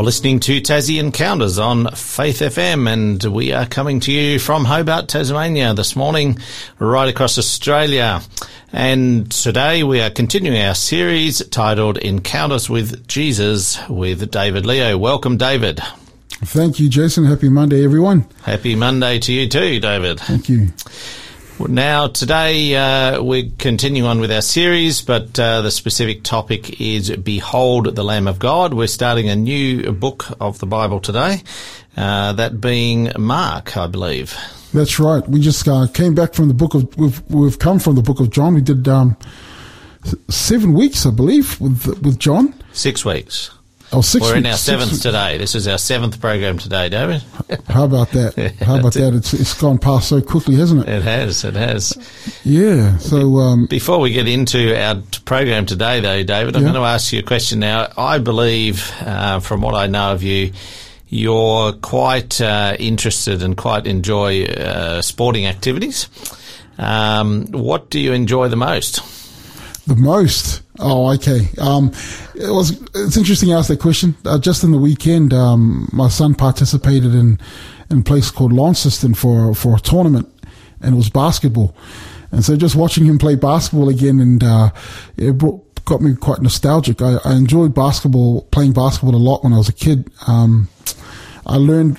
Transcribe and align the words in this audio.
You're 0.00 0.06
listening 0.06 0.40
to 0.40 0.62
Tassie 0.62 0.98
Encounters 0.98 1.58
on 1.58 1.86
Faith 1.88 2.38
FM, 2.38 2.90
and 2.90 3.22
we 3.22 3.52
are 3.52 3.66
coming 3.66 4.00
to 4.00 4.10
you 4.10 4.38
from 4.38 4.64
Hobart, 4.64 5.08
Tasmania 5.08 5.74
this 5.74 5.94
morning, 5.94 6.38
right 6.78 7.06
across 7.06 7.36
Australia. 7.36 8.22
And 8.72 9.30
today 9.30 9.82
we 9.82 10.00
are 10.00 10.08
continuing 10.08 10.58
our 10.58 10.74
series 10.74 11.46
titled 11.48 11.98
Encounters 11.98 12.70
with 12.70 13.06
Jesus 13.08 13.78
with 13.90 14.30
David 14.30 14.64
Leo. 14.64 14.96
Welcome, 14.96 15.36
David. 15.36 15.80
Thank 16.30 16.80
you, 16.80 16.88
Jason. 16.88 17.26
Happy 17.26 17.50
Monday, 17.50 17.84
everyone. 17.84 18.24
Happy 18.44 18.74
Monday 18.76 19.18
to 19.18 19.32
you 19.34 19.50
too, 19.50 19.80
David. 19.80 20.18
Thank 20.20 20.48
you. 20.48 20.68
Now, 21.68 22.08
today 22.08 22.74
uh, 22.74 23.22
we 23.22 23.50
continue 23.50 24.06
on 24.06 24.18
with 24.18 24.32
our 24.32 24.40
series, 24.40 25.02
but 25.02 25.38
uh, 25.38 25.60
the 25.60 25.70
specific 25.70 26.22
topic 26.22 26.80
is 26.80 27.14
Behold 27.16 27.94
the 27.94 28.02
Lamb 28.02 28.26
of 28.26 28.38
God. 28.38 28.72
We're 28.72 28.86
starting 28.86 29.28
a 29.28 29.36
new 29.36 29.92
book 29.92 30.24
of 30.40 30.58
the 30.58 30.66
Bible 30.66 31.00
today, 31.00 31.42
uh, 31.98 32.32
that 32.32 32.62
being 32.62 33.12
Mark, 33.18 33.76
I 33.76 33.88
believe. 33.88 34.34
That's 34.72 34.98
right. 34.98 35.26
We 35.28 35.40
just 35.40 35.68
uh, 35.68 35.86
came 35.92 36.14
back 36.14 36.32
from 36.32 36.48
the 36.48 36.54
book 36.54 36.74
of, 36.74 36.96
we've, 36.96 37.22
we've 37.30 37.58
come 37.58 37.78
from 37.78 37.94
the 37.94 38.02
book 38.02 38.20
of 38.20 38.30
John. 38.30 38.54
We 38.54 38.62
did 38.62 38.88
um, 38.88 39.16
seven 40.28 40.72
weeks, 40.72 41.04
I 41.04 41.10
believe, 41.10 41.60
with, 41.60 41.86
with 42.02 42.18
John. 42.18 42.54
Six 42.72 43.04
weeks. 43.04 43.50
Oh, 43.92 44.02
six 44.02 44.22
We're 44.24 44.34
weeks, 44.34 44.38
in 44.38 44.46
our 44.46 44.56
seventh 44.56 44.90
weeks. 44.92 45.02
today. 45.02 45.36
This 45.36 45.56
is 45.56 45.66
our 45.66 45.76
seventh 45.78 46.20
program 46.20 46.58
today, 46.58 46.88
David. 46.88 47.22
How 47.68 47.84
about 47.86 48.10
that? 48.12 48.54
How 48.62 48.78
about 48.78 48.92
that? 48.94 49.14
It's, 49.14 49.32
it's 49.34 49.60
gone 49.60 49.78
past 49.78 50.10
so 50.10 50.20
quickly, 50.22 50.54
hasn't 50.54 50.82
it? 50.82 50.88
It 50.88 51.02
has, 51.02 51.44
it 51.44 51.54
has. 51.54 51.92
Yeah. 52.44 52.98
So, 52.98 53.38
um, 53.38 53.66
Before 53.66 53.98
we 53.98 54.12
get 54.12 54.28
into 54.28 54.80
our 54.80 55.02
program 55.24 55.66
today, 55.66 55.98
though, 55.98 56.22
David, 56.22 56.54
I'm 56.54 56.62
Yeah. 56.62 56.68
going 56.72 56.80
to 56.80 56.86
ask 56.88 57.12
you 57.12 57.18
a 57.18 57.22
question 57.24 57.58
now. 57.58 57.88
I 57.98 58.18
believe, 58.18 58.92
uh, 59.00 59.40
from 59.40 59.60
what 59.60 59.74
I 59.74 59.88
know 59.88 60.12
of 60.12 60.22
you, 60.22 60.52
you're 61.08 61.72
quite 61.72 62.40
uh, 62.40 62.76
interested 62.78 63.42
and 63.42 63.56
quite 63.56 63.88
enjoy 63.88 64.44
uh, 64.44 65.02
sporting 65.02 65.46
activities. 65.46 66.08
Um, 66.78 67.46
what 67.50 67.90
do 67.90 67.98
you 67.98 68.12
enjoy 68.12 68.46
the 68.46 68.56
most? 68.56 69.00
The 69.90 69.96
most. 69.96 70.62
Oh, 70.78 71.12
okay. 71.14 71.48
Um, 71.58 71.90
it 72.36 72.48
was. 72.48 72.80
It's 72.94 73.16
interesting 73.16 73.48
you 73.48 73.56
asked 73.56 73.66
that 73.70 73.80
question. 73.80 74.14
Uh, 74.24 74.38
just 74.38 74.62
in 74.62 74.70
the 74.70 74.78
weekend, 74.78 75.34
um, 75.34 75.88
my 75.92 76.06
son 76.06 76.36
participated 76.36 77.12
in 77.12 77.40
in 77.90 77.98
a 77.98 78.02
place 78.02 78.30
called 78.30 78.52
Launceston 78.52 79.14
for 79.14 79.52
for 79.52 79.74
a 79.74 79.80
tournament, 79.80 80.32
and 80.80 80.94
it 80.94 80.96
was 80.96 81.10
basketball. 81.10 81.74
And 82.30 82.44
so, 82.44 82.54
just 82.54 82.76
watching 82.76 83.04
him 83.04 83.18
play 83.18 83.34
basketball 83.34 83.88
again, 83.88 84.20
and 84.20 84.44
uh, 84.44 84.70
it 85.16 85.36
brought, 85.36 85.84
got 85.86 86.00
me 86.00 86.14
quite 86.14 86.40
nostalgic. 86.40 87.02
I, 87.02 87.16
I 87.24 87.34
enjoyed 87.34 87.74
basketball, 87.74 88.42
playing 88.52 88.74
basketball 88.74 89.16
a 89.16 89.18
lot 89.18 89.42
when 89.42 89.52
I 89.52 89.58
was 89.58 89.68
a 89.68 89.72
kid. 89.72 90.08
Um, 90.28 90.68
I 91.44 91.56
learned 91.56 91.98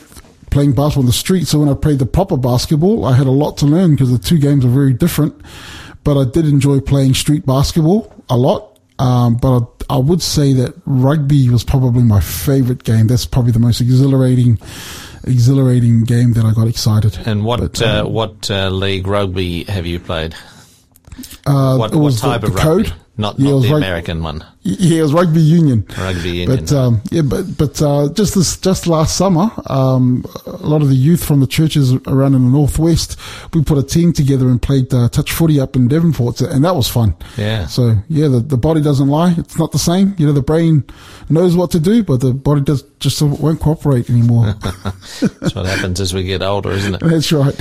playing 0.49 0.75
basketball 0.75 1.03
in 1.03 1.07
the 1.07 1.11
street. 1.11 1.45
So 1.45 1.59
when 1.59 1.67
I 1.67 1.73
played 1.73 1.99
the 1.99 2.05
proper 2.05 2.37
basketball, 2.37 3.03
I 3.03 3.17
had 3.17 3.27
a 3.27 3.31
lot 3.31 3.57
to 3.57 3.65
learn 3.65 3.91
because 3.91 4.13
the 4.13 4.17
two 4.17 4.37
games 4.37 4.63
are 4.63 4.69
very 4.69 4.93
different. 4.93 5.35
But 6.03 6.17
I 6.19 6.25
did 6.25 6.45
enjoy 6.47 6.79
playing 6.79 7.13
street 7.13 7.45
basketball 7.45 8.13
a 8.29 8.37
lot. 8.37 8.79
Um, 8.99 9.35
but 9.37 9.61
I, 9.89 9.95
I 9.95 9.97
would 9.97 10.21
say 10.21 10.53
that 10.53 10.73
rugby 10.85 11.49
was 11.49 11.63
probably 11.63 12.03
my 12.03 12.19
favorite 12.19 12.83
game. 12.83 13.07
That's 13.07 13.25
probably 13.25 13.51
the 13.51 13.59
most 13.59 13.81
exhilarating, 13.81 14.59
exhilarating 15.23 16.03
game 16.03 16.33
that 16.33 16.45
I 16.45 16.53
got 16.53 16.67
excited. 16.67 17.17
And 17.25 17.43
what 17.43 17.59
But, 17.59 17.81
uh, 17.81 18.03
um, 18.05 18.13
what 18.13 18.49
uh, 18.51 18.69
league 18.69 19.07
rugby 19.07 19.63
have 19.65 19.85
you 19.85 19.99
played? 19.99 20.35
Uh, 21.45 21.77
What, 21.77 21.95
what 21.95 22.13
the- 22.13 22.19
type 22.19 22.41
the 22.41 22.47
of 22.47 22.55
rugby? 22.55 22.83
code? 22.89 22.93
Not, 23.17 23.37
Yeah, 23.39 23.51
not 23.51 23.61
the 23.61 23.67
rug- 23.69 23.77
American 23.77 24.23
one. 24.23 24.43
Yeah, 24.63 24.99
it 24.99 25.01
was 25.01 25.11
rugby 25.13 25.41
union. 25.41 25.85
Rugby 25.97 26.29
union. 26.29 26.59
But 26.59 26.71
um, 26.71 27.01
yeah, 27.11 27.23
but 27.23 27.57
but 27.57 27.81
uh, 27.81 28.09
just 28.13 28.35
this 28.35 28.57
just 28.57 28.85
last 28.87 29.17
summer, 29.17 29.51
um, 29.67 30.23
a 30.45 30.51
lot 30.67 30.81
of 30.81 30.89
the 30.89 30.95
youth 30.95 31.23
from 31.23 31.39
the 31.39 31.47
churches 31.47 31.93
around 32.07 32.35
in 32.35 32.43
the 32.45 32.49
northwest, 32.51 33.17
we 33.53 33.63
put 33.63 33.77
a 33.79 33.83
team 33.83 34.13
together 34.13 34.47
and 34.49 34.61
played 34.61 34.93
uh, 34.93 35.09
touch 35.09 35.31
footy 35.33 35.59
up 35.59 35.75
in 35.75 35.87
Devonport, 35.87 36.41
and 36.41 36.63
that 36.63 36.75
was 36.75 36.87
fun. 36.87 37.15
Yeah. 37.37 37.65
So 37.65 37.95
yeah, 38.07 38.27
the, 38.27 38.39
the 38.39 38.57
body 38.57 38.81
doesn't 38.81 39.07
lie; 39.07 39.33
it's 39.37 39.57
not 39.57 39.71
the 39.71 39.79
same. 39.79 40.15
You 40.19 40.27
know, 40.27 40.33
the 40.33 40.43
brain 40.43 40.83
knows 41.27 41.55
what 41.55 41.71
to 41.71 41.79
do, 41.79 42.03
but 42.03 42.21
the 42.21 42.33
body 42.33 42.61
does 42.61 42.83
just 42.99 43.19
won't 43.21 43.59
cooperate 43.59 44.09
anymore. 44.11 44.53
That's 45.21 45.55
what 45.55 45.65
happens 45.65 45.99
as 45.99 46.13
we 46.13 46.23
get 46.23 46.43
older, 46.43 46.71
isn't 46.71 46.95
it? 46.95 47.01
That's 47.01 47.31
right. 47.31 47.55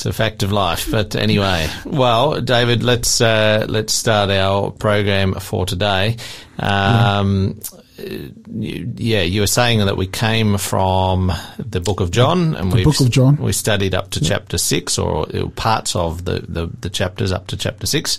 It's 0.00 0.06
a 0.06 0.12
fact 0.12 0.44
of 0.44 0.52
life. 0.52 0.90
But 0.90 1.16
anyway, 1.16 1.68
well, 1.84 2.40
David, 2.40 2.84
let's 2.84 3.20
uh, 3.20 3.66
let's 3.68 3.92
start 3.92 4.30
our 4.30 4.69
program 4.70 5.34
for 5.34 5.66
today. 5.66 6.16
Um, 6.58 7.60
yeah, 7.98 9.22
you 9.22 9.40
were 9.42 9.46
saying 9.46 9.80
that 9.80 9.96
we 9.96 10.06
came 10.06 10.58
from 10.58 11.32
the 11.58 11.80
Book 11.80 12.00
of 12.00 12.10
John, 12.10 12.54
and 12.54 12.72
we 12.72 12.84
Book 12.84 13.00
of 13.00 13.10
John. 13.10 13.36
We 13.36 13.52
studied 13.52 13.94
up 13.94 14.10
to 14.12 14.20
chapter 14.20 14.58
six, 14.58 14.98
or 14.98 15.26
parts 15.56 15.94
of 15.94 16.24
the, 16.24 16.44
the, 16.48 16.70
the 16.80 16.90
chapters 16.90 17.32
up 17.32 17.48
to 17.48 17.56
chapter 17.56 17.86
six. 17.86 18.18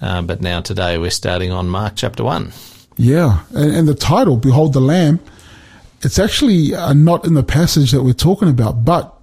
Uh, 0.00 0.22
but 0.22 0.40
now 0.40 0.60
today 0.60 0.98
we're 0.98 1.10
starting 1.10 1.52
on 1.52 1.68
Mark 1.68 1.94
chapter 1.96 2.24
one. 2.24 2.52
Yeah, 2.96 3.44
and, 3.54 3.74
and 3.74 3.88
the 3.88 3.94
title, 3.94 4.36
"Behold 4.36 4.72
the 4.72 4.80
Lamb," 4.80 5.20
it's 6.02 6.18
actually 6.18 6.74
uh, 6.74 6.92
not 6.92 7.26
in 7.26 7.34
the 7.34 7.42
passage 7.42 7.92
that 7.92 8.02
we're 8.02 8.12
talking 8.12 8.48
about, 8.48 8.84
but 8.84 9.14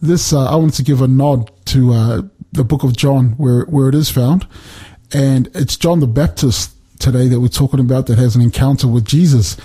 this 0.00 0.32
uh, 0.32 0.46
I 0.46 0.56
wanted 0.56 0.74
to 0.74 0.82
give 0.82 1.02
a 1.02 1.08
nod 1.08 1.50
to 1.66 1.92
uh, 1.92 2.22
the 2.52 2.64
Book 2.64 2.82
of 2.82 2.96
John, 2.96 3.30
where 3.32 3.64
where 3.64 3.88
it 3.88 3.94
is 3.94 4.10
found, 4.10 4.46
and 5.12 5.48
it's 5.54 5.76
John 5.76 6.00
the 6.00 6.06
Baptist 6.06 6.72
today 6.98 7.28
that 7.28 7.40
we're 7.40 7.48
talking 7.48 7.80
about 7.80 8.06
that 8.06 8.18
has 8.18 8.36
an 8.36 8.42
encounter 8.42 8.86
with 8.88 9.04
Jesus. 9.04 9.56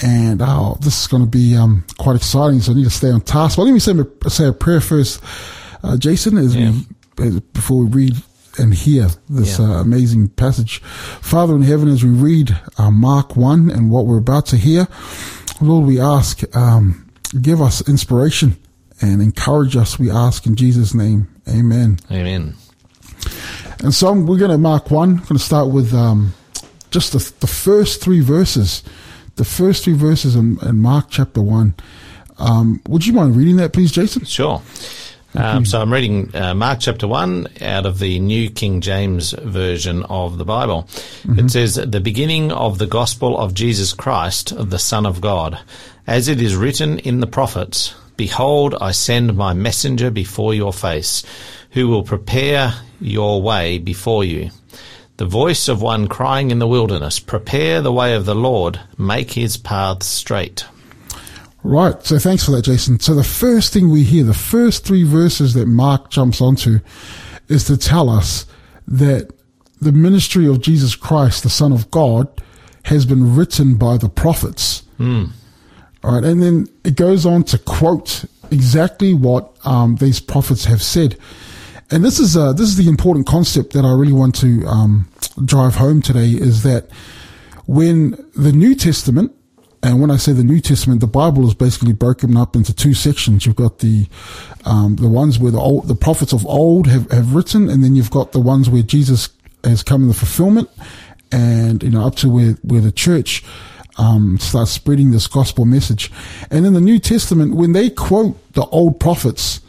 And 0.00 0.40
oh, 0.42 0.78
this 0.80 1.00
is 1.02 1.06
going 1.06 1.22
to 1.22 1.28
be 1.28 1.54
um, 1.56 1.84
quite 1.98 2.16
exciting. 2.16 2.60
So 2.60 2.72
I 2.72 2.74
need 2.76 2.84
to 2.84 2.90
stay 2.90 3.10
on 3.10 3.20
task. 3.20 3.56
But 3.56 3.64
let 3.64 3.72
me 3.72 3.78
say, 3.78 3.92
say 4.28 4.46
a 4.48 4.52
prayer 4.52 4.80
first, 4.80 5.22
uh, 5.82 5.96
Jason, 5.98 6.38
as 6.38 6.56
Yeah. 6.56 6.72
we 7.18 7.26
as, 7.28 7.40
before 7.40 7.84
we 7.84 7.90
read 8.06 8.16
and 8.58 8.72
hear 8.74 9.08
this 9.28 9.58
Yeah. 9.58 9.66
uh, 9.66 9.80
amazing 9.80 10.28
passage. 10.30 10.78
Father 11.20 11.54
in 11.54 11.62
heaven, 11.62 11.88
as 11.88 12.02
we 12.02 12.10
read 12.10 12.58
uh, 12.78 12.90
Mark 12.90 13.36
1 13.36 13.70
and 13.70 13.90
what 13.90 14.06
we're 14.06 14.18
about 14.18 14.46
to 14.46 14.56
hear, 14.56 14.88
Lord, 15.60 15.86
we 15.86 16.00
ask, 16.00 16.42
um, 16.56 17.06
give 17.40 17.60
us 17.60 17.86
inspiration 17.86 18.56
and 19.00 19.20
encourage 19.20 19.76
us, 19.76 19.98
we 19.98 20.10
ask 20.10 20.46
in 20.46 20.56
Jesus' 20.56 20.94
name. 20.94 21.28
Amen. 21.48 21.98
Amen. 22.10 22.54
And 23.82 23.92
so 23.92 24.12
we're 24.12 24.38
going 24.38 24.50
to 24.50 24.58
Mark 24.58 24.90
1, 24.90 25.16
going 25.16 25.26
to 25.26 25.38
start 25.38 25.68
with 25.68 25.92
um, 25.92 26.34
just 26.90 27.12
the, 27.12 27.32
the 27.40 27.48
first 27.48 28.00
three 28.00 28.20
verses. 28.20 28.82
The 29.36 29.44
first 29.44 29.84
three 29.84 29.94
verses 29.94 30.36
in, 30.36 30.58
in 30.62 30.78
Mark 30.78 31.06
chapter 31.10 31.42
1. 31.42 31.74
Um, 32.38 32.80
would 32.88 33.04
you 33.06 33.12
mind 33.12 33.36
reading 33.36 33.56
that, 33.56 33.72
please, 33.72 33.90
Jason? 33.90 34.24
Sure. 34.24 34.62
Um, 35.34 35.64
so 35.64 35.80
I'm 35.80 35.92
reading 35.92 36.34
uh, 36.36 36.54
Mark 36.54 36.78
chapter 36.80 37.08
1 37.08 37.48
out 37.62 37.86
of 37.86 37.98
the 37.98 38.20
New 38.20 38.50
King 38.50 38.82
James 38.82 39.32
Version 39.32 40.04
of 40.04 40.36
the 40.38 40.44
Bible. 40.44 40.86
It 41.24 41.50
says, 41.50 41.76
The 41.76 42.00
beginning 42.00 42.52
of 42.52 42.78
the 42.78 42.86
gospel 42.86 43.38
of 43.38 43.54
Jesus 43.54 43.94
Christ, 43.94 44.52
the 44.56 44.78
Son 44.78 45.06
of 45.06 45.20
God. 45.20 45.58
As 46.06 46.28
it 46.28 46.40
is 46.42 46.54
written 46.54 46.98
in 46.98 47.20
the 47.20 47.26
prophets, 47.26 47.94
Behold, 48.16 48.74
I 48.80 48.92
send 48.92 49.34
my 49.34 49.54
messenger 49.54 50.10
before 50.10 50.52
your 50.52 50.72
face, 50.72 51.24
who 51.72 51.88
will 51.88 52.02
prepare 52.02 52.74
your 53.00 53.42
way 53.42 53.78
before 53.78 54.24
you. 54.24 54.50
The 55.16 55.26
voice 55.26 55.68
of 55.68 55.82
one 55.82 56.08
crying 56.08 56.50
in 56.50 56.58
the 56.58 56.66
wilderness, 56.66 57.20
Prepare 57.20 57.80
the 57.80 57.92
way 57.92 58.14
of 58.14 58.24
the 58.24 58.34
Lord, 58.34 58.80
make 58.98 59.32
his 59.32 59.56
paths 59.56 60.06
straight. 60.06 60.64
Right. 61.62 62.02
So 62.04 62.18
thanks 62.18 62.44
for 62.44 62.50
that, 62.52 62.62
Jason. 62.62 62.98
So 62.98 63.14
the 63.14 63.22
first 63.22 63.72
thing 63.72 63.90
we 63.90 64.02
hear, 64.02 64.24
the 64.24 64.34
first 64.34 64.84
three 64.84 65.04
verses 65.04 65.54
that 65.54 65.66
Mark 65.66 66.10
jumps 66.10 66.40
onto 66.40 66.80
is 67.48 67.64
to 67.64 67.76
tell 67.76 68.10
us 68.10 68.46
that 68.88 69.30
the 69.80 69.92
ministry 69.92 70.46
of 70.46 70.60
Jesus 70.60 70.96
Christ, 70.96 71.42
the 71.42 71.50
Son 71.50 71.72
of 71.72 71.90
God, 71.90 72.28
has 72.84 73.06
been 73.06 73.36
written 73.36 73.76
by 73.76 73.96
the 73.96 74.08
prophets. 74.08 74.82
All 76.02 76.14
right. 76.14 76.24
And 76.24 76.42
then 76.42 76.66
it 76.84 76.96
goes 76.96 77.24
on 77.24 77.44
to 77.44 77.58
quote 77.58 78.24
exactly 78.50 79.14
what 79.14 79.54
um, 79.64 79.96
these 79.96 80.20
prophets 80.20 80.64
have 80.64 80.82
said. 80.82 81.16
And 81.92 82.02
this 82.02 82.18
is 82.18 82.38
uh, 82.38 82.54
this 82.54 82.68
is 82.68 82.76
the 82.76 82.88
important 82.88 83.26
concept 83.26 83.74
that 83.74 83.84
I 83.84 83.92
really 83.92 84.14
want 84.14 84.34
to 84.36 84.66
um, 84.66 85.08
drive 85.44 85.74
home 85.74 86.00
today 86.00 86.30
is 86.30 86.62
that 86.62 86.88
when 87.66 88.12
the 88.34 88.50
New 88.50 88.74
Testament, 88.74 89.30
and 89.82 90.00
when 90.00 90.10
I 90.10 90.16
say 90.16 90.32
the 90.32 90.42
New 90.42 90.60
Testament, 90.60 91.02
the 91.02 91.06
Bible 91.06 91.46
is 91.46 91.52
basically 91.52 91.92
broken 91.92 92.34
up 92.34 92.56
into 92.56 92.72
two 92.72 92.94
sections. 92.94 93.44
You've 93.44 93.56
got 93.56 93.80
the 93.80 94.08
um, 94.64 94.96
the 94.96 95.08
ones 95.08 95.38
where 95.38 95.52
the 95.52 95.58
old, 95.58 95.86
the 95.86 95.94
prophets 95.94 96.32
of 96.32 96.46
old 96.46 96.86
have, 96.86 97.10
have 97.10 97.34
written, 97.34 97.68
and 97.68 97.84
then 97.84 97.94
you've 97.94 98.10
got 98.10 98.32
the 98.32 98.40
ones 98.40 98.70
where 98.70 98.82
Jesus 98.82 99.28
has 99.62 99.82
come 99.82 100.00
in 100.00 100.08
the 100.08 100.14
fulfillment, 100.14 100.70
and 101.30 101.82
you 101.82 101.90
know 101.90 102.06
up 102.06 102.16
to 102.16 102.30
where 102.30 102.52
where 102.62 102.80
the 102.80 102.92
church 102.92 103.44
um, 103.98 104.38
starts 104.38 104.70
spreading 104.70 105.10
this 105.10 105.26
gospel 105.26 105.66
message. 105.66 106.10
And 106.50 106.64
in 106.64 106.72
the 106.72 106.80
New 106.80 106.98
Testament, 106.98 107.54
when 107.54 107.72
they 107.72 107.90
quote 107.90 108.38
the 108.54 108.64
old 108.66 108.98
prophets, 108.98 109.60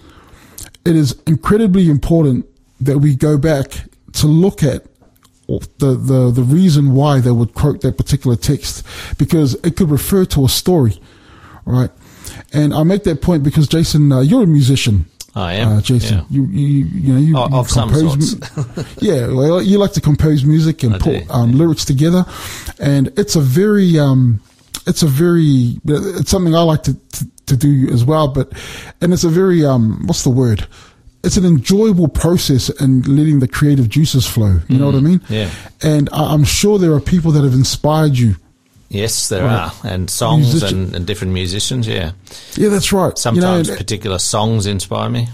it 0.86 0.96
is 0.96 1.20
incredibly 1.26 1.90
important 1.90 2.46
that 2.82 3.00
we 3.00 3.16
go 3.16 3.38
back 3.38 3.72
to 4.14 4.28
look 4.28 4.64
at 4.64 4.86
the, 5.48 5.96
the, 5.96 6.32
the 6.32 6.44
reason 6.44 6.94
why 6.94 7.20
they 7.20 7.32
would 7.32 7.54
quote 7.54 7.82
that 7.82 7.98
particular 7.98 8.36
text 8.36 8.86
because 9.18 9.56
it 9.56 9.76
could 9.76 9.90
refer 9.90 10.26
to 10.26 10.46
a 10.46 10.50
story, 10.50 11.00
right? 11.66 11.90
And 12.54 12.74
I 12.74 12.84
make 12.84 13.04
that 13.04 13.22
point 13.22 13.44
because 13.44 13.68
Jason, 13.68 14.12
uh, 14.12 14.22
you're 14.22 14.44
a 14.44 14.48
musician. 14.48 15.06
I 15.36 15.54
am, 15.54 15.78
uh, 15.78 15.82
Jason. 15.82 16.20
yeah. 16.20 16.24
You, 16.30 16.46
you, 16.46 16.86
you 16.86 17.14
know, 17.14 17.20
you, 17.20 17.38
Of- 17.38 17.68
you 17.70 17.74
compose 17.74 18.98
yeah, 19.02 19.28
well, 19.28 19.62
you 19.62 19.80
like 19.80 19.94
to 19.94 20.02
compose 20.02 20.46
music 20.46 20.84
and 20.84 20.96
I 20.96 21.00
put 21.00 21.30
um, 21.32 21.54
lyrics 21.54 21.86
together, 21.86 22.26
and 22.80 23.08
it's 23.18 23.36
a 23.36 23.42
very, 23.42 23.98
um, 23.98 24.42
it's 24.88 25.04
a 25.04 25.08
very, 25.08 25.80
it's 25.86 26.30
something 26.32 26.56
I 26.56 26.62
like 26.62 26.84
to, 26.84 26.94
to, 26.94 27.26
to 27.48 27.58
do 27.58 27.90
as 27.92 28.04
well. 28.06 28.28
But, 28.28 28.52
and 29.02 29.14
it's 29.14 29.24
a 29.24 29.30
very, 29.30 29.66
um, 29.66 30.04
what's 30.08 30.24
the 30.24 30.30
word? 30.30 30.68
It's 31.24 31.38
an 31.38 31.46
enjoyable 31.46 32.10
process 32.10 32.70
and 32.82 33.08
letting 33.08 33.40
the 33.40 33.48
creative 33.48 33.88
juices 33.88 34.28
flow. 34.28 34.60
You 34.68 34.78
know 34.78 34.88
what 34.88 34.96
I 34.96 35.00
mean? 35.00 35.20
Mm-hmm. 35.20 35.34
yeah. 35.34 35.50
And 35.82 36.10
I, 36.12 36.34
I'm 36.34 36.44
sure 36.44 36.78
there 36.78 36.94
are 36.94 37.00
people 37.00 37.32
that 37.32 37.44
have 37.44 37.54
inspired 37.54 38.18
you. 38.18 38.36
Yes, 38.90 39.30
there 39.30 39.44
Right. 39.46 39.72
are, 39.86 39.88
and 39.90 40.10
songs 40.10 40.52
Musician- 40.54 40.84
and, 40.84 40.96
and 40.96 41.08
different 41.08 41.34
musicians. 41.34 41.88
Yeah, 41.88 42.12
Yeah, 42.56 42.70
that's 42.70 42.92
right. 42.94 43.06
You 43.06 43.10
know, 43.10 43.16
sometimes 43.42 43.70
particular 43.72 44.20
songs 44.20 44.66
inspire 44.68 45.10
me. 45.10 45.28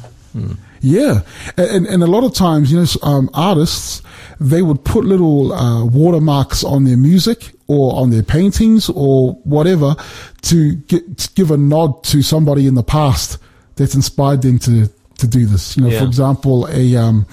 Yeah, 0.81 1.21
and 1.57 1.85
and 1.87 2.01
a 2.03 2.07
lot 2.07 2.23
of 2.23 2.33
times, 2.33 2.71
you 2.71 2.79
know, 2.79 2.85
um, 3.03 3.29
artists 3.33 4.01
they 4.39 4.61
would 4.61 4.85
put 4.85 5.03
little 5.03 5.51
uh, 5.51 5.83
watermarks 5.83 6.63
on 6.63 6.85
their 6.85 6.95
music 6.95 7.51
or 7.69 7.95
on 8.01 8.10
their 8.10 8.24
paintings 8.24 8.89
or 8.89 9.33
whatever 9.45 9.95
to, 10.42 10.75
get, 10.89 11.18
to 11.18 11.30
give 11.36 11.51
a 11.51 11.57
nod 11.57 12.04
to 12.04 12.21
somebody 12.21 12.66
in 12.68 12.74
the 12.75 12.83
past 12.83 13.38
that's 13.75 13.95
inspired 13.95 14.42
them 14.42 14.60
to 14.60 14.89
to 15.19 15.27
do 15.27 15.45
this. 15.45 15.75
You 15.77 15.83
know, 15.83 15.89
Yeah. 15.89 16.00
for 16.00 16.06
example, 16.06 16.68
a 16.71 16.95
um, 16.95 17.25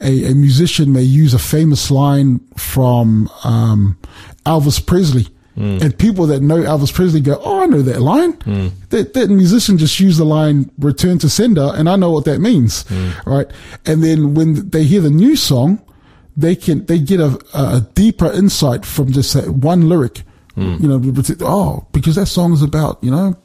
a, 0.00 0.30
a 0.30 0.34
musician 0.34 0.92
may 0.92 1.02
use 1.02 1.32
a 1.34 1.38
famous 1.38 1.90
line 1.90 2.38
from 2.56 3.28
um, 3.44 3.96
Elvis 4.46 4.80
Presley. 4.84 5.26
And 5.56 5.96
people 5.98 6.26
that 6.26 6.40
know 6.42 6.56
Elvis 6.62 6.92
Presley 6.92 7.20
go, 7.20 7.40
"Oh, 7.44 7.62
I 7.62 7.66
know 7.66 7.80
that 7.82 8.00
line." 8.02 8.32
That 8.90 9.14
that 9.14 9.30
musician 9.30 9.78
just 9.78 10.00
used 10.00 10.18
the 10.18 10.24
line 10.24 10.68
"Return 10.78 11.18
to 11.20 11.28
Sender," 11.28 11.70
and 11.76 11.88
I 11.88 11.94
know 11.96 12.10
what 12.10 12.24
that 12.24 12.40
means, 12.40 12.84
right? 13.24 13.46
And 13.86 14.02
then 14.02 14.34
when 14.34 14.68
they 14.70 14.82
hear 14.82 15.00
the 15.00 15.10
new 15.10 15.36
song, 15.36 15.78
they 16.36 16.56
can 16.56 16.84
they 16.86 16.98
get 16.98 17.20
a, 17.20 17.38
a 17.54 17.86
deeper 17.94 18.30
insight 18.32 18.84
from 18.84 19.12
just 19.12 19.34
that 19.34 19.48
one 19.50 19.88
lyric. 19.88 20.22
You 20.56 20.86
know, 20.86 21.02
oh, 21.40 21.84
because 21.90 22.14
that 22.14 22.26
song 22.26 22.52
is 22.52 22.62
about 22.62 23.02
you 23.02 23.10
know 23.10 23.36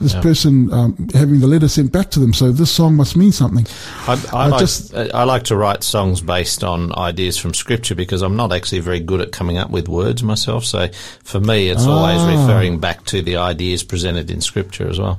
this 0.00 0.14
person 0.14 0.72
um, 0.72 1.08
having 1.12 1.40
the 1.40 1.48
letter 1.48 1.66
sent 1.66 1.90
back 1.90 2.12
to 2.12 2.20
them, 2.20 2.32
so 2.32 2.52
this 2.52 2.70
song 2.70 2.94
must 2.94 3.16
mean 3.16 3.32
something. 3.32 3.66
I, 4.06 4.12
I, 4.32 4.44
I 4.44 4.46
like, 4.46 4.60
just- 4.60 4.94
I 4.94 5.24
like 5.24 5.42
to 5.44 5.56
write 5.56 5.82
songs 5.82 6.20
based 6.20 6.62
on 6.62 6.96
ideas 6.96 7.36
from 7.38 7.54
scripture 7.54 7.96
because 7.96 8.22
I'm 8.22 8.36
not 8.36 8.52
actually 8.52 8.78
very 8.82 9.00
good 9.00 9.20
at 9.20 9.32
coming 9.32 9.58
up 9.58 9.70
with 9.70 9.88
words 9.88 10.22
myself. 10.22 10.64
So 10.64 10.86
for 11.24 11.40
me, 11.40 11.70
it's 11.70 11.86
always 11.86 12.20
Ah. 12.20 12.40
referring 12.40 12.78
back 12.78 13.04
to 13.06 13.20
the 13.20 13.34
ideas 13.36 13.82
presented 13.82 14.30
in 14.30 14.40
scripture 14.40 14.88
as 14.88 15.00
well. 15.00 15.18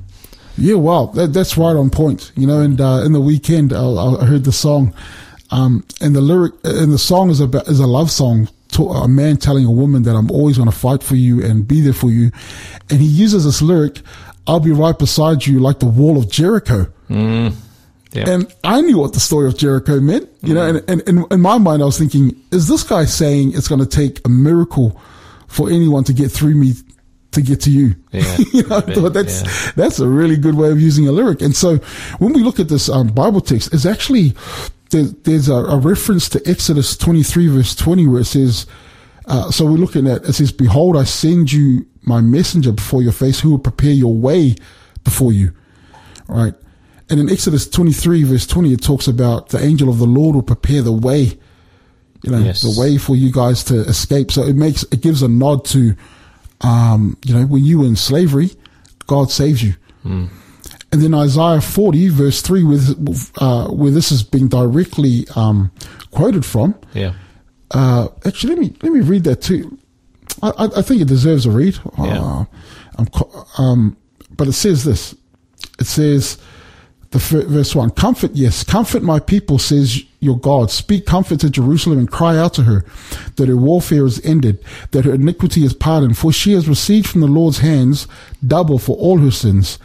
Yeah, 0.56 0.76
well, 0.76 1.08
that, 1.08 1.34
that's 1.34 1.58
right 1.58 1.76
on 1.76 1.90
point. 1.90 2.32
You 2.34 2.46
know, 2.46 2.60
and 2.60 2.80
uh, 2.80 3.02
in 3.04 3.12
the 3.12 3.20
weekend, 3.20 3.74
I, 3.74 3.84
I 3.86 4.24
heard 4.24 4.44
the 4.44 4.52
song, 4.52 4.94
um, 5.50 5.84
and 6.00 6.14
the 6.14 6.20
lyric, 6.20 6.54
and 6.64 6.92
the 6.92 6.98
song 6.98 7.30
is 7.30 7.40
about 7.40 7.68
is 7.68 7.80
a 7.80 7.86
love 7.86 8.10
song 8.10 8.48
to 8.72 8.88
a 8.88 9.08
man 9.08 9.36
telling 9.36 9.64
a 9.64 9.70
woman 9.70 10.02
that 10.02 10.16
I'm 10.16 10.30
always 10.30 10.56
going 10.56 10.70
to 10.70 10.76
fight 10.76 11.02
for 11.02 11.14
you 11.16 11.42
and 11.44 11.66
be 11.66 11.80
there 11.80 11.92
for 11.92 12.10
you, 12.10 12.30
and 12.90 13.00
he 13.00 13.06
uses 13.06 13.44
this 13.44 13.62
lyric, 13.62 14.00
"I'll 14.46 14.60
be 14.60 14.72
right 14.72 14.98
beside 14.98 15.46
you 15.46 15.60
like 15.60 15.78
the 15.78 15.86
wall 15.86 16.18
of 16.18 16.30
Jericho." 16.30 16.92
Yeah. 18.16 18.30
And 18.30 18.54
I 18.64 18.80
knew 18.80 18.98
what 18.98 19.12
the 19.12 19.20
story 19.20 19.46
of 19.46 19.58
Jericho 19.58 20.00
meant, 20.00 20.28
you 20.42 20.54
know, 20.54 20.66
and, 20.66 20.82
and, 20.88 21.06
and 21.06 21.30
in 21.30 21.40
my 21.40 21.58
mind, 21.58 21.82
I 21.82 21.84
was 21.84 21.98
thinking, 21.98 22.34
is 22.50 22.66
this 22.66 22.82
guy 22.82 23.04
saying 23.04 23.52
it's 23.54 23.68
going 23.68 23.80
to 23.80 23.86
take 23.86 24.24
a 24.24 24.28
miracle 24.30 24.98
for 25.48 25.68
anyone 25.68 26.02
to 26.04 26.14
get 26.14 26.30
through 26.30 26.54
me 26.54 26.72
to 27.32 27.42
get 27.42 27.60
to 27.62 27.70
you? 27.70 27.94
Yeah, 28.12 28.36
you 28.52 28.62
know, 28.66 28.76
I 28.76 28.78
I 28.78 28.94
thought 28.94 29.12
that's, 29.12 29.42
yeah. 29.42 29.72
that's 29.76 29.98
a 29.98 30.08
really 30.08 30.36
good 30.36 30.54
way 30.54 30.70
of 30.70 30.80
using 30.80 31.06
a 31.06 31.12
lyric. 31.12 31.42
And 31.42 31.54
so 31.54 31.76
when 32.18 32.32
we 32.32 32.42
look 32.42 32.58
at 32.58 32.68
this 32.68 32.88
um, 32.88 33.08
Bible 33.08 33.42
text, 33.42 33.74
it's 33.74 33.84
actually, 33.84 34.34
there, 34.90 35.04
there's 35.04 35.48
a, 35.48 35.54
a 35.54 35.78
reference 35.78 36.28
to 36.30 36.42
Exodus 36.48 36.96
23 36.96 37.48
verse 37.48 37.74
20 37.74 38.06
where 38.06 38.20
it 38.20 38.26
says, 38.26 38.66
uh, 39.26 39.50
so 39.50 39.64
we're 39.66 39.72
looking 39.72 40.06
at, 40.06 40.24
it 40.24 40.34
says, 40.34 40.52
behold, 40.52 40.96
I 40.96 41.04
send 41.04 41.50
you 41.52 41.86
my 42.02 42.20
messenger 42.20 42.72
before 42.72 43.02
your 43.02 43.12
face 43.12 43.40
who 43.40 43.50
will 43.50 43.58
prepare 43.58 43.90
your 43.92 44.14
way 44.14 44.54
before 45.04 45.32
you. 45.32 45.52
Right. 46.28 46.54
And 47.10 47.20
in 47.20 47.30
Exodus 47.30 47.68
23 47.68 48.24
verse 48.24 48.46
20, 48.46 48.72
it 48.72 48.82
talks 48.82 49.06
about 49.08 49.48
the 49.50 49.62
angel 49.62 49.88
of 49.88 49.98
the 49.98 50.06
Lord 50.06 50.34
will 50.34 50.42
prepare 50.42 50.82
the 50.82 50.92
way, 50.92 51.38
you 52.22 52.30
know, 52.30 52.38
Yes. 52.38 52.62
the 52.62 52.80
way 52.80 52.98
for 52.98 53.14
you 53.16 53.30
guys 53.32 53.62
to 53.64 53.80
escape. 53.80 54.30
So 54.32 54.42
it 54.44 54.56
makes, 54.56 54.82
it 54.84 55.00
gives 55.02 55.22
a 55.22 55.28
nod 55.28 55.64
to, 55.66 55.94
um, 56.62 57.16
you 57.24 57.34
know, 57.34 57.46
when 57.46 57.64
you 57.64 57.80
were 57.80 57.86
in 57.86 57.96
slavery, 57.96 58.50
God 59.06 59.30
saves 59.30 59.62
you. 59.62 59.74
And 60.96 61.04
then 61.04 61.20
Isaiah 61.20 61.60
40 61.60 62.08
verse 62.08 62.40
3, 62.40 62.64
with, 62.64 63.30
uh, 63.36 63.68
where 63.68 63.90
this 63.90 64.10
is 64.10 64.22
being 64.22 64.48
directly, 64.48 65.26
um, 65.36 65.70
quoted 66.10 66.42
from, 66.42 66.74
Yeah. 66.94 67.12
uh, 67.72 68.08
actually, 68.24 68.54
let 68.54 68.58
me 68.62 68.74
let 68.82 68.92
me 68.92 69.00
read 69.00 69.24
that 69.24 69.42
too. 69.42 69.76
I, 70.42 70.70
I, 70.74 70.80
think 70.80 71.02
it 71.02 71.08
deserves 71.08 71.44
a 71.44 71.50
read. 71.50 71.78
Yeah. 71.98 72.22
Uh, 72.22 72.44
I'm, 72.96 73.08
um, 73.58 73.96
but 74.34 74.48
it 74.48 74.54
says 74.54 74.84
this. 74.84 75.14
It 75.78 75.86
says, 75.86 76.38
the 77.10 77.18
fir- 77.18 77.44
verse 77.44 77.74
one: 77.74 77.90
Comfort, 77.90 78.30
yes, 78.32 78.64
comfort 78.64 79.02
my 79.02 79.18
people, 79.18 79.58
says 79.58 80.02
your 80.20 80.38
God. 80.38 80.70
Speak 80.70 81.04
comfort 81.04 81.40
to 81.40 81.50
Jerusalem 81.50 81.98
and 81.98 82.10
cry 82.10 82.38
out 82.38 82.54
to 82.54 82.62
her 82.62 82.86
that 83.36 83.48
her 83.48 83.56
warfare 83.56 84.06
is 84.06 84.18
ended, 84.24 84.64
that 84.92 85.04
her 85.04 85.12
iniquity 85.12 85.62
is 85.62 85.74
pardoned, 85.74 86.16
for 86.16 86.32
she 86.32 86.52
has 86.52 86.70
received 86.70 87.06
from 87.06 87.20
the 87.20 87.26
Lord's 87.26 87.58
hands 87.58 88.08
double 88.46 88.78
for 88.78 88.96
all 88.96 89.18
her 89.18 89.30
sins. 89.30 89.78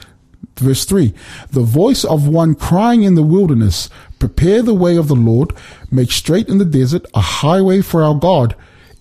Verse 0.56 0.86
3 0.86 1.14
The 1.52 1.62
voice 1.62 2.04
of 2.04 2.28
one 2.28 2.56
crying 2.56 3.04
in 3.04 3.16
the 3.16 3.24
wilderness, 3.24 3.90
Prepare 4.20 4.62
the 4.62 4.74
way 4.74 4.98
of 4.98 5.08
the 5.08 5.16
Lord, 5.16 5.54
make 5.90 6.12
straight 6.12 6.48
in 6.48 6.58
the 6.58 6.66
desert 6.66 7.06
a 7.14 7.22
highway 7.22 7.82
for 7.82 8.04
our 8.04 8.16
God. 8.16 8.56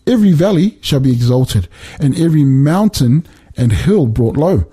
Every 0.07 0.33
valley 0.33 0.79
shall 0.81 1.01
be 1.01 1.13
exalted, 1.13 1.69
and 1.99 2.19
every 2.19 2.45
mountain 2.45 3.27
and 3.57 3.73
hill 3.73 4.07
brought 4.07 4.37
low. 4.37 4.65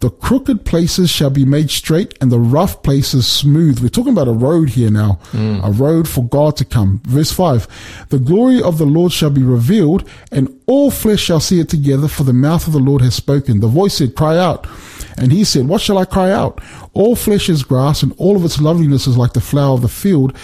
The 0.00 0.10
crooked 0.10 0.66
places 0.66 1.08
shall 1.08 1.30
be 1.30 1.46
made 1.46 1.70
straight, 1.70 2.12
and 2.20 2.30
the 2.30 2.38
rough 2.38 2.82
places 2.82 3.26
smooth. 3.26 3.80
We're 3.80 3.88
talking 3.88 4.12
about 4.12 4.28
a 4.28 4.32
road 4.32 4.70
here 4.70 4.90
now, 4.90 5.18
mm. 5.32 5.66
a 5.66 5.70
road 5.70 6.08
for 6.08 6.24
God 6.24 6.56
to 6.58 6.64
come. 6.66 7.00
Verse 7.04 7.32
5 7.32 8.06
The 8.10 8.18
glory 8.18 8.60
of 8.60 8.76
the 8.76 8.84
Lord 8.84 9.12
shall 9.12 9.30
be 9.30 9.42
revealed, 9.42 10.06
and 10.30 10.60
all 10.66 10.90
flesh 10.90 11.20
shall 11.20 11.40
see 11.40 11.60
it 11.60 11.70
together, 11.70 12.08
for 12.08 12.24
the 12.24 12.34
mouth 12.34 12.66
of 12.66 12.74
the 12.74 12.80
Lord 12.80 13.00
has 13.00 13.14
spoken. 13.14 13.60
The 13.60 13.68
voice 13.68 13.94
said, 13.94 14.14
Cry 14.14 14.36
out. 14.36 14.66
And 15.16 15.32
he 15.32 15.44
said, 15.44 15.68
What 15.68 15.80
shall 15.80 15.98
I 15.98 16.04
cry 16.04 16.30
out? 16.30 16.60
All 16.92 17.16
flesh 17.16 17.48
is 17.48 17.62
grass, 17.62 18.02
and 18.02 18.12
all 18.18 18.36
of 18.36 18.44
its 18.44 18.60
loveliness 18.60 19.06
is 19.06 19.16
like 19.16 19.32
the 19.32 19.40
flower 19.40 19.74
of 19.74 19.82
the 19.82 19.88
field. 19.88 20.36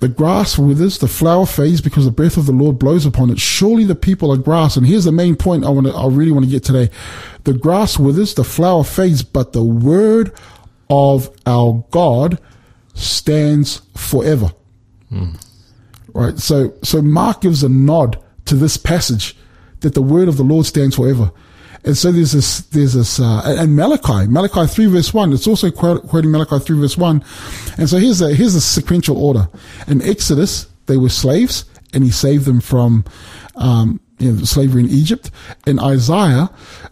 The 0.00 0.08
grass 0.08 0.58
withers, 0.58 0.98
the 0.98 1.08
flower 1.08 1.46
fades 1.46 1.80
because 1.80 2.04
the 2.04 2.10
breath 2.10 2.36
of 2.36 2.46
the 2.46 2.52
Lord 2.52 2.78
blows 2.78 3.06
upon 3.06 3.30
it. 3.30 3.40
Surely 3.40 3.84
the 3.84 3.94
people 3.94 4.30
are 4.32 4.36
grass. 4.36 4.76
And 4.76 4.86
here's 4.86 5.04
the 5.04 5.12
main 5.12 5.34
point 5.34 5.64
I 5.64 5.70
want 5.70 5.86
to, 5.86 5.94
I 5.94 6.08
really 6.08 6.32
want 6.32 6.44
to 6.44 6.50
get 6.50 6.62
today. 6.62 6.90
The 7.44 7.54
grass 7.54 7.98
withers, 7.98 8.34
the 8.34 8.44
flower 8.44 8.84
fades, 8.84 9.22
but 9.22 9.52
the 9.52 9.64
word 9.64 10.32
of 10.90 11.30
our 11.46 11.84
God 11.90 12.38
stands 12.92 13.80
forever. 13.96 14.50
Hmm. 15.08 15.36
Right. 16.12 16.38
So, 16.38 16.74
so 16.82 17.00
Mark 17.00 17.40
gives 17.40 17.62
a 17.62 17.68
nod 17.68 18.22
to 18.44 18.56
this 18.56 18.76
passage 18.76 19.36
that 19.80 19.94
the 19.94 20.02
word 20.02 20.28
of 20.28 20.36
the 20.36 20.42
Lord 20.44 20.66
stands 20.66 20.96
forever. 20.96 21.32
And 21.84 21.96
so 21.96 22.10
there's 22.10 22.32
this, 22.32 22.60
there's 22.60 22.94
this, 22.94 23.20
uh, 23.20 23.42
and 23.44 23.76
Malachi, 23.76 24.26
Malachi 24.26 24.66
3 24.66 24.86
verse 24.86 25.12
1, 25.12 25.32
it's 25.32 25.46
also 25.46 25.70
quoting 25.70 26.30
Malachi 26.30 26.58
3 26.58 26.80
verse 26.80 26.96
1. 26.96 27.24
And 27.78 27.88
so 27.88 27.98
here's 27.98 28.22
a, 28.22 28.34
here's 28.34 28.54
a 28.54 28.60
sequential 28.60 29.22
order. 29.22 29.48
In 29.86 30.00
Exodus, 30.00 30.66
they 30.86 30.96
were 30.96 31.10
slaves 31.10 31.66
and 31.92 32.02
he 32.02 32.10
saved 32.10 32.46
them 32.46 32.60
from, 32.60 33.04
um, 33.56 34.00
you 34.18 34.32
know, 34.32 34.44
slavery 34.44 34.82
in 34.82 34.88
Egypt. 34.88 35.30
In 35.66 35.78
Isaiah, 35.78 36.50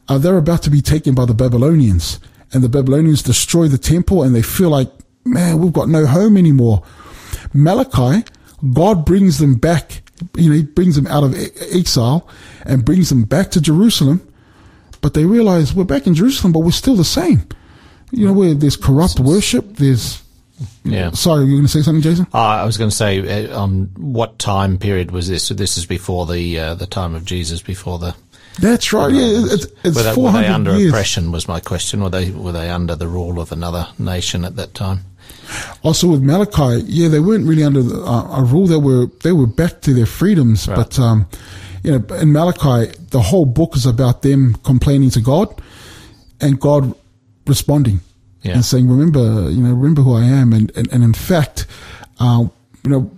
uh, 0.08 0.18
they're 0.18 0.37
about 0.37 0.62
to 0.64 0.70
be 0.70 0.82
taken 0.82 1.14
by 1.14 1.25
the 1.25 1.34
Babylonians 1.34 2.20
and 2.52 2.62
the 2.62 2.68
Babylonians 2.68 3.22
destroy 3.22 3.68
the 3.68 3.78
temple 3.78 4.22
and 4.22 4.34
they 4.34 4.42
feel 4.42 4.70
like, 4.70 4.90
man, 5.25 5.58
we've 5.58 5.72
got 5.72 5.88
no 5.88 6.06
home 6.06 6.37
anymore. 6.37 6.82
Malachi, 7.54 8.25
God 8.72 9.04
brings 9.04 9.38
them 9.38 9.54
back, 9.54 10.02
you 10.37 10.50
know, 10.50 10.56
he 10.56 10.62
brings 10.62 10.96
them 10.96 11.06
out 11.06 11.25
of 11.25 11.34
exile 11.72 12.28
and 12.64 12.84
brings 12.84 13.08
them 13.08 13.25
back 13.25 13.50
to 13.52 13.61
Jerusalem. 13.61 14.26
But 15.02 15.12
they 15.14 15.26
realize 15.26 15.75
we're 15.75 15.85
back 15.85 16.06
in 16.06 16.14
Jerusalem, 16.14 16.52
but 16.54 16.61
we're 16.61 16.71
still 16.71 16.97
the 16.97 17.04
same. 17.04 17.47
You 18.11 18.26
know, 18.26 18.32
where 18.32 18.54
there's 18.54 18.76
corrupt 18.76 19.21
worship, 19.21 19.76
there's, 19.76 20.23
Yeah. 20.85 21.11
sorry, 21.11 21.44
you 21.44 21.52
were 21.52 21.56
going 21.59 21.66
to 21.66 21.73
say 21.73 21.82
something, 21.82 22.02
Jason? 22.02 22.26
Uh, 22.32 22.38
I 22.38 22.64
was 22.64 22.78
going 22.78 22.88
to 22.90 22.97
say, 22.97 23.47
uh, 23.49 23.61
um, 23.61 23.90
what 23.97 24.38
time 24.38 24.78
period 24.78 25.11
was 25.11 25.28
this? 25.28 25.44
So 25.44 25.54
this 25.54 25.76
is 25.76 25.85
before 25.87 26.25
the 26.26 26.59
uh, 26.59 26.75
the 26.75 26.87
time 26.87 27.14
of 27.14 27.25
Jesus, 27.25 27.61
before 27.62 27.99
the. 27.99 28.14
That's 28.61 28.92
right. 28.92 29.11
Yeah, 29.12 29.23
it's, 29.52 29.66
it's 29.82 29.97
were, 29.97 30.02
they, 30.02 30.14
were 30.23 30.32
they 30.32 30.47
under 30.47 30.76
years. 30.76 30.90
oppression? 30.92 31.32
Was 31.32 31.49
my 31.49 31.59
question. 31.59 32.02
Were 32.02 32.11
they 32.11 32.30
were 32.30 32.52
they 32.52 32.68
under 32.71 32.94
the 32.94 33.09
rule 33.09 33.40
of 33.40 33.50
another 33.50 33.88
nation 33.99 34.44
at 34.44 34.56
that 34.56 34.75
time? 34.75 35.00
Also 35.82 36.06
with 36.09 36.23
Malachi, 36.23 36.85
yeah, 36.87 37.09
they 37.09 37.18
weren't 37.21 37.47
really 37.47 37.64
under 37.64 37.82
the, 37.82 38.00
uh, 38.02 38.40
a 38.40 38.44
rule. 38.44 38.66
They 38.66 38.76
were 38.76 39.06
they 39.23 39.32
were 39.32 39.47
back 39.47 39.80
to 39.82 39.94
their 39.94 40.06
freedoms, 40.06 40.68
Right. 40.68 40.76
but 40.76 40.99
um, 40.99 41.26
you 41.82 41.90
know, 41.98 42.14
in 42.16 42.32
Malachi, 42.32 42.92
the 43.10 43.20
whole 43.20 43.44
book 43.44 43.76
is 43.76 43.86
about 43.86 44.22
them 44.22 44.54
complaining 44.64 45.10
to 45.10 45.20
God, 45.20 45.60
and 46.40 46.60
God 46.60 46.94
responding 47.46 48.00
Yeah. 48.42 48.54
and 48.54 48.64
saying, 48.64 48.88
"Remember, 48.88 49.50
you 49.50 49.62
know, 49.62 49.72
remember 49.72 50.02
who 50.02 50.14
I 50.14 50.24
am." 50.24 50.52
And 50.52 50.70
and, 50.76 50.88
and 50.92 51.02
in 51.04 51.14
fact, 51.14 51.66
uh, 52.20 52.44
you 52.84 52.90
know, 52.90 53.10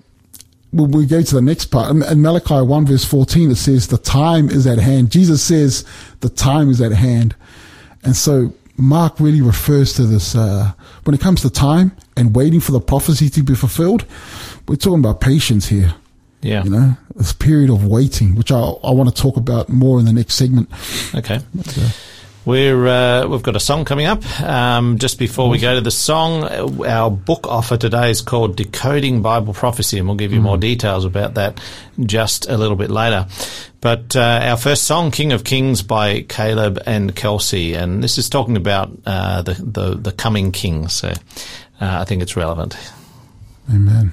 when 0.70 0.90
we 0.90 1.06
go 1.06 1.22
to 1.22 1.34
the 1.34 1.42
next 1.42 1.66
part, 1.66 1.90
in 1.90 2.02
in 2.02 2.22
Malachi 2.22 2.60
1 2.60 2.86
verse 2.86 3.04
14, 3.04 3.50
it 3.50 3.56
says, 3.56 3.86
the 3.88 3.98
time 3.98 4.48
is 4.50 4.66
at 4.66 4.78
hand. 4.78 5.10
Jesus 5.10 5.40
says, 5.42 5.84
the 6.20 6.28
time 6.28 6.68
is 6.68 6.80
at 6.80 6.92
hand. 6.92 7.34
And 8.02 8.16
so 8.16 8.52
Mark 8.76 9.20
really 9.20 9.40
refers 9.40 9.92
to 9.94 10.02
this, 10.04 10.34
uh, 10.34 10.72
when 11.04 11.14
it 11.14 11.20
comes 11.20 11.42
to 11.42 11.50
time 11.50 11.92
and 12.16 12.34
waiting 12.34 12.60
for 12.60 12.72
the 12.72 12.80
prophecy 12.80 13.28
to 13.30 13.42
be 13.44 13.54
fulfilled, 13.54 14.04
we're 14.66 14.74
talking 14.76 14.98
about 14.98 15.20
patience 15.20 15.68
here. 15.68 15.94
Yeah. 16.42 16.64
You 16.64 16.70
know, 16.70 16.96
this 17.14 17.32
period 17.32 17.70
of 17.70 17.86
waiting, 17.86 18.34
which 18.34 18.50
I, 18.50 18.58
I 18.58 18.90
want 18.90 19.14
to 19.14 19.22
talk 19.22 19.36
about 19.36 19.68
more 19.68 19.98
in 19.98 20.04
the 20.04 20.12
next 20.12 20.34
segment. 20.34 20.68
Okay. 21.14 21.40
We're 22.44 22.86
uh, 22.86 23.26
we've 23.26 23.42
got 23.42 23.56
a 23.56 23.60
song 23.60 23.86
coming 23.86 24.04
up. 24.04 24.22
Um, 24.42 24.98
just 24.98 25.18
before 25.18 25.48
we 25.48 25.58
go 25.58 25.76
to 25.76 25.80
the 25.80 25.90
song, 25.90 26.44
uh, 26.44 26.86
our 26.86 27.10
book 27.10 27.46
offer 27.46 27.78
today 27.78 28.10
is 28.10 28.20
called 28.20 28.56
"Decoding 28.56 29.22
Bible 29.22 29.54
Prophecy," 29.54 29.98
and 29.98 30.06
we'll 30.06 30.18
give 30.18 30.32
you 30.34 30.42
more 30.42 30.58
details 30.58 31.06
about 31.06 31.34
that 31.34 31.58
just 32.00 32.46
a 32.46 32.58
little 32.58 32.76
bit 32.76 32.90
later. 32.90 33.26
But 33.80 34.14
uh, 34.14 34.40
our 34.42 34.58
first 34.58 34.84
song, 34.84 35.10
"King 35.10 35.32
of 35.32 35.42
Kings" 35.42 35.80
by 35.80 36.20
Caleb 36.20 36.82
and 36.84 37.16
Kelsey, 37.16 37.72
and 37.72 38.04
this 38.04 38.18
is 38.18 38.28
talking 38.28 38.58
about 38.58 38.92
uh, 39.06 39.40
the, 39.40 39.54
the 39.54 39.94
the 39.94 40.12
coming 40.12 40.52
King. 40.52 40.88
So 40.88 41.08
uh, 41.08 41.14
I 41.80 42.04
think 42.04 42.20
it's 42.20 42.36
relevant. 42.36 42.76
Amen. 43.72 44.12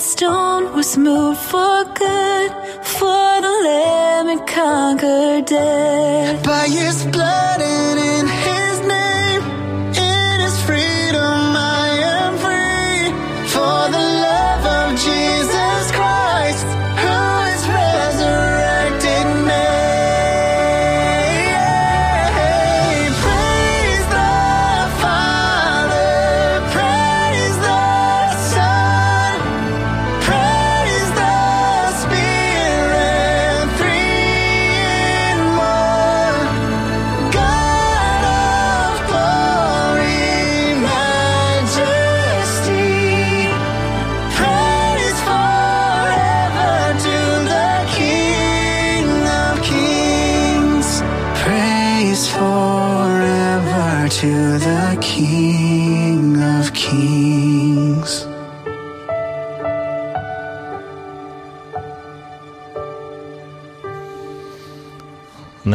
Stone 0.00 0.72
was 0.74 0.96
moved 0.96 1.40
for 1.40 1.84
good. 1.94 2.50
For 2.82 3.40
the 3.44 3.54
Lamb 3.64 4.26
had 4.28 4.46
conquered 4.46 5.44
death. 5.46 6.44
By 6.44 6.68
his 6.68 7.04
blood 7.04 7.19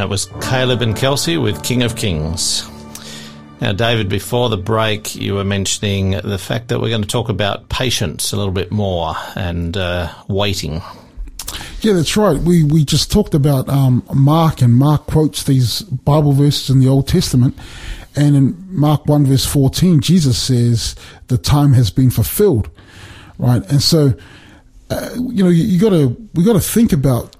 that 0.05 0.09
was 0.09 0.27
Caleb 0.39 0.83
and 0.83 0.95
Kelsey 0.95 1.35
with 1.35 1.63
King 1.63 1.81
of 1.81 1.95
Kings. 1.95 2.69
Now, 3.59 3.73
David, 3.73 4.07
before 4.07 4.49
the 4.49 4.57
break, 4.57 5.15
you 5.15 5.33
were 5.33 5.43
mentioning 5.43 6.11
the 6.11 6.37
fact 6.37 6.67
that 6.67 6.79
we're 6.79 6.89
going 6.89 7.01
to 7.01 7.07
talk 7.07 7.27
about 7.27 7.69
patience 7.69 8.31
a 8.31 8.37
little 8.37 8.51
bit 8.51 8.71
more 8.71 9.15
and 9.35 9.75
uh, 9.75 10.13
waiting. 10.27 10.83
Yeah, 11.81 11.93
that's 11.93 12.15
right. 12.15 12.37
We 12.37 12.63
we 12.63 12.85
just 12.85 13.11
talked 13.11 13.33
about 13.33 13.67
um, 13.67 14.03
Mark, 14.13 14.61
and 14.61 14.75
Mark 14.75 15.07
quotes 15.07 15.41
these 15.41 15.81
Bible 15.81 16.33
verses 16.33 16.69
in 16.69 16.79
the 16.81 16.87
Old 16.87 17.07
Testament, 17.07 17.57
and 18.15 18.35
in 18.35 18.63
Mark 18.69 19.07
one 19.07 19.25
verse 19.25 19.43
fourteen, 19.43 20.01
Jesus 20.01 20.37
says 20.37 20.95
the 21.29 21.39
time 21.39 21.73
has 21.73 21.89
been 21.89 22.11
fulfilled. 22.11 22.69
right? 23.37 23.63
And 23.69 23.81
so, 23.81 24.13
uh, 24.89 25.09
you 25.15 25.43
know, 25.43 25.49
you, 25.49 25.63
you 25.63 25.79
got 25.79 25.89
to 25.89 26.15
we 26.33 26.43
got 26.43 26.53
to 26.53 26.59
think 26.59 26.93
about 26.93 27.34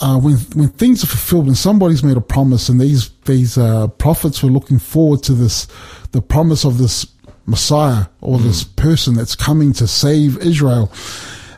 uh, 0.00 0.18
when 0.18 0.36
when 0.54 0.68
things 0.68 1.02
are 1.02 1.06
fulfilled, 1.08 1.46
when 1.46 1.54
somebody's 1.54 2.02
made 2.02 2.16
a 2.16 2.20
promise, 2.20 2.68
and 2.68 2.80
these 2.80 3.10
these 3.24 3.58
uh, 3.58 3.88
prophets 3.88 4.42
were 4.42 4.50
looking 4.50 4.78
forward 4.78 5.22
to 5.24 5.32
this, 5.34 5.66
the 6.12 6.22
promise 6.22 6.64
of 6.64 6.78
this 6.78 7.06
Messiah 7.46 8.06
or 8.20 8.38
this 8.38 8.62
person 8.64 9.14
that's 9.14 9.34
coming 9.34 9.72
to 9.74 9.86
save 9.86 10.38
Israel. 10.38 10.92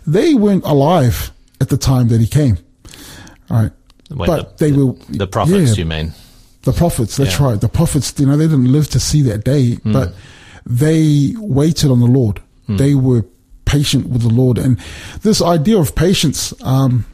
They 0.07 0.35
weren't 0.35 0.65
alive 0.65 1.31
at 1.61 1.69
the 1.69 1.77
time 1.77 2.09
that 2.09 2.21
he 2.21 2.27
came, 2.27 2.59
all 3.51 3.63
right? 3.63 3.73
When 4.09 4.27
but 4.27 4.59
the, 4.59 4.65
they 4.65 4.71
the, 4.73 4.87
were 4.87 4.93
the 5.09 5.27
prophets. 5.27 5.71
yeah. 5.71 5.75
You 5.77 5.85
mean? 5.85 6.13
The 6.63 6.73
prophets, 6.73 7.17
that's 7.17 7.39
Yeah. 7.39 7.47
right. 7.47 7.61
The 7.61 7.69
prophets, 7.69 8.13
you 8.19 8.27
know, 8.27 8.37
they 8.37 8.47
didn't 8.47 8.71
live 8.73 8.89
to 8.91 9.01
see 9.01 9.23
that 9.23 9.45
day, 9.45 9.79
but 9.85 10.15
they 10.67 11.35
waited 11.39 11.91
on 11.91 12.01
the 12.01 12.07
Lord. 12.07 12.41
They 12.69 12.95
were 12.95 13.25
patient 13.65 14.09
with 14.09 14.23
the 14.23 14.29
Lord. 14.29 14.59
And 14.59 14.79
this 15.23 15.43
idea 15.43 15.79
of 15.79 15.95
patience, 15.97 16.55
um, 16.63 17.05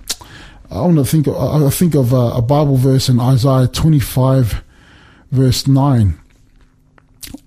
I 0.71 0.81
want 0.81 0.97
to 0.97 1.05
think, 1.05 1.27
of, 1.27 1.37
I 1.37 1.71
think 1.71 1.95
of 1.95 2.13
a, 2.13 2.37
a 2.37 2.43
Bible 2.43 2.77
verse 2.77 3.09
in 3.09 3.21
Isaiah 3.21 3.69
25 3.69 4.63
verse 5.31 5.67
9. 5.67 6.19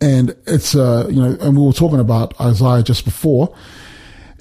And 0.02 0.36
it's, 0.46 0.76
uh, 0.76 1.08
you 1.10 1.22
know, 1.22 1.38
and 1.42 1.58
we 1.58 1.66
were 1.66 1.74
talking 1.74 2.00
about 2.00 2.40
Isaiah 2.40 2.84
just 2.84 3.06
before 3.06 3.56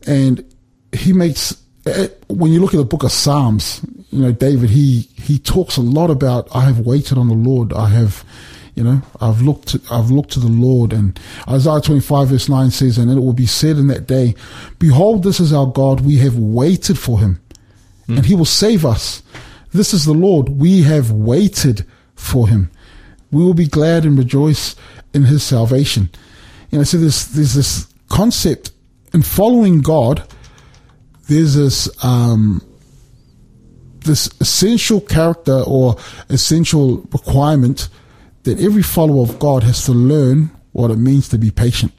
and 0.09 0.45
he 0.93 1.13
makes 1.13 1.63
eh, 1.87 2.09
when 2.29 2.53
you 2.53 2.61
look 2.61 2.75
at 2.75 2.79
the 2.79 2.85
book 2.85 3.03
of 3.03 3.13
Psalms, 3.13 3.81
you 4.11 4.23
know 4.23 4.33
David 4.33 4.71
he 4.71 5.09
he 5.17 5.39
talks 5.39 5.77
a 5.77 5.83
lot 5.83 6.11
about 6.11 6.49
I 6.55 6.63
have 6.63 6.81
waited 6.81 7.19
on 7.19 7.29
the 7.29 7.35
Lord. 7.35 7.73
I 7.73 7.89
have, 7.89 8.25
you 8.75 8.83
know, 8.83 9.03
I've 9.21 9.43
looked 9.43 9.77
I've 9.91 10.11
looked 10.11 10.33
to 10.33 10.41
the 10.41 10.49
Lord. 10.49 10.93
And 10.93 11.19
Isaiah 11.49 11.81
twenty 11.81 12.01
five 12.01 12.29
verse 12.29 12.49
nine 12.49 12.71
says, 12.71 12.99
and 12.99 13.11
it 13.11 13.21
will 13.21 13.35
be 13.35 13.47
said 13.47 13.77
in 13.77 13.89
that 13.89 14.07
day, 14.07 14.35
Behold, 14.79 15.23
this 15.23 15.41
is 15.41 15.53
our 15.53 15.67
God. 15.67 16.01
We 16.01 16.17
have 16.19 16.37
waited 16.37 16.99
for 16.99 17.21
Him, 17.21 17.41
and 18.09 18.27
He 18.27 18.35
will 18.35 18.45
save 18.45 18.85
us. 18.85 19.23
This 19.73 19.93
is 19.93 20.05
the 20.05 20.15
Lord. 20.15 20.49
We 20.49 20.83
have 20.83 21.11
waited 21.11 21.85
for 22.15 22.49
Him. 22.49 22.71
We 23.31 23.43
will 23.45 23.55
be 23.55 23.67
glad 23.67 24.05
and 24.05 24.17
rejoice 24.19 24.75
in 25.13 25.25
His 25.25 25.43
salvation. 25.43 26.11
You 26.71 26.79
know, 26.79 26.85
so 26.85 26.97
there's 26.99 27.29
there's 27.29 27.55
this 27.55 27.87
concept 28.09 28.73
in 29.13 29.23
following 29.23 29.81
God. 29.81 30.27
There's 31.29 31.55
this 31.55 31.89
um, 32.05 32.63
this 34.05 34.31
essential 34.41 35.01
character 35.01 35.63
or 35.67 35.97
essential 36.29 36.99
requirement 37.13 37.89
that 38.45 38.61
every 38.61 38.83
follower 38.83 39.23
of 39.23 39.39
God 39.39 39.63
has 39.63 39.85
to 39.85 39.93
learn 39.93 40.51
what 40.73 40.91
it 40.91 40.97
means 40.97 41.29
to 41.29 41.39
be 41.39 41.51
patient. 41.51 41.93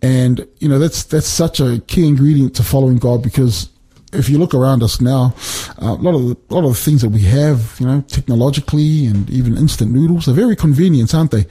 And 0.00 0.46
you 0.58 0.68
know 0.68 0.78
that's 0.78 1.04
that's 1.04 1.26
such 1.26 1.60
a 1.60 1.80
key 1.86 2.06
ingredient 2.08 2.54
to 2.56 2.62
following 2.62 2.98
God 2.98 3.22
because 3.22 3.68
if 4.12 4.28
you 4.28 4.38
look 4.38 4.54
around 4.54 4.82
us 4.82 5.00
now, 5.00 5.34
uh, 5.80 5.86
a 5.98 6.02
lot 6.02 6.14
of 6.14 6.22
the, 6.28 6.36
a 6.50 6.54
lot 6.54 6.64
of 6.64 6.70
the 6.74 6.80
things 6.90 7.00
that 7.02 7.08
we 7.10 7.22
have, 7.22 7.76
you 7.80 7.86
know, 7.86 8.02
technologically 8.08 9.06
and 9.06 9.28
even 9.30 9.56
instant 9.56 9.92
noodles 9.92 10.28
are 10.28 10.32
very 10.34 10.54
convenient, 10.56 11.14
aren't 11.14 11.30
they? 11.30 11.46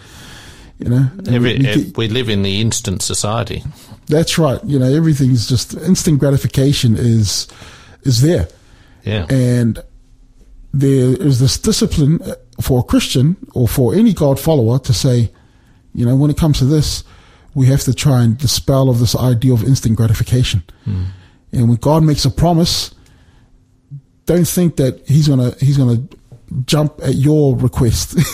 You 0.80 0.90
know, 0.90 1.10
Every, 1.28 1.58
we 1.60 1.68
eh, 1.68 1.84
we 1.96 2.08
live 2.08 2.28
in 2.30 2.42
the 2.44 2.60
instant 2.60 3.02
society. 3.04 3.64
that's 4.08 4.38
right. 4.38 4.60
You 4.64 4.80
know, 4.80 4.92
everything's 4.92 5.48
just 5.48 5.74
instant 5.76 6.20
gratification 6.20 6.96
is 6.98 7.48
is 8.04 8.22
there, 8.22 8.48
Yeah. 9.04 9.26
and 9.30 9.78
there 10.74 11.10
is 11.22 11.40
this 11.40 11.58
discipline 11.60 12.20
uh, 12.24 12.34
for 12.62 12.80
a 12.80 12.84
Christian 12.84 13.36
or 13.54 13.68
for 13.68 13.94
any 13.94 14.14
God 14.14 14.40
follower 14.40 14.80
to 14.80 14.94
say, 14.94 15.32
you 15.94 16.06
know, 16.06 16.16
when 16.16 16.32
it 16.32 16.38
comes 16.38 16.58
to 16.60 16.66
this, 16.66 17.04
we 17.54 17.68
have 17.68 17.82
to 17.82 17.94
try 17.94 18.24
and 18.24 18.38
dispel 18.38 18.90
of 18.90 19.00
this 19.00 19.16
idea 19.16 19.54
of 19.54 19.64
instant 19.64 19.98
gratification. 19.98 20.64
And 21.52 21.68
when 21.70 21.78
God 21.78 22.04
makes 22.04 22.26
a 22.26 22.30
promise, 22.32 22.94
don't 24.26 24.48
think 24.48 24.78
that 24.78 25.08
He's 25.08 25.28
gonna 25.28 25.52
He's 25.60 25.78
gonna 25.78 26.02
jump 26.66 27.00
at 27.04 27.16
your 27.16 27.56
request. 27.56 28.16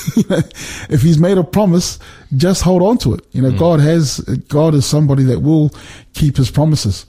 If 0.89 1.01
He's 1.01 1.17
made 1.19 1.37
a 1.37 1.43
promise, 1.43 1.99
just 2.35 2.61
hold 2.63 2.81
on 2.81 2.97
to 2.99 3.13
it. 3.13 3.25
You 3.31 3.41
know, 3.41 3.51
God 3.51 3.79
has 3.79 4.19
God 4.47 4.73
is 4.73 4.85
somebody 4.85 5.23
that 5.23 5.39
will 5.39 5.71
keep 6.13 6.37
His 6.37 6.49
promises. 6.51 7.05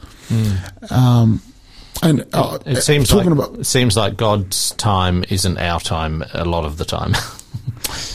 Um, 0.90 1.40
and 2.02 2.24
uh, 2.32 2.58
It 2.66 2.82
seems 2.82 3.08
talking 3.08 3.34
like 3.34 3.48
about 3.48 3.60
it 3.60 3.64
seems 3.64 3.96
like 3.96 4.16
God's 4.16 4.70
time 4.72 5.24
isn't 5.30 5.58
our 5.58 5.80
time 5.80 6.24
a 6.32 6.44
lot 6.44 6.64
of 6.64 6.76
the 6.78 6.84
time. 6.84 7.14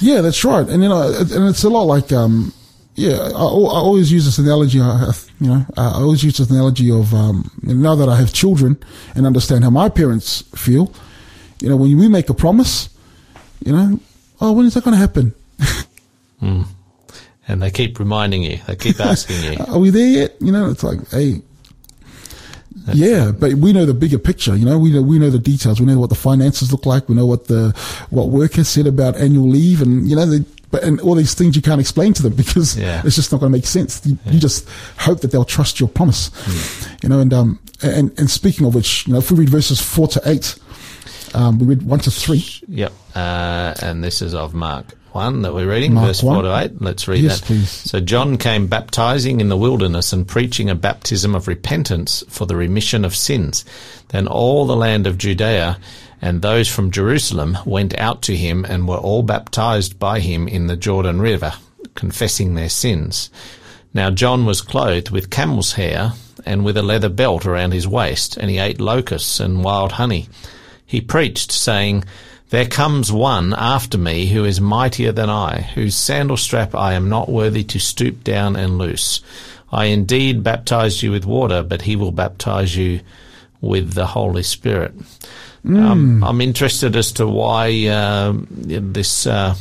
Yeah, 0.01 0.21
that's 0.21 0.43
right. 0.43 0.67
And 0.67 0.84
you 0.84 0.89
know, 0.89 1.01
and 1.17 1.49
it's 1.49 1.63
a 1.63 1.69
lot 1.69 1.84
like, 1.84 2.12
um, 2.12 2.53
yeah, 2.95 3.17
I, 3.17 3.27
I 3.27 3.79
always 3.79 4.12
use 4.12 4.25
this 4.25 4.38
analogy. 4.38 4.79
I 4.79 5.12
you 5.39 5.47
know, 5.47 5.65
I 5.75 6.01
always 6.01 6.23
use 6.23 6.38
this 6.38 6.49
analogy 6.49 6.91
of 6.91 7.13
um, 7.13 7.49
now 7.62 7.95
that 7.95 8.08
I 8.08 8.15
have 8.17 8.34
children 8.34 8.77
and 9.15 9.25
understand 9.25 9.63
how 9.63 9.69
my 9.71 9.89
parents 9.89 10.43
feel. 10.56 10.93
You 11.60 11.69
know, 11.69 11.77
when 11.77 11.97
we 11.97 12.08
make 12.08 12.29
a 12.29 12.34
promise, 12.34 12.89
you 13.65 13.71
know, 13.71 13.99
oh, 14.41 14.51
when 14.51 14.65
is 14.65 14.73
that 14.75 14.84
going 14.84 14.93
to 14.93 14.99
happen? 14.99 15.34
and 17.47 17.62
they 17.62 17.71
keep 17.71 17.99
reminding 17.99 18.43
you. 18.43 18.60
They 18.67 18.75
keep 18.75 18.99
asking 18.99 19.43
you. 19.43 19.58
Are 19.67 19.79
we 19.79 19.89
there 19.89 20.08
yet? 20.08 20.36
You 20.41 20.51
know, 20.51 20.69
it's 20.69 20.84
like, 20.84 21.10
hey, 21.10 21.41
yeah, 22.91 23.32
but 23.32 23.53
we 23.53 23.71
know 23.73 23.86
the 23.86 23.93
bigger 23.93 24.19
picture. 24.19 24.56
You 24.56 24.65
know, 24.65 24.77
we 24.77 24.91
know 24.91 25.01
we 25.01 25.19
know 25.19 25.29
the 25.29 25.39
details. 25.39 25.79
We 25.79 25.86
know 25.86 25.99
what 25.99 26.10
the 26.10 26.15
finances 26.15 26.71
look 26.71 26.86
like. 26.86 27.08
We 27.08 27.15
know 27.15 27.25
what 27.25 27.47
the 27.47 27.73
what 28.10 28.29
work 28.29 28.53
has 28.53 28.67
said 28.67 28.88
about 28.88 29.15
annual 29.15 29.47
leave, 29.47 29.82
and 29.82 30.08
you 30.08 30.15
know, 30.15 30.25
the, 30.25 30.45
but 30.74 30.84
and 30.84 31.00
all 31.02 31.14
these 31.16 31.36
things 31.36 31.56
you 31.56 31.62
can't 31.62 31.80
explain 31.80 32.12
to 32.14 32.24
them 32.24 32.34
because 32.44 32.76
Yeah. 32.76 33.02
it's 33.06 33.16
just 33.16 33.32
not 33.32 33.40
going 33.40 33.52
to 33.52 33.58
make 33.58 33.68
sense. 33.68 34.02
You, 34.06 34.18
you 34.26 34.40
just 34.40 34.68
hope 34.98 35.22
that 35.22 35.32
they'll 35.32 35.46
trust 35.46 35.80
your 35.80 35.88
promise. 35.88 36.32
Hmm. 36.34 36.96
You 37.04 37.10
know, 37.10 37.20
and 37.22 37.34
um 37.34 37.60
and 37.84 38.12
and 38.20 38.30
speaking 38.30 38.66
of 38.66 38.74
which, 38.76 39.06
you 39.08 39.14
know, 39.14 39.20
if 39.20 39.32
we 39.32 39.38
read 39.38 39.50
verses 39.50 39.80
four 39.80 40.08
to 40.10 40.22
eight, 40.26 40.56
um, 41.36 41.60
we 41.60 41.68
read 41.68 41.84
one 41.84 42.00
to 42.00 42.12
three. 42.12 42.44
Yep. 42.68 42.92
Uh, 43.16 43.74
and 43.82 44.04
this 44.04 44.22
is 44.22 44.34
of 44.34 44.54
Mark 44.54 44.96
1 45.12 45.44
that 45.44 45.54
we're 45.54 45.70
reading, 45.70 45.94
Mark 45.94 46.08
verse 46.08 46.22
4 46.22 46.42
to 46.42 46.58
8. 46.58 46.82
Let's 46.82 47.08
read 47.08 47.24
Yes, 47.24 47.40
that. 47.40 47.46
please. 47.46 47.70
So 47.70 48.00
John 48.00 48.38
came 48.38 48.66
baptizing 48.66 49.42
in 49.42 49.50
the 49.50 49.58
wilderness 49.58 50.12
and 50.12 50.28
preaching 50.28 50.72
a 50.72 50.76
baptism 50.76 51.36
of 51.36 51.48
repentance 51.48 52.24
for 52.30 52.48
the 52.48 52.56
remission 52.56 53.06
of 53.06 53.16
sins. 53.16 53.64
Then 54.10 54.28
all 54.28 54.66
the 54.66 54.76
land 54.76 55.06
of 55.06 55.20
Judea 55.20 55.78
and 56.24 56.42
those 56.42 56.70
from 56.70 56.90
Jerusalem 56.90 57.58
went 57.66 58.00
out 58.00 58.22
to 58.24 58.36
him 58.38 58.64
and 58.64 58.88
were 58.88 58.96
all 58.96 59.24
baptized 59.24 60.00
by 60.00 60.22
him 60.22 60.48
in 60.48 60.68
the 60.68 60.78
Jordan 60.78 61.20
River, 61.20 61.52
confessing 61.96 62.56
their 62.56 62.70
sins. 62.70 63.30
Now 63.94 64.10
John 64.10 64.46
was 64.46 64.62
clothed 64.62 65.10
with 65.10 65.30
camel's 65.30 65.74
hair 65.74 66.14
and 66.46 66.64
with 66.64 66.78
a 66.78 66.82
leather 66.82 67.10
belt 67.10 67.46
around 67.46 67.74
his 67.74 67.90
waist, 67.90 68.38
and 68.38 68.50
he 68.50 68.58
ate 68.58 68.80
locusts 68.80 69.42
and 69.42 69.66
wild 69.66 69.92
honey. 69.92 70.30
He 70.86 71.02
preached, 71.02 71.52
saying, 71.52 72.06
There 72.52 72.68
comes 72.68 73.12
one 73.12 73.54
after 73.54 73.98
me 73.98 74.28
who 74.28 74.46
is 74.46 74.62
mightier 74.62 75.12
than 75.12 75.30
I, 75.30 75.60
whose 75.76 75.94
sandal 75.94 76.38
strap 76.38 76.74
I 76.74 76.94
am 76.94 77.10
not 77.10 77.28
worthy 77.28 77.66
to 77.66 77.80
stoop 77.80 78.24
down 78.24 78.56
and 78.56 78.78
loose. 78.78 79.20
I 79.74 79.86
indeed 79.88 80.42
baptized 80.42 81.02
you 81.02 81.12
with 81.12 81.26
water, 81.26 81.64
but 81.64 81.82
he 81.82 81.98
will 81.98 82.14
baptize 82.14 82.78
you 82.78 83.02
with 83.60 83.92
the 83.92 84.06
Holy 84.06 84.44
Spirit. 84.44 84.94
Um, 85.65 86.23
I'm 86.23 86.41
interested 86.41 86.95
as 86.95 87.13
to 87.13 87.28
why 87.28 87.88
uh, 87.88 88.34
this 88.49 89.26
uh, 89.26 89.56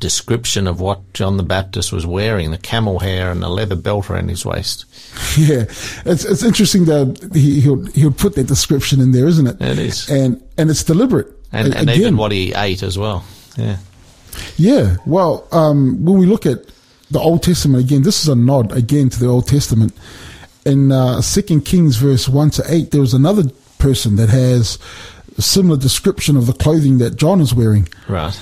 description 0.00 0.66
of 0.66 0.80
what 0.80 1.12
John 1.12 1.36
the 1.36 1.44
Baptist 1.44 1.92
was 1.92 2.04
wearing, 2.04 2.50
the 2.50 2.58
camel 2.58 2.98
hair 2.98 3.30
and 3.30 3.40
the 3.40 3.48
leather 3.48 3.76
belt 3.76 4.10
around 4.10 4.28
his 4.28 4.44
waist. 4.44 4.84
Yeah, 5.38 5.64
it's 6.06 6.24
it's 6.24 6.42
interesting 6.42 6.86
that 6.86 7.30
he 7.34 7.60
he'll 7.60 7.84
he'll 7.86 8.12
put 8.12 8.34
that 8.36 8.46
description 8.46 9.00
in 9.00 9.12
there, 9.12 9.26
isn't 9.26 9.46
it? 9.46 9.60
It 9.60 9.78
is. 9.78 10.08
and 10.10 10.42
and 10.56 10.70
it's 10.70 10.82
deliberate. 10.82 11.26
And, 11.52 11.74
and 11.74 11.88
again, 11.90 12.00
even 12.00 12.16
what 12.16 12.32
he 12.32 12.54
ate 12.54 12.82
as 12.82 12.96
well. 12.98 13.24
Yeah. 13.56 13.76
Yeah, 14.56 14.96
well, 15.06 15.46
um, 15.52 16.04
when 16.04 16.18
we 16.18 16.26
look 16.26 16.46
at 16.46 16.58
the 17.10 17.18
Old 17.18 17.42
Testament 17.42 17.84
again, 17.84 18.02
this 18.02 18.22
is 18.22 18.28
a 18.28 18.34
nod 18.34 18.72
again 18.72 19.08
to 19.10 19.18
the 19.18 19.26
Old 19.26 19.46
Testament. 19.46 19.94
In 20.64 20.90
uh, 20.90 21.20
Second 21.20 21.62
Kings, 21.64 21.96
verse 21.96 22.28
one 22.28 22.50
to 22.50 22.64
eight, 22.68 22.90
there 22.90 23.00
was 23.00 23.14
another 23.14 23.44
person 23.78 24.16
that 24.16 24.28
has 24.28 24.78
a 25.38 25.42
similar 25.42 25.78
description 25.78 26.36
of 26.36 26.46
the 26.46 26.52
clothing 26.52 26.98
that 26.98 27.16
John 27.16 27.40
is 27.40 27.54
wearing, 27.54 27.88
Right. 28.08 28.38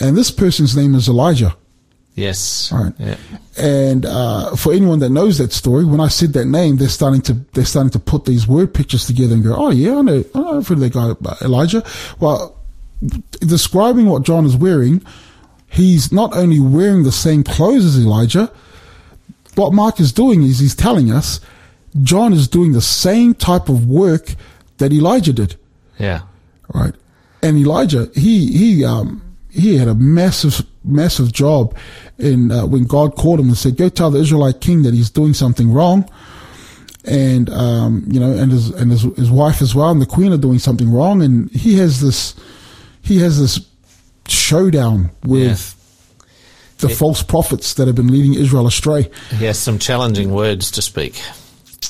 and 0.00 0.16
this 0.16 0.30
person's 0.30 0.76
name 0.76 0.94
is 0.94 1.08
Elijah. 1.08 1.56
Yes. 2.14 2.70
Right. 2.70 2.92
Yeah. 2.98 3.16
And 3.56 4.04
uh, 4.04 4.54
for 4.56 4.74
anyone 4.74 4.98
that 4.98 5.08
knows 5.08 5.38
that 5.38 5.50
story, 5.50 5.86
when 5.86 5.98
I 6.00 6.08
said 6.08 6.34
that 6.34 6.44
name, 6.44 6.76
they're 6.76 6.88
starting 6.90 7.22
to 7.22 7.32
they're 7.54 7.64
starting 7.64 7.90
to 7.92 7.98
put 7.98 8.26
these 8.26 8.46
word 8.46 8.74
pictures 8.74 9.06
together 9.06 9.32
and 9.34 9.42
go, 9.42 9.54
"Oh 9.56 9.70
yeah, 9.70 9.96
I 9.96 10.02
know, 10.02 10.24
I 10.34 10.38
know 10.38 10.62
for 10.62 10.74
that 10.74 10.92
guy 10.92 11.08
uh, 11.08 11.34
Elijah." 11.40 11.82
Well, 12.20 12.54
describing 13.40 14.06
what 14.06 14.24
John 14.24 14.44
is 14.44 14.56
wearing, 14.56 15.00
he's 15.70 16.12
not 16.12 16.36
only 16.36 16.60
wearing 16.60 17.02
the 17.04 17.12
same 17.12 17.42
clothes 17.44 17.84
as 17.84 17.98
Elijah. 17.98 18.52
What 19.54 19.72
Mark 19.72 20.00
is 20.00 20.12
doing 20.12 20.42
is 20.42 20.58
he's 20.58 20.74
telling 20.74 21.10
us 21.10 21.40
John 22.02 22.32
is 22.32 22.48
doing 22.48 22.72
the 22.72 22.80
same 22.82 23.34
type 23.34 23.68
of 23.68 23.86
work 23.86 24.34
that 24.82 24.92
Elijah 24.92 25.32
did 25.32 25.56
Yeah. 25.98 26.20
right? 26.74 26.94
And 27.42 27.56
Elijah, 27.56 28.04
he 28.14 28.34
he 28.60 28.84
um 28.84 29.22
he 29.50 29.76
had 29.80 29.88
a 29.88 29.94
massive 29.94 30.56
massive 30.84 31.32
job 31.32 31.74
in 32.18 32.50
uh, 32.52 32.66
when 32.72 32.84
God 32.96 33.08
called 33.16 33.38
him 33.40 33.48
and 33.48 33.56
said, 33.56 33.76
"Go 33.76 33.88
tell 33.88 34.10
the 34.10 34.20
Israelite 34.20 34.60
king 34.60 34.82
that 34.82 34.94
he's 34.94 35.10
doing 35.10 35.34
something 35.34 35.72
wrong." 35.72 36.08
and 37.04 37.50
um, 37.50 38.04
you 38.06 38.20
know, 38.20 38.30
and 38.30 38.52
his 38.52 38.70
and 38.70 38.90
his, 38.92 39.02
his 39.16 39.30
wife 39.30 39.60
as 39.60 39.74
well, 39.74 39.90
and 39.90 40.00
the 40.00 40.06
queen 40.06 40.32
are 40.32 40.36
doing 40.48 40.60
something 40.60 40.92
wrong, 40.92 41.22
and 41.22 41.50
he 41.50 41.78
has 41.78 42.00
this 42.00 42.34
he 43.02 43.18
has 43.18 43.40
this 43.40 43.66
showdown 44.28 45.10
with 45.24 45.74
the 46.78 46.88
false 46.88 47.22
prophets 47.22 47.74
that 47.74 47.86
have 47.88 47.96
been 47.96 48.12
leading 48.12 48.34
Israel 48.34 48.66
astray. 48.68 49.10
He 49.30 49.44
has 49.46 49.58
some 49.58 49.78
challenging 49.78 50.30
words 50.32 50.70
to 50.72 50.82
speak. 50.82 51.20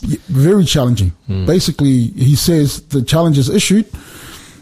Very 0.01 0.65
challenging. 0.65 1.11
Hmm. 1.27 1.47
Basically, 1.47 2.09
he 2.09 2.37
says 2.37 2.83
the 2.89 3.03
challenge 3.03 3.39
is 3.39 3.49
issued. 3.49 3.87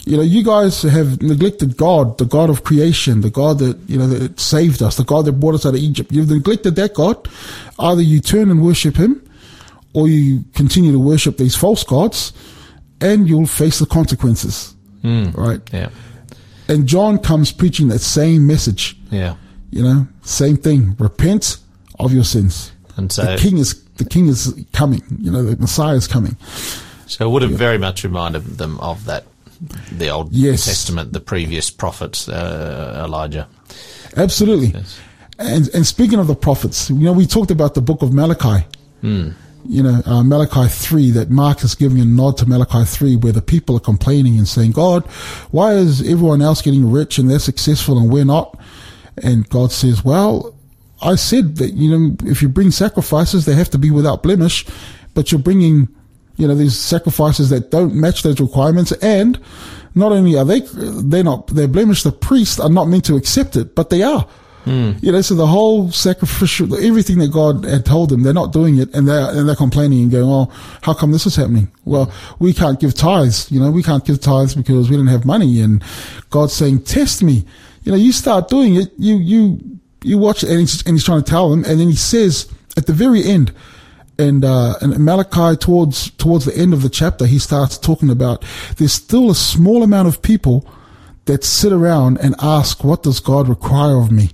You 0.04 0.16
know, 0.16 0.22
you 0.22 0.42
guys 0.42 0.82
have 0.82 1.22
neglected 1.22 1.76
God, 1.76 2.18
the 2.18 2.24
God 2.24 2.50
of 2.50 2.64
creation, 2.64 3.20
the 3.20 3.30
God 3.30 3.58
that, 3.58 3.78
you 3.86 3.98
know, 3.98 4.06
that 4.06 4.40
saved 4.40 4.82
us, 4.82 4.96
the 4.96 5.04
God 5.04 5.26
that 5.26 5.32
brought 5.32 5.54
us 5.54 5.66
out 5.66 5.74
of 5.74 5.80
Egypt. 5.80 6.10
You've 6.10 6.30
neglected 6.30 6.74
that 6.76 6.94
God. 6.94 7.28
Either 7.78 8.00
you 8.02 8.20
turn 8.20 8.50
and 8.50 8.62
worship 8.62 8.96
him 8.96 9.22
or 9.92 10.08
you 10.08 10.44
continue 10.54 10.90
to 10.92 10.98
worship 10.98 11.36
these 11.36 11.54
false 11.54 11.84
gods 11.84 12.32
and 13.00 13.28
you'll 13.28 13.46
face 13.46 13.78
the 13.78 13.86
consequences. 13.86 14.74
Hmm. 15.02 15.30
Right? 15.32 15.60
Yeah. 15.72 15.90
And 16.68 16.86
John 16.86 17.18
comes 17.18 17.52
preaching 17.52 17.88
that 17.88 17.98
same 17.98 18.46
message. 18.46 18.96
Yeah. 19.10 19.36
You 19.70 19.82
know, 19.82 20.08
same 20.22 20.56
thing. 20.56 20.96
Repent 20.98 21.58
of 21.98 22.12
your 22.12 22.24
sins. 22.24 22.72
And 23.00 23.10
so, 23.12 23.22
the 23.24 23.36
king 23.38 23.56
is 23.58 23.82
the 23.96 24.04
king 24.04 24.26
is 24.28 24.54
coming. 24.72 25.02
You 25.18 25.30
know, 25.32 25.42
the 25.42 25.56
Messiah 25.56 25.96
is 25.96 26.06
coming. 26.06 26.36
so 27.06 27.26
it 27.26 27.30
would 27.32 27.42
have 27.42 27.52
very 27.52 27.78
much 27.78 28.04
reminded 28.04 28.42
them 28.58 28.78
of 28.80 29.04
that, 29.06 29.24
the 29.90 30.10
Old 30.10 30.32
Yes. 30.32 30.66
Testament, 30.66 31.12
the 31.12 31.20
previous 31.20 31.70
prophets, 31.70 32.28
uh, 32.28 33.02
Elijah. 33.04 33.46
Absolutely. 34.16 34.68
Yes. 34.68 34.98
And 35.38 35.68
and 35.74 35.86
speaking 35.86 36.18
of 36.18 36.26
the 36.26 36.34
prophets, 36.34 36.90
you 36.90 36.96
know, 37.06 37.12
we 37.14 37.26
talked 37.26 37.50
about 37.50 37.74
the 37.74 37.80
book 37.82 38.02
of 38.02 38.12
Malachi. 38.12 38.66
You 39.66 39.82
know, 39.82 40.00
uh, 40.06 40.22
Malachi 40.24 40.68
3, 40.68 41.10
that 41.12 41.28
Mark 41.30 41.62
is 41.62 41.74
giving 41.74 42.00
a 42.00 42.04
nod 42.04 42.38
to 42.38 42.46
Malachi 42.46 42.84
3, 42.84 43.16
where 43.16 43.32
the 43.32 43.42
people 43.42 43.76
are 43.76 43.80
complaining 43.80 44.38
and 44.38 44.48
saying, 44.48 44.72
God, 44.72 45.04
why 45.50 45.74
is 45.74 46.00
everyone 46.00 46.40
else 46.40 46.62
getting 46.62 46.90
rich 46.90 47.18
and 47.18 47.28
they're 47.30 47.38
successful 47.38 47.98
and 47.98 48.10
we're 48.10 48.24
not? 48.24 48.58
And 49.22 49.46
God 49.50 49.70
says, 49.70 50.02
well, 50.02 50.54
I 51.02 51.14
said 51.14 51.56
that, 51.56 51.74
you 51.74 51.90
know, 51.90 52.16
if 52.24 52.42
you 52.42 52.48
bring 52.48 52.70
sacrifices, 52.70 53.46
they 53.46 53.54
have 53.54 53.70
to 53.70 53.78
be 53.78 53.90
without 53.90 54.22
blemish, 54.22 54.66
but 55.14 55.32
you're 55.32 55.40
bringing, 55.40 55.88
you 56.36 56.46
know, 56.46 56.54
these 56.54 56.78
sacrifices 56.78 57.50
that 57.50 57.70
don't 57.70 57.94
match 57.94 58.22
those 58.22 58.40
requirements. 58.40 58.92
And 59.02 59.38
not 59.94 60.12
only 60.12 60.36
are 60.36 60.44
they, 60.44 60.60
they're 60.60 61.24
not, 61.24 61.46
they're 61.48 61.68
blemished, 61.68 62.04
the 62.04 62.12
priests 62.12 62.60
are 62.60 62.68
not 62.68 62.86
meant 62.86 63.04
to 63.06 63.16
accept 63.16 63.56
it, 63.56 63.74
but 63.74 63.90
they 63.90 64.02
are. 64.02 64.26
Hmm. 64.64 64.92
You 65.00 65.10
know, 65.10 65.22
so 65.22 65.34
the 65.34 65.46
whole 65.46 65.90
sacrificial, 65.90 66.76
everything 66.76 67.18
that 67.18 67.32
God 67.32 67.64
had 67.64 67.86
told 67.86 68.10
them, 68.10 68.22
they're 68.22 68.34
not 68.34 68.52
doing 68.52 68.76
it, 68.76 68.94
and 68.94 69.08
they're 69.08 69.30
and 69.30 69.48
they're 69.48 69.56
complaining 69.56 70.02
and 70.02 70.10
going, 70.10 70.28
"Oh, 70.28 70.52
how 70.82 70.92
come 70.92 71.12
this 71.12 71.24
is 71.24 71.34
happening?" 71.34 71.72
Well, 71.86 72.12
we 72.40 72.52
can't 72.52 72.78
give 72.78 72.94
tithes. 72.94 73.50
You 73.50 73.58
know, 73.58 73.70
we 73.70 73.82
can't 73.82 74.04
give 74.04 74.20
tithes 74.20 74.54
because 74.54 74.90
we 74.90 74.96
don't 74.96 75.06
have 75.06 75.24
money. 75.24 75.62
And 75.62 75.82
God's 76.28 76.52
saying, 76.52 76.82
"Test 76.82 77.22
me." 77.22 77.46
You 77.84 77.92
know, 77.92 77.96
you 77.96 78.12
start 78.12 78.50
doing 78.50 78.74
it, 78.74 78.92
you 78.98 79.16
you 79.16 79.79
you 80.02 80.18
watch, 80.18 80.42
and 80.42 80.60
he's 80.60 80.84
and 80.86 80.94
he's 80.94 81.04
trying 81.04 81.22
to 81.22 81.30
tell 81.30 81.50
them, 81.50 81.64
and 81.64 81.80
then 81.80 81.88
he 81.88 81.96
says 81.96 82.52
at 82.76 82.86
the 82.86 82.92
very 82.92 83.24
end, 83.24 83.52
and 84.18 84.44
uh, 84.44 84.74
and 84.80 84.98
Malachi 84.98 85.56
towards 85.56 86.10
towards 86.12 86.44
the 86.44 86.56
end 86.56 86.72
of 86.72 86.82
the 86.82 86.90
chapter, 86.90 87.26
he 87.26 87.38
starts 87.38 87.78
talking 87.78 88.10
about 88.10 88.44
there's 88.76 88.92
still 88.92 89.30
a 89.30 89.34
small 89.34 89.82
amount 89.82 90.08
of 90.08 90.22
people 90.22 90.66
that 91.26 91.44
sit 91.44 91.72
around 91.72 92.18
and 92.18 92.34
ask, 92.40 92.84
"What 92.84 93.02
does 93.02 93.20
God 93.20 93.48
require 93.48 93.98
of 93.98 94.10
me?" 94.10 94.30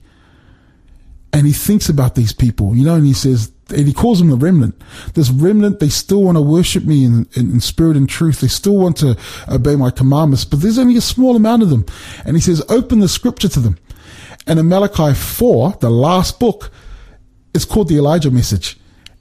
and 1.37 1.47
he 1.47 1.53
thinks 1.53 1.91
about 1.91 2.15
these 2.15 2.33
people, 2.33 2.75
you 2.75 2.83
know, 2.83 2.95
and 2.95 3.05
he 3.05 3.13
says, 3.13 3.53
and 3.69 3.87
he 3.87 3.93
calls 3.93 4.21
them 4.21 4.31
the 4.31 4.37
remnant. 4.37 4.81
This 5.13 5.29
remnant, 5.29 5.81
they 5.81 5.91
still 5.91 6.23
want 6.23 6.37
to 6.37 6.41
worship 6.41 6.85
me 6.85 7.05
in, 7.05 7.29
in, 7.35 7.51
in 7.51 7.61
spirit 7.61 7.97
and 7.97 8.09
truth. 8.09 8.41
They 8.41 8.49
still 8.49 8.77
want 8.77 8.97
to 8.99 9.19
obey 9.47 9.77
my 9.77 9.91
commandments, 9.91 10.47
but 10.47 10.63
there's 10.63 10.79
only 10.79 10.97
a 10.97 11.03
small 11.03 11.37
amount 11.37 11.63
of 11.63 11.69
them. 11.69 11.85
And 12.25 12.37
he 12.37 12.41
says, 12.41 12.63
open 12.71 13.01
the 13.01 13.09
scripture 13.09 13.49
to 13.49 13.61
them. 13.61 13.77
And 14.47 14.59
in 14.59 14.69
Malachi 14.69 15.15
4, 15.15 15.79
the 15.81 15.91
last 15.91 16.39
book, 16.39 16.71
it's 17.55 17.65
called 17.65 17.89
the 17.89 17.97
Elijah 17.97 18.31
message. 18.31 18.79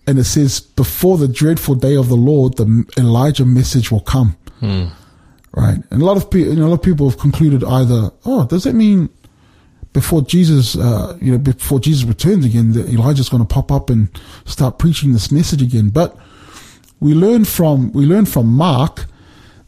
And 0.08 0.20
it 0.20 0.26
says, 0.26 0.60
before 0.60 1.18
the 1.18 1.28
dreadful 1.28 1.76
day 1.76 1.96
of 1.96 2.10
the 2.10 2.16
Lord, 2.16 2.58
the 2.58 2.86
Elijah 2.98 3.46
message 3.46 3.92
will 3.92 4.02
come. 4.02 4.38
Right. 5.52 5.80
And 5.90 6.02
a 6.02 6.06
lot 6.06 6.18
of 6.18 6.30
people, 6.30 6.54
you 6.54 6.60
know, 6.60 6.68
a 6.68 6.70
lot 6.70 6.80
of 6.80 6.84
people 6.84 7.10
have 7.10 7.20
concluded 7.20 7.64
either, 7.64 8.12
oh, 8.26 8.46
does 8.46 8.66
that 8.66 8.74
mean 8.76 9.10
before 9.94 10.22
Jesus, 10.22 10.76
uh, 10.78 11.18
you 11.22 11.32
know, 11.32 11.38
before 11.38 11.80
Jesus 11.80 12.04
returns 12.04 12.46
again, 12.46 12.74
that 12.74 12.90
Elijah's 12.90 13.30
going 13.30 13.42
to 13.42 13.48
pop 13.48 13.72
up 13.72 13.90
and 13.90 14.10
start 14.44 14.78
preaching 14.78 15.14
this 15.14 15.32
message 15.32 15.62
again. 15.62 15.90
But 15.90 16.18
we 17.00 17.14
learn 17.14 17.46
from 17.46 17.94
we 17.94 18.06
learn 18.06 18.26
from 18.26 18.48
Mark 18.48 19.06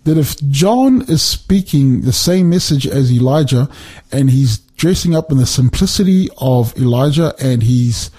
that 0.03 0.17
if 0.17 0.37
John 0.49 1.03
is 1.03 1.21
speaking 1.21 2.01
the 2.01 2.11
same 2.11 2.49
message 2.49 2.85
as 2.85 3.11
Elijah, 3.11 3.69
and 4.11 4.29
he's 4.29 4.59
dressing 4.77 5.15
up 5.15 5.31
in 5.31 5.37
the 5.37 5.45
simplicity 5.45 6.29
of 6.37 6.75
Elijah, 6.77 7.33
and 7.39 7.61
he's 7.61 8.09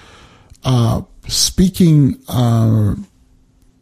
uh, 0.63 1.01
speaking 1.27 2.19
uh, 2.27 2.95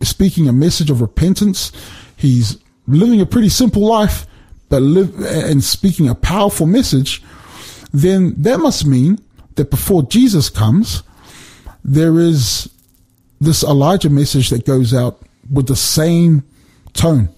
speaking 0.02 0.48
a 0.48 0.54
message 0.54 0.90
of 0.90 1.02
repentance, 1.02 1.72
he's 2.16 2.58
living 2.88 3.20
a 3.20 3.26
pretty 3.26 3.50
simple 3.50 3.86
life, 3.86 4.26
but 4.70 4.82
live 4.82 5.20
and 5.26 5.64
speaking 5.64 6.08
a 6.08 6.16
powerful 6.16 6.66
message 6.66 7.22
then 7.94 8.34
that 8.38 8.60
must 8.60 8.86
mean 8.86 9.20
that 9.56 9.72
before 9.72 10.04
Jesus 10.04 10.50
comes, 10.50 11.04
there 11.84 12.20
is 12.20 12.70
this 13.40 13.64
Elijah 13.64 14.10
message 14.10 14.50
that 14.50 14.66
goes 14.66 14.94
out 14.94 15.22
with 15.52 15.68
the 15.68 15.76
same 15.76 16.44
tone. 16.94 17.30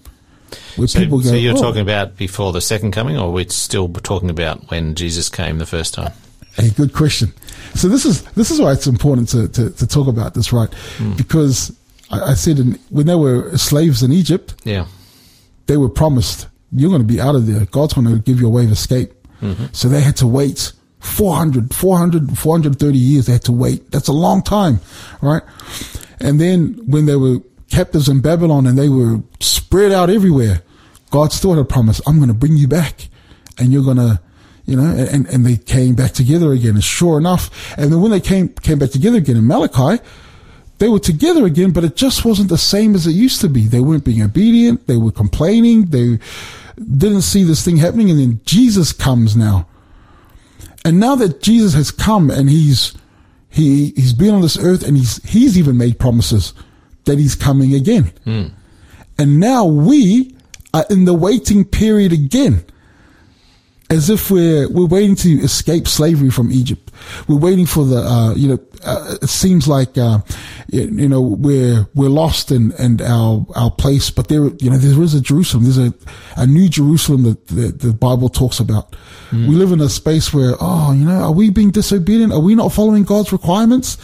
Where 0.76 0.88
So, 0.88 0.98
people 1.00 1.18
go, 1.20 1.28
so 1.30 1.34
you're 1.34 1.56
"Oh, 1.56 1.60
talking 1.60 1.82
about 1.82 2.16
before 2.16 2.52
the 2.52 2.60
second 2.60 2.92
coming, 2.92 3.18
or 3.18 3.32
we're 3.32 3.48
still 3.48 3.88
talking 3.88 4.30
about 4.30 4.70
when 4.70 4.94
Jesus 4.94 5.28
came 5.28 5.58
the 5.58 5.66
first 5.66 5.94
time? 5.94 6.12
Hey, 6.54 6.70
good 6.70 6.92
question. 6.92 7.32
So 7.74 7.88
this 7.88 8.04
is 8.04 8.22
this 8.34 8.50
is 8.50 8.60
why 8.60 8.72
it's 8.72 8.86
important 8.86 9.28
to, 9.30 9.48
to, 9.48 9.70
to 9.70 9.86
talk 9.86 10.08
about 10.08 10.34
this, 10.34 10.52
right? 10.52 10.72
Hmm. 10.98 11.12
Because 11.14 11.74
I, 12.10 12.32
I 12.32 12.34
said 12.34 12.58
in, 12.58 12.78
when 12.90 13.06
they 13.06 13.14
were 13.14 13.56
slaves 13.56 14.02
in 14.02 14.12
Egypt, 14.12 14.54
Yeah. 14.64 14.86
they 15.66 15.76
were 15.76 15.88
promised 15.88 16.48
you're 16.72 16.90
going 16.90 17.02
to 17.02 17.06
be 17.14 17.20
out 17.20 17.34
of 17.34 17.46
there. 17.46 17.64
God's 17.66 17.94
going 17.94 18.06
to 18.06 18.18
give 18.18 18.40
you 18.40 18.46
a 18.46 18.50
way 18.50 18.64
of 18.64 18.70
escape. 18.72 19.12
Mm-hmm. 19.42 19.66
So 19.72 19.88
they 19.88 20.00
had 20.00 20.16
to 20.18 20.26
wait 20.26 20.72
400, 21.00 21.74
400, 21.74 22.38
430 22.38 22.96
years. 22.98 23.26
They 23.26 23.32
had 23.32 23.44
to 23.44 23.52
wait. 23.52 23.90
That's 23.90 24.06
a 24.08 24.12
long 24.12 24.42
time, 24.42 24.78
right? 25.20 25.42
And 26.20 26.40
then 26.40 26.78
when 26.86 27.06
they 27.06 27.16
were 27.16 27.38
captives 27.70 28.08
in 28.08 28.20
Babylon 28.20 28.66
and 28.66 28.78
they 28.78 28.88
were 28.88 29.22
spread 29.40 29.92
out 29.92 30.10
everywhere, 30.10 30.62
God 31.10 31.32
still 31.32 31.54
had 31.54 31.60
a 31.60 31.64
promise. 31.64 32.00
I'm 32.06 32.16
going 32.16 32.28
to 32.28 32.34
bring 32.34 32.56
you 32.56 32.68
back 32.68 33.08
and 33.58 33.72
you're 33.72 33.84
going 33.84 33.96
to, 33.96 34.20
you 34.66 34.76
know, 34.76 34.84
and, 34.84 35.26
and 35.26 35.46
they 35.46 35.56
came 35.56 35.94
back 35.94 36.12
together 36.12 36.52
again. 36.52 36.74
And 36.74 36.84
sure 36.84 37.18
enough, 37.18 37.76
and 37.78 37.92
then 37.92 38.00
when 38.00 38.10
they 38.10 38.20
came, 38.20 38.48
came 38.48 38.78
back 38.78 38.90
together 38.90 39.18
again 39.18 39.36
in 39.36 39.46
Malachi, 39.46 40.02
they 40.78 40.88
were 40.88 40.98
together 40.98 41.44
again, 41.44 41.72
but 41.72 41.84
it 41.84 41.96
just 41.96 42.24
wasn't 42.24 42.48
the 42.48 42.58
same 42.58 42.94
as 42.94 43.06
it 43.06 43.12
used 43.12 43.40
to 43.42 43.48
be. 43.48 43.66
They 43.66 43.80
weren't 43.80 44.04
being 44.04 44.22
obedient. 44.22 44.86
They 44.86 44.96
were 44.96 45.12
complaining. 45.12 45.86
They 45.86 46.18
didn't 46.76 47.22
see 47.22 47.44
this 47.44 47.64
thing 47.64 47.76
happening. 47.76 48.10
And 48.10 48.18
then 48.18 48.40
Jesus 48.44 48.92
comes 48.92 49.36
now. 49.36 49.66
And 50.84 50.98
now 50.98 51.16
that 51.16 51.42
Jesus 51.42 51.74
has 51.74 51.90
come 51.90 52.30
and 52.30 52.48
he's, 52.48 52.94
he, 53.50 53.90
he's 53.90 54.14
been 54.14 54.32
on 54.32 54.40
this 54.40 54.56
earth 54.58 54.86
and 54.86 54.96
he's, 54.96 55.22
he's 55.24 55.58
even 55.58 55.76
made 55.76 55.98
promises 55.98 56.54
that 57.10 57.18
he's 57.18 57.34
coming 57.34 57.74
again. 57.74 58.12
And 59.18 59.40
now 59.40 59.64
we 59.66 60.34
are 60.72 60.84
in 60.88 61.04
the 61.04 61.14
waiting 61.14 61.64
period 61.64 62.12
again 62.12 62.64
as 63.90 64.08
if 64.08 64.30
we're 64.30 64.68
we're 64.70 64.86
waiting 64.86 65.16
to 65.16 65.30
escape 65.40 65.88
slavery 65.88 66.30
from 66.30 66.50
Egypt. 66.52 66.90
We're 67.26 67.38
waiting 67.38 67.66
for 67.66 67.84
the 67.84 67.98
uh, 67.98 68.34
you 68.34 68.48
know 68.48 68.58
uh, 68.84 69.16
it 69.20 69.28
seems 69.28 69.66
like 69.66 69.98
uh, 69.98 70.20
you 70.68 71.08
know 71.08 71.20
we're 71.20 71.86
we're 71.94 72.08
lost 72.08 72.52
in 72.52 72.72
and 72.78 73.02
our 73.02 73.44
our 73.56 73.70
place, 73.70 74.10
but 74.10 74.28
there 74.28 74.48
you 74.60 74.70
know 74.70 74.78
there 74.78 75.02
is 75.02 75.14
a 75.14 75.20
Jerusalem. 75.20 75.64
There's 75.64 75.78
a 75.78 75.92
a 76.36 76.46
new 76.46 76.68
Jerusalem 76.68 77.24
that 77.24 77.48
the, 77.48 77.72
the 77.86 77.92
Bible 77.92 78.28
talks 78.28 78.60
about. 78.60 78.94
We 79.32 79.54
live 79.54 79.70
in 79.72 79.80
a 79.80 79.88
space 79.88 80.32
where 80.32 80.54
oh 80.60 80.92
you 80.92 81.04
know 81.04 81.22
are 81.22 81.32
we 81.32 81.50
being 81.50 81.72
disobedient? 81.72 82.32
Are 82.32 82.40
we 82.40 82.54
not 82.54 82.72
following 82.72 83.02
God's 83.02 83.32
requirements? 83.32 83.98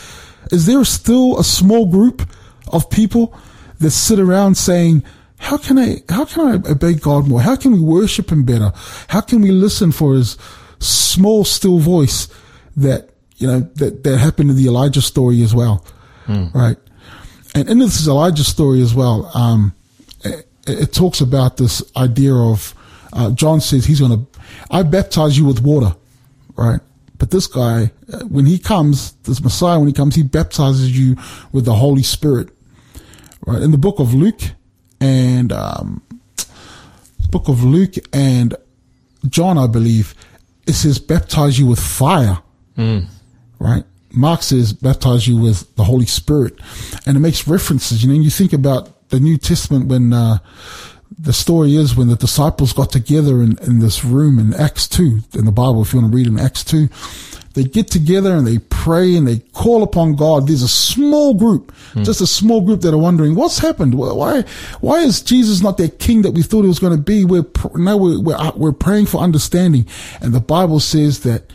Is 0.51 0.66
there 0.66 0.85
still 0.85 1.38
a 1.38 1.45
small 1.45 1.87
group 1.87 2.29
of 2.68 2.90
people 2.90 3.37
that 3.79 3.90
sit 3.90 4.18
around 4.18 4.57
saying? 4.57 5.05
how 5.38 5.59
can 5.59 5.79
I 5.79 6.02
how 6.09 6.24
can 6.24 6.46
I 6.46 6.70
obey 6.70 6.94
God 6.94 7.29
more? 7.29 7.40
How 7.40 7.57
can 7.57 7.72
we 7.72 7.81
worship 7.81 8.31
Him 8.33 8.44
better? 8.44 8.72
How 9.09 9.20
can 9.20 9.42
we 9.42 9.50
listen 9.50 9.92
for 9.92 10.14
His 10.14 10.37
small, 10.79 11.44
still 11.44 11.79
voice 11.79 12.29
that 12.76 13.11
you 13.37 13.46
know 13.46 13.61
that 13.61 14.02
that 14.05 14.18
happened 14.18 14.50
in 14.50 14.57
the 14.57 14.66
Elijah 14.66 15.02
story 15.02 15.42
as 15.42 15.55
well, 15.55 15.85
right? 16.55 16.76
And 17.55 17.68
in 17.68 17.79
this 17.79 18.07
Elijah 18.07 18.44
story 18.44 18.83
as 18.83 18.94
well, 18.94 19.31
um, 19.35 19.74
it, 20.24 20.46
it 20.66 20.92
talks 20.92 21.20
about 21.20 21.57
this 21.57 21.83
idea 21.96 22.35
of 22.35 22.74
uh, 23.12 23.31
John 23.31 23.61
says 23.61 23.85
he's 23.85 24.00
going 24.00 24.12
to 24.12 24.40
I 24.70 24.83
baptize 24.83 25.37
you 25.37 25.44
with 25.44 25.61
water, 25.61 25.94
right? 26.57 26.81
But 27.18 27.31
this 27.31 27.46
guy, 27.46 27.92
uh, 28.12 28.18
when 28.24 28.44
he 28.44 28.59
comes, 28.59 29.12
this 29.22 29.42
Messiah, 29.42 29.79
when 29.79 29.88
he 29.88 29.94
comes, 29.94 30.14
he 30.14 30.22
baptizes 30.22 30.98
you 30.98 31.16
with 31.50 31.64
the 31.64 31.74
Holy 31.74 32.02
Spirit 32.02 32.50
Right 33.44 33.62
in 33.62 33.70
the 33.70 33.79
book 33.79 33.99
of 33.99 34.14
Luke 34.14 34.40
and 35.01 35.53
um, 35.53 36.03
book 37.31 37.49
of 37.49 37.62
Luke 37.62 37.94
and 38.12 38.55
John, 39.29 39.59
I 39.59 39.66
believe, 39.66 40.14
it 40.66 40.72
says 40.72 40.99
baptize 40.99 41.59
you 41.59 41.66
with 41.66 41.81
fire. 41.81 42.38
Right. 43.59 43.85
Mark 44.12 44.42
says 44.42 44.72
baptize 44.72 45.29
you 45.29 45.37
with 45.37 45.75
the 45.77 45.85
Holy 45.85 46.07
Spirit, 46.07 46.55
and 47.07 47.16
it 47.16 47.20
makes 47.20 47.46
references. 47.46 48.03
You 48.03 48.12
know, 48.12 48.20
you 48.20 48.31
think 48.31 48.53
about 48.53 49.09
the 49.11 49.20
New 49.20 49.37
Testament 49.37 49.87
when. 49.87 50.12
Uh, 50.12 50.38
the 51.18 51.33
story 51.33 51.77
is 51.77 51.96
when 51.96 52.09
the 52.09 52.16
disciples 52.16 52.72
got 52.72 52.90
together 52.90 53.40
in, 53.40 53.57
in 53.62 53.79
this 53.79 54.05
room 54.05 54.38
in 54.38 54.53
Acts 54.55 54.88
2, 54.88 55.20
in 55.35 55.44
the 55.44 55.53
Bible, 55.53 55.83
if 55.83 55.92
you 55.92 56.01
want 56.01 56.12
to 56.12 56.16
read 56.16 56.27
in 56.27 56.38
Acts 56.38 56.64
2, 56.64 56.88
they 57.57 57.64
get 57.64 57.88
together 57.88 58.35
and 58.35 58.47
they 58.47 58.59
pray 58.59 59.16
and 59.16 59.27
they 59.27 59.38
call 59.55 59.83
upon 59.83 60.14
God. 60.14 60.47
There's 60.47 60.61
a 60.61 60.69
small 60.69 61.33
group, 61.33 61.75
hmm. 61.95 62.03
just 62.03 62.21
a 62.21 62.27
small 62.27 62.61
group 62.61 62.83
that 62.83 62.92
are 62.92 62.99
wondering, 62.99 63.35
what's 63.35 63.59
happened? 63.59 63.95
Why, 63.95 64.42
why 64.81 64.99
is 65.01 65.23
Jesus 65.23 65.62
not 65.62 65.79
that 65.79 65.99
king 65.99 66.21
that 66.23 66.33
we 66.33 66.42
thought 66.42 66.62
he 66.62 66.69
was 66.69 66.79
going 66.79 66.95
to 66.95 67.03
be? 67.03 67.25
We're, 67.25 67.47
now 67.75 67.97
we're, 67.97 68.21
we're, 68.21 68.37
uh, 68.37 68.53
we're 68.57 68.73
praying 68.73 69.07
for 69.07 69.23
understanding. 69.23 69.87
And 70.21 70.35
the 70.35 70.40
Bible 70.40 70.81
says 70.81 71.21
that 71.21 71.51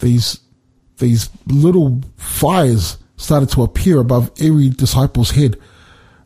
these, 0.00 0.40
these 0.98 1.30
little 1.46 2.02
fires 2.18 2.98
started 3.16 3.48
to 3.52 3.62
appear 3.62 4.00
above 4.00 4.30
every 4.38 4.68
disciple's 4.68 5.30
head. 5.30 5.58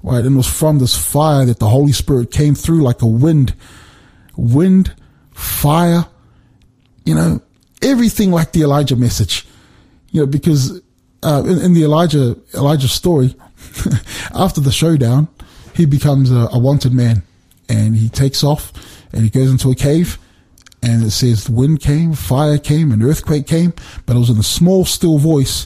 Right. 0.02 0.24
And 0.24 0.34
it 0.34 0.36
was 0.36 0.52
from 0.52 0.80
this 0.80 0.96
fire 0.96 1.44
that 1.44 1.60
the 1.60 1.68
Holy 1.68 1.92
Spirit 1.92 2.32
came 2.32 2.56
through 2.56 2.82
like 2.82 3.00
a 3.00 3.06
wind, 3.06 3.54
wind, 4.36 4.92
fire, 5.30 6.06
you 7.04 7.14
know, 7.14 7.40
everything 7.82 8.30
like 8.30 8.52
the 8.52 8.62
Elijah 8.62 8.96
message, 8.96 9.46
you 10.10 10.20
know, 10.20 10.26
because, 10.26 10.80
uh, 11.22 11.42
in, 11.44 11.58
in 11.58 11.74
the 11.74 11.84
Elijah, 11.84 12.36
Elijah 12.54 12.88
story, 12.88 13.34
after 14.34 14.60
the 14.60 14.72
showdown, 14.72 15.28
he 15.74 15.86
becomes 15.86 16.30
a, 16.30 16.48
a 16.52 16.58
wanted 16.58 16.92
man 16.92 17.22
and 17.68 17.96
he 17.96 18.08
takes 18.08 18.42
off 18.42 18.72
and 19.12 19.22
he 19.22 19.30
goes 19.30 19.50
into 19.50 19.70
a 19.70 19.74
cave 19.74 20.18
and 20.82 21.04
it 21.04 21.10
says 21.10 21.44
the 21.44 21.52
wind 21.52 21.80
came, 21.80 22.12
fire 22.12 22.58
came, 22.58 22.92
an 22.92 23.02
earthquake 23.02 23.46
came, 23.46 23.72
but 24.06 24.16
it 24.16 24.18
was 24.18 24.30
in 24.30 24.38
a 24.38 24.42
small, 24.42 24.84
still 24.84 25.18
voice 25.18 25.64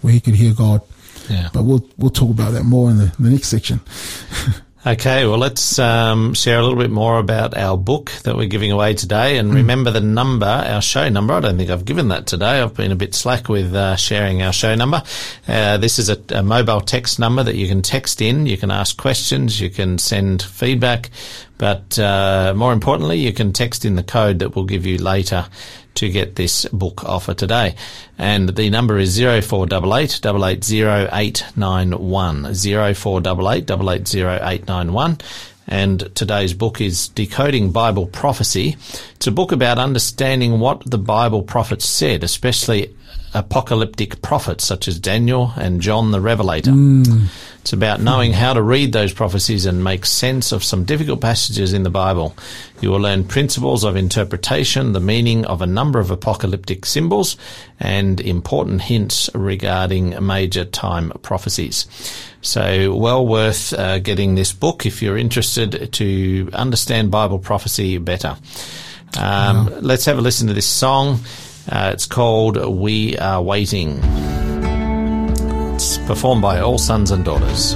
where 0.00 0.12
he 0.12 0.20
could 0.20 0.34
hear 0.34 0.54
God. 0.54 0.82
Yeah. 1.28 1.48
But 1.52 1.64
we'll 1.64 1.88
we'll 1.96 2.10
talk 2.10 2.30
about 2.30 2.52
that 2.52 2.64
more 2.64 2.90
in 2.90 2.98
the, 2.98 3.12
the 3.18 3.30
next 3.30 3.48
section. 3.48 3.80
Okay, 4.86 5.24
well, 5.24 5.38
let's 5.38 5.78
um, 5.78 6.34
share 6.34 6.58
a 6.58 6.62
little 6.62 6.78
bit 6.78 6.90
more 6.90 7.18
about 7.18 7.56
our 7.56 7.74
book 7.74 8.12
that 8.24 8.36
we're 8.36 8.48
giving 8.48 8.70
away 8.70 8.92
today. 8.92 9.38
And 9.38 9.54
remember 9.54 9.90
the 9.90 10.02
number, 10.02 10.44
our 10.44 10.82
show 10.82 11.08
number. 11.08 11.32
I 11.32 11.40
don't 11.40 11.56
think 11.56 11.70
I've 11.70 11.86
given 11.86 12.08
that 12.08 12.26
today. 12.26 12.60
I've 12.60 12.74
been 12.74 12.92
a 12.92 12.96
bit 12.96 13.14
slack 13.14 13.48
with 13.48 13.74
uh, 13.74 13.96
sharing 13.96 14.42
our 14.42 14.52
show 14.52 14.74
number. 14.74 15.02
Uh, 15.48 15.78
this 15.78 15.98
is 15.98 16.10
a, 16.10 16.20
a 16.28 16.42
mobile 16.42 16.82
text 16.82 17.18
number 17.18 17.42
that 17.42 17.54
you 17.54 17.66
can 17.66 17.80
text 17.80 18.20
in. 18.20 18.44
You 18.44 18.58
can 18.58 18.70
ask 18.70 18.98
questions. 18.98 19.58
You 19.58 19.70
can 19.70 19.96
send 19.96 20.42
feedback. 20.42 21.08
But 21.56 21.98
uh, 21.98 22.52
more 22.54 22.74
importantly, 22.74 23.16
you 23.16 23.32
can 23.32 23.54
text 23.54 23.86
in 23.86 23.96
the 23.96 24.02
code 24.02 24.40
that 24.40 24.54
we'll 24.54 24.66
give 24.66 24.84
you 24.84 24.98
later 24.98 25.46
to 25.94 26.08
get 26.08 26.36
this 26.36 26.64
book 26.66 27.02
offer 27.04 27.34
today. 27.34 27.74
And 28.18 28.50
the 28.50 28.70
number 28.70 28.98
is 28.98 29.18
0488 29.18 30.24
880891. 30.24 32.54
0488 32.54 33.70
880891. 33.70 35.18
And 35.66 36.14
today's 36.14 36.52
book 36.52 36.78
is 36.80 37.08
Decoding 37.08 37.72
Bible 37.72 38.06
Prophecy. 38.06 38.76
It's 39.16 39.26
a 39.26 39.32
book 39.32 39.50
about 39.50 39.78
understanding 39.78 40.60
what 40.60 40.84
the 40.84 40.98
Bible 40.98 41.42
prophets 41.42 41.86
said, 41.86 42.22
especially 42.22 42.94
apocalyptic 43.34 44.22
prophets 44.22 44.64
such 44.64 44.88
as 44.88 44.98
Daniel 44.98 45.52
and 45.56 45.80
John 45.80 46.10
the 46.12 46.20
Revelator. 46.20 46.72
It's 47.60 47.72
about 47.72 48.00
knowing 48.02 48.34
how 48.34 48.52
to 48.52 48.60
read 48.60 48.92
those 48.92 49.14
prophecies 49.14 49.64
and 49.64 49.82
make 49.82 50.04
sense 50.04 50.52
of 50.52 50.62
some 50.62 50.84
difficult 50.84 51.22
passages 51.22 51.72
in 51.72 51.82
the 51.82 51.88
Bible. 51.88 52.36
You 52.82 52.90
will 52.90 53.00
learn 53.00 53.24
principles 53.24 53.84
of 53.84 53.96
interpretation, 53.96 54.92
the 54.92 55.00
meaning 55.00 55.46
of 55.46 55.62
a 55.62 55.66
number 55.66 55.98
of 55.98 56.10
apocalyptic 56.10 56.84
symbols, 56.84 57.38
and 57.80 58.20
important 58.20 58.82
hints 58.82 59.30
regarding 59.34 60.14
major 60.24 60.66
time 60.66 61.10
prophecies. 61.22 61.86
So, 62.42 62.94
well 62.94 63.26
worth 63.26 63.72
uh, 63.72 63.98
getting 64.00 64.34
this 64.34 64.52
book 64.52 64.84
if 64.84 65.00
you're 65.00 65.16
interested 65.16 65.90
to 65.94 66.50
understand 66.52 67.10
Bible 67.10 67.38
prophecy 67.38 67.96
better. 67.96 68.36
Um, 69.18 69.72
Let's 69.80 70.04
have 70.04 70.18
a 70.18 70.20
listen 70.20 70.48
to 70.48 70.54
this 70.54 70.66
song. 70.66 71.20
Uh, 71.70 71.90
it's 71.92 72.06
called 72.06 72.56
We 72.56 73.16
Are 73.18 73.42
Waiting. 73.42 74.00
It's 75.74 75.98
performed 75.98 76.42
by 76.42 76.60
All 76.60 76.78
Sons 76.78 77.10
and 77.10 77.24
Daughters. 77.24 77.74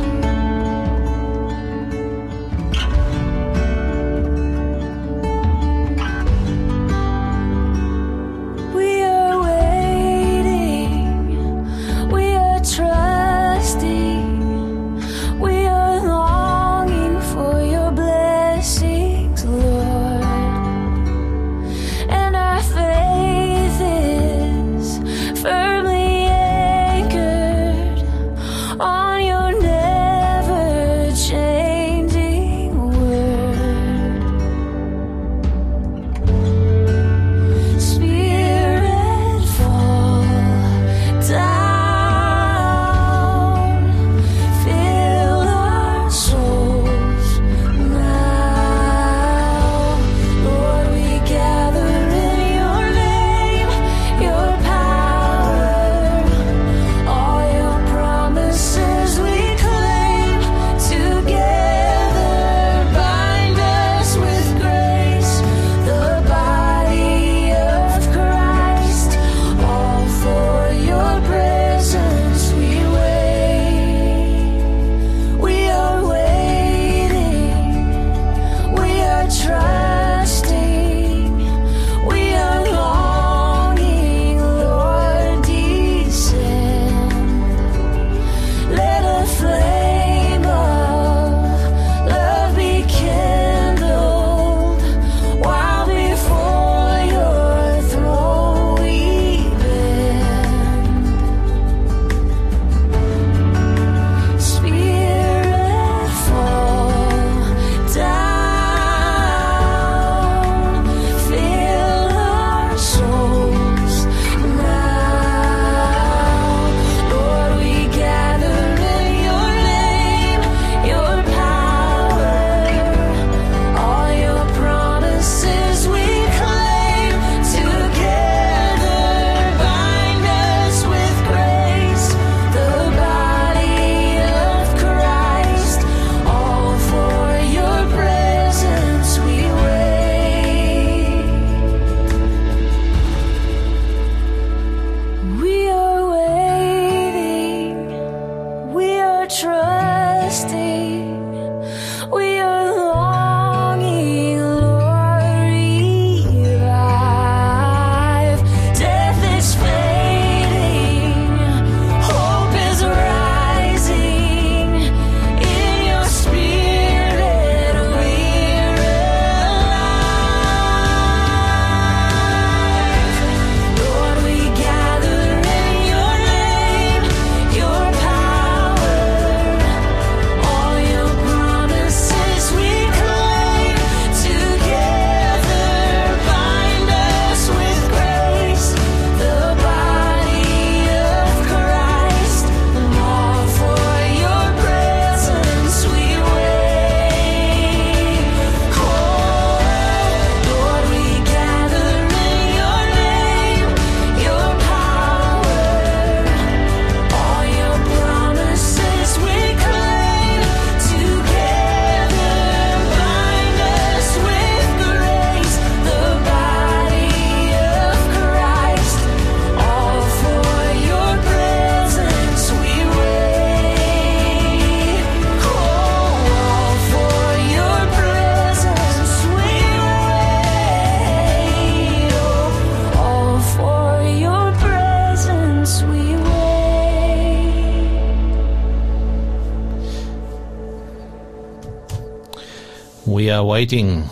Waiting. 243.59 244.05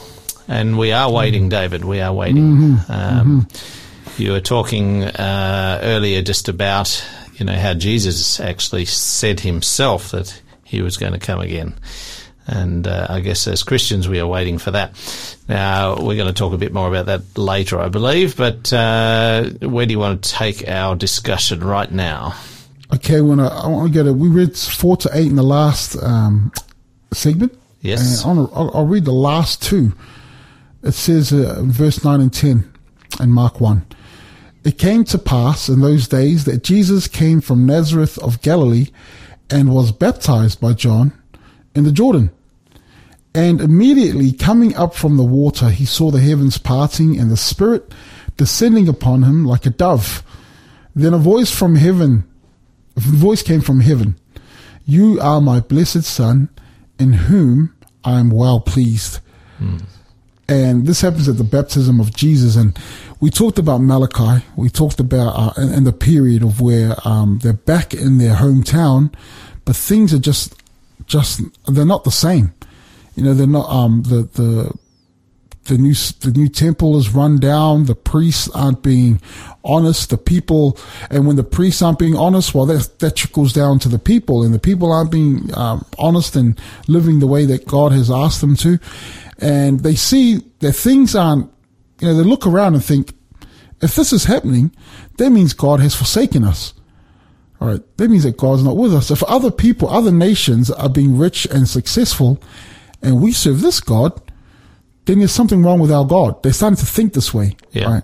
And 0.49 0.77
we 0.77 0.91
are 0.91 1.09
waiting, 1.09 1.49
David. 1.49 1.85
We 1.85 2.01
are 2.01 2.13
waiting. 2.13 2.79
Um, 2.89 3.47
You 4.19 4.33
were 4.33 4.41
talking 4.41 5.05
uh, 5.05 5.79
earlier 5.83 6.21
just 6.21 6.49
about, 6.49 7.05
you 7.35 7.47
know, 7.47 7.55
how 7.55 7.75
Jesus 7.75 8.41
actually 8.41 8.87
said 8.87 9.39
himself 9.39 10.11
that 10.11 10.43
he 10.65 10.83
was 10.83 10.97
going 10.97 11.13
to 11.13 11.21
come 11.21 11.39
again. 11.39 11.77
And 12.49 12.89
uh, 12.89 13.07
I 13.09 13.21
guess 13.21 13.47
as 13.47 13.63
Christians, 13.63 14.09
we 14.09 14.19
are 14.19 14.27
waiting 14.27 14.59
for 14.59 14.73
that. 14.73 14.91
Now, 15.49 15.95
we're 15.95 16.17
going 16.17 16.27
to 16.27 16.33
talk 16.33 16.53
a 16.53 16.59
bit 16.59 16.73
more 16.73 16.89
about 16.89 17.07
that 17.07 17.39
later, 17.39 17.79
I 17.79 17.89
believe. 17.89 18.37
But 18.37 18.73
uh, 18.73 19.51
where 19.61 19.87
do 19.87 19.93
you 19.93 20.01
want 20.01 20.25
to 20.25 20.31
take 20.31 20.67
our 20.67 20.97
discussion 20.97 21.63
right 21.63 21.93
now? 21.93 22.35
Okay, 22.93 23.21
when 23.21 23.39
I, 23.39 23.47
I 23.47 23.69
want 23.69 23.93
to 23.93 23.97
get 23.97 24.09
it, 24.09 24.17
we 24.17 24.29
read 24.29 24.57
four 24.57 24.97
to 24.97 25.11
eight 25.13 25.29
in 25.29 25.37
the 25.37 25.45
last 25.45 25.95
um, 26.03 26.51
segment. 27.13 27.57
Yes. 27.87 28.25
And 28.25 28.41
I'll, 28.53 28.71
I'll 28.75 28.87
read 28.87 29.05
the 29.05 29.13
last 29.13 29.63
two. 29.63 29.93
It 30.83 30.93
says 30.93 31.33
uh, 31.33 31.63
verse 31.63 32.05
9 32.05 32.21
and 32.21 32.33
10 32.33 32.73
in 33.21 33.31
Mark 33.31 33.61
1. 33.61 33.87
It 34.65 34.79
came 34.79 35.05
to 35.05 35.19
pass 35.19 35.69
in 35.69 35.81
those 35.81 36.09
days 36.09 36.45
that 36.45 36.65
Jesus 36.65 37.07
came 37.07 37.41
from 37.41 37.67
Nazareth 37.67 38.19
of 38.19 38.43
Galilee 38.43 38.89
and 39.49 39.73
was 39.73 39.93
baptized 39.93 40.61
by 40.61 40.73
John 40.73 41.13
in 41.75 41.85
the 41.85 41.93
Jordan. 41.93 42.31
And 43.33 43.61
immediately 43.61 44.33
coming 44.33 44.75
up 44.75 44.95
from 44.95 45.17
the 45.17 45.25
water, 45.25 45.69
he 45.69 45.85
saw 45.85 46.11
the 46.11 46.21
heavens 46.21 46.59
parting 46.59 47.21
and 47.21 47.31
the 47.31 47.37
Spirit 47.37 47.93
descending 48.37 48.89
upon 48.89 49.23
him 49.23 49.45
like 49.45 49.67
a 49.67 49.71
dove. 49.71 50.25
Then 50.97 51.15
a 51.15 51.19
voice 51.19 51.51
from 51.51 51.77
heaven, 51.77 52.25
a 52.97 53.01
voice 53.01 53.43
came 53.43 53.61
from 53.61 53.81
heaven. 53.81 54.17
You 54.85 55.21
are 55.21 55.41
my 55.41 55.61
blessed 55.61 56.03
son 56.03 56.49
in 56.99 57.13
whom 57.13 57.76
I 58.07 58.21
am 58.21 58.31
well 58.31 58.61
pleased. 58.61 59.21
And 60.49 60.87
this 60.87 61.01
happens 61.01 61.29
at 61.29 61.39
the 61.39 61.45
baptism 61.45 61.99
of 61.99 62.15
Jesus. 62.15 62.55
And 62.55 62.79
we 63.21 63.31
talked 63.31 63.59
about 63.59 63.79
Malachi. 63.79 64.45
We 64.57 64.71
talked 64.71 65.01
about, 65.01 65.59
uh, 65.59 65.61
in 65.61 65.85
the 65.85 65.93
period 65.93 66.43
of 66.43 66.61
where, 66.61 66.95
um, 67.05 67.41
they're 67.43 67.53
back 67.53 67.93
in 67.93 68.19
their 68.19 68.37
hometown, 68.37 69.13
but 69.65 69.75
things 69.75 70.15
are 70.15 70.21
just, 70.21 70.55
just, 71.07 71.41
they're 71.67 71.85
not 71.85 72.05
the 72.05 72.13
same. 72.13 72.55
You 73.17 73.25
know, 73.25 73.35
they're 73.35 73.47
not, 73.47 73.69
um, 73.69 74.03
the, 74.03 74.29
the, 74.35 74.73
the 75.67 75.79
new 75.79 75.95
the 75.95 76.33
new 76.35 76.49
temple 76.49 76.97
is 76.97 77.15
run 77.15 77.39
down. 77.39 77.85
The 77.85 77.95
priests 77.95 78.49
aren't 78.55 78.83
being 78.83 79.21
honest. 79.65 80.11
The 80.11 80.19
people, 80.19 80.79
and 81.11 81.27
when 81.27 81.37
the 81.37 81.45
priests 81.45 81.83
aren't 81.83 81.99
being 81.99 82.17
honest, 82.17 82.55
well, 82.55 82.67
that 82.67 82.99
that 83.01 83.17
trickles 83.17 83.53
down 83.53 83.79
to 83.81 83.89
the 83.89 83.99
people, 83.99 84.43
and 84.43 84.55
the 84.55 84.59
people 84.59 84.93
aren't 84.93 85.11
being 85.11 85.57
um, 85.57 85.85
honest 85.99 86.37
and 86.37 86.61
living 86.89 87.19
the 87.19 87.27
way 87.27 87.45
that 87.47 87.67
God 87.67 87.93
has 87.93 88.11
asked 88.11 88.41
them 88.41 88.57
to, 88.57 88.79
and 89.39 89.81
they 89.81 89.95
see 89.95 90.43
that 90.61 90.73
things 90.73 91.15
aren't. 91.15 91.51
You 92.01 92.09
know, 92.09 92.15
they 92.15 92.25
look 92.25 92.47
around 92.47 92.75
and 92.75 92.85
think, 92.85 93.15
if 93.81 93.95
this 93.95 94.13
is 94.13 94.25
happening, 94.25 94.71
that 95.17 95.31
means 95.31 95.55
God 95.55 95.81
has 95.81 95.95
forsaken 95.95 96.45
us. 96.45 96.75
All 97.59 97.69
right, 97.69 97.81
that 97.97 98.11
means 98.11 98.25
that 98.25 98.37
God's 98.37 98.63
not 98.63 98.77
with 98.77 98.95
us. 98.95 99.11
If 99.11 99.23
other 99.25 99.51
people, 99.51 99.89
other 99.89 100.13
nations 100.13 100.71
are 100.71 100.91
being 100.91 101.17
rich 101.17 101.47
and 101.47 101.67
successful, 101.67 102.39
and 103.01 103.23
we 103.23 103.33
serve 103.33 103.63
this 103.63 103.81
God, 103.81 104.21
then 105.07 105.21
there's 105.21 105.33
something 105.33 105.63
wrong 105.63 105.81
with 105.81 105.91
our 105.91 106.05
God. 106.05 106.43
They're 106.43 106.53
starting 106.53 106.77
to 106.77 106.87
think 106.87 107.15
this 107.15 107.33
way. 107.33 107.57
Yeah. 107.73 107.93
Right. 107.93 108.03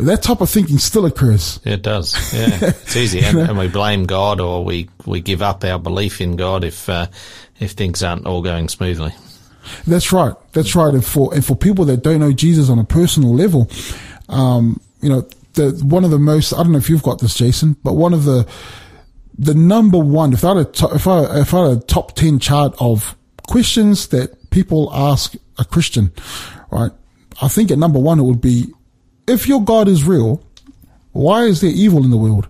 That 0.00 0.24
type 0.24 0.40
of 0.40 0.50
thinking 0.50 0.78
still 0.78 1.06
occurs. 1.06 1.60
It 1.64 1.82
does. 1.82 2.14
Yeah, 2.34 2.58
it's 2.62 2.96
easy, 2.96 3.20
and, 3.20 3.38
and 3.38 3.56
we 3.56 3.68
blame 3.68 4.06
God 4.06 4.40
or 4.40 4.64
we, 4.64 4.90
we 5.06 5.20
give 5.20 5.40
up 5.40 5.62
our 5.62 5.78
belief 5.78 6.20
in 6.20 6.34
God 6.34 6.64
if 6.64 6.88
uh, 6.88 7.06
if 7.60 7.72
things 7.72 8.02
aren't 8.02 8.26
all 8.26 8.42
going 8.42 8.68
smoothly. 8.68 9.14
That's 9.86 10.12
right. 10.12 10.34
That's 10.52 10.74
right. 10.74 10.92
And 10.92 11.04
for 11.04 11.32
and 11.32 11.44
for 11.44 11.54
people 11.54 11.84
that 11.86 12.02
don't 12.02 12.18
know 12.18 12.32
Jesus 12.32 12.68
on 12.68 12.80
a 12.80 12.84
personal 12.84 13.34
level, 13.34 13.70
um, 14.28 14.80
you 15.00 15.08
know, 15.08 15.28
the 15.54 15.80
one 15.84 16.04
of 16.04 16.10
the 16.10 16.18
most 16.18 16.52
I 16.52 16.58
don't 16.58 16.72
know 16.72 16.78
if 16.78 16.90
you've 16.90 17.02
got 17.02 17.20
this, 17.20 17.34
Jason, 17.34 17.76
but 17.84 17.92
one 17.92 18.12
of 18.12 18.24
the 18.24 18.48
the 19.38 19.54
number 19.54 19.98
one 19.98 20.32
if 20.32 20.44
I 20.44 20.48
had 20.48 20.56
a 20.56 20.64
to, 20.64 20.94
if 20.94 21.06
I 21.06 21.40
if 21.40 21.54
I 21.54 21.68
had 21.68 21.78
a 21.78 21.80
top 21.80 22.14
ten 22.14 22.40
chart 22.40 22.74
of 22.80 23.16
questions 23.46 24.08
that 24.08 24.50
people 24.50 24.90
ask 24.92 25.34
a 25.58 25.64
Christian, 25.64 26.12
right? 26.70 26.92
I 27.40 27.48
think 27.48 27.70
at 27.70 27.78
number 27.78 27.98
one 27.98 28.18
it 28.18 28.24
would 28.24 28.40
be 28.40 28.72
if 29.26 29.48
your 29.48 29.62
God 29.62 29.88
is 29.88 30.04
real, 30.04 30.44
why 31.12 31.44
is 31.44 31.60
there 31.60 31.70
evil 31.70 32.04
in 32.04 32.10
the 32.10 32.16
world? 32.16 32.48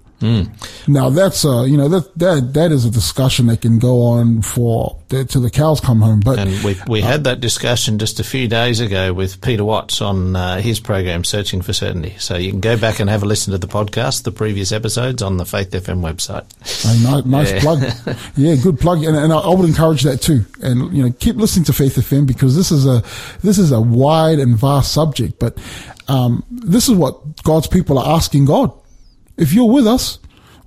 Now 0.87 1.11
that's 1.11 1.45
uh 1.45 1.63
you 1.65 1.77
know 1.77 1.89
that 1.89 2.17
that 2.19 2.55
that 2.55 2.73
is 2.73 2.85
a 2.87 2.91
discussion 2.91 3.47
that 3.49 3.61
can 3.61 3.79
go 3.79 4.03
on 4.07 4.41
for 4.43 4.99
till 5.09 5.43
the 5.43 5.51
cows 5.51 5.81
come 5.81 6.01
home. 6.01 6.21
But 6.21 6.39
And 6.39 6.65
we 6.65 6.77
we 6.89 7.01
had 7.03 7.25
that 7.25 7.41
discussion 7.41 7.99
just 7.99 8.21
a 8.21 8.25
few 8.25 8.49
days 8.49 8.81
ago 8.81 9.13
with 9.13 9.41
Peter 9.43 9.65
Watts 9.65 10.01
on 10.01 10.35
uh, 10.35 10.61
his 10.61 10.81
program, 10.81 11.25
Searching 11.25 11.63
for 11.63 11.73
Certainty. 11.73 12.15
So 12.19 12.37
you 12.37 12.51
can 12.51 12.61
go 12.61 12.77
back 12.77 13.01
and 13.01 13.09
have 13.11 13.23
a 13.23 13.27
listen 13.27 13.53
to 13.53 13.59
the 13.59 13.67
podcast, 13.69 14.23
the 14.25 14.33
previous 14.33 14.73
episodes 14.73 15.23
on 15.23 15.37
the 15.37 15.45
Faith 15.45 15.71
FM 15.71 16.01
website. 16.01 16.45
Hey, 16.83 16.99
ni- 16.99 17.31
nice 17.31 17.53
Yeah. 17.53 17.61
plug. 17.61 18.17
Yeah, 18.37 18.57
good 18.57 18.81
plug. 18.81 19.05
And, 19.05 19.17
and 19.17 19.33
I, 19.33 19.39
I 19.39 19.55
would 19.55 19.69
encourage 19.69 20.03
that 20.03 20.21
too. 20.23 20.45
And, 20.63 20.97
you 20.97 21.05
know, 21.05 21.13
keep 21.19 21.37
listening 21.37 21.65
to 21.67 21.73
Faith 21.73 21.97
FM 21.97 22.27
because 22.27 22.57
this 22.57 22.71
is 22.73 22.87
a, 22.87 23.03
this 23.43 23.59
is 23.59 23.71
a 23.73 23.81
wide 23.81 24.39
and 24.39 24.57
vast 24.57 24.93
subject. 24.93 25.39
But, 25.39 25.59
um, 26.09 26.45
this 26.51 26.89
is 26.89 26.95
what 26.95 27.43
God's 27.45 27.67
people 27.69 27.99
are 27.99 28.17
asking 28.17 28.47
God. 28.47 28.73
If 29.37 29.53
you're 29.53 29.71
with 29.71 29.87
us, 29.87 30.19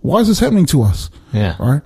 why 0.01 0.19
is 0.19 0.27
this 0.27 0.39
happening 0.39 0.65
to 0.67 0.83
us? 0.83 1.09
Yeah. 1.33 1.55
Right. 1.59 1.81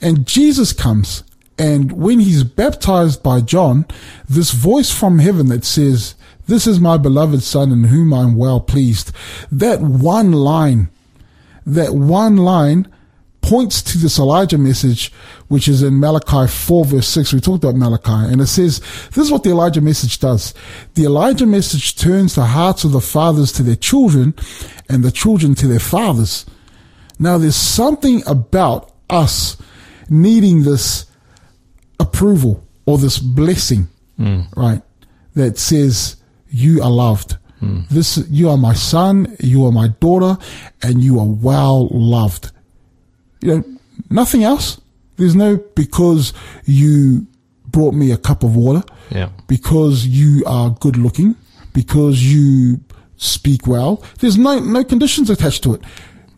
And 0.00 0.26
Jesus 0.26 0.72
comes 0.72 1.24
and 1.58 1.92
when 1.92 2.20
he's 2.20 2.42
baptized 2.42 3.22
by 3.22 3.40
John, 3.40 3.86
this 4.28 4.50
voice 4.50 4.90
from 4.90 5.20
heaven 5.20 5.48
that 5.48 5.64
says, 5.64 6.16
this 6.46 6.66
is 6.66 6.80
my 6.80 6.96
beloved 6.96 7.42
son 7.42 7.70
in 7.70 7.84
whom 7.84 8.12
I'm 8.12 8.36
well 8.36 8.60
pleased. 8.60 9.12
That 9.50 9.80
one 9.80 10.32
line 10.32 10.90
that 11.66 11.94
one 11.94 12.36
line 12.36 12.86
points 13.44 13.82
to 13.82 13.98
this 13.98 14.18
Elijah 14.18 14.56
message, 14.56 15.12
which 15.48 15.68
is 15.68 15.82
in 15.82 16.00
Malachi 16.00 16.50
4 16.50 16.84
verse 16.86 17.06
6. 17.08 17.34
We 17.34 17.40
talked 17.40 17.62
about 17.62 17.76
Malachi 17.76 18.32
and 18.32 18.40
it 18.40 18.46
says, 18.46 18.80
this 19.10 19.26
is 19.26 19.30
what 19.30 19.44
the 19.44 19.50
Elijah 19.50 19.82
message 19.82 20.18
does. 20.18 20.54
The 20.94 21.04
Elijah 21.04 21.44
message 21.44 21.96
turns 21.96 22.34
the 22.34 22.46
hearts 22.46 22.84
of 22.84 22.92
the 22.92 23.02
fathers 23.02 23.52
to 23.52 23.62
their 23.62 23.76
children 23.76 24.34
and 24.88 25.04
the 25.04 25.10
children 25.10 25.54
to 25.56 25.68
their 25.68 25.78
fathers. 25.78 26.46
Now 27.18 27.36
there's 27.36 27.54
something 27.54 28.22
about 28.26 28.92
us 29.10 29.58
needing 30.08 30.62
this 30.62 31.04
approval 32.00 32.66
or 32.86 32.96
this 32.96 33.18
blessing, 33.18 33.88
hmm. 34.16 34.42
right? 34.56 34.80
That 35.34 35.58
says 35.58 36.16
you 36.48 36.82
are 36.82 36.90
loved. 36.90 37.36
Hmm. 37.60 37.82
This, 37.90 38.16
you 38.30 38.48
are 38.48 38.56
my 38.56 38.74
son, 38.74 39.36
you 39.38 39.66
are 39.66 39.72
my 39.72 39.88
daughter, 39.88 40.42
and 40.82 41.02
you 41.02 41.20
are 41.20 41.28
well 41.28 41.88
loved. 41.90 42.50
You 43.44 43.56
know, 43.56 43.64
nothing 44.10 44.42
else. 44.44 44.80
There's 45.16 45.34
no 45.36 45.56
because 45.76 46.32
you 46.64 47.26
brought 47.66 47.94
me 47.94 48.10
a 48.12 48.16
cup 48.16 48.42
of 48.42 48.56
water, 48.56 48.82
Yeah. 49.10 49.28
because 49.48 50.06
you 50.06 50.42
are 50.46 50.70
good 50.80 50.96
looking, 50.96 51.36
because 51.72 52.22
you 52.24 52.80
speak 53.16 53.66
well. 53.66 54.02
There's 54.20 54.36
no, 54.38 54.58
no 54.60 54.82
conditions 54.84 55.30
attached 55.30 55.62
to 55.64 55.74
it. 55.74 55.82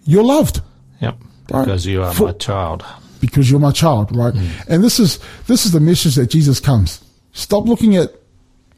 You're 0.04 0.24
loved 0.24 0.60
Yep. 1.00 1.16
Right. 1.50 1.64
Because 1.64 1.86
you 1.86 2.02
are 2.02 2.12
For- 2.12 2.26
my 2.26 2.32
child. 2.32 2.84
because 3.20 3.50
you're 3.50 3.60
my 3.60 3.70
child, 3.72 4.14
right? 4.16 4.34
Hmm. 4.34 4.72
And 4.72 4.84
this 4.84 4.98
is 4.98 5.18
this 5.46 5.64
is 5.66 5.72
the 5.72 5.80
message 5.80 6.14
that 6.16 6.26
Jesus 6.30 6.58
comes. 6.60 7.00
Stop 7.32 7.66
looking 7.66 7.96
at 7.96 8.10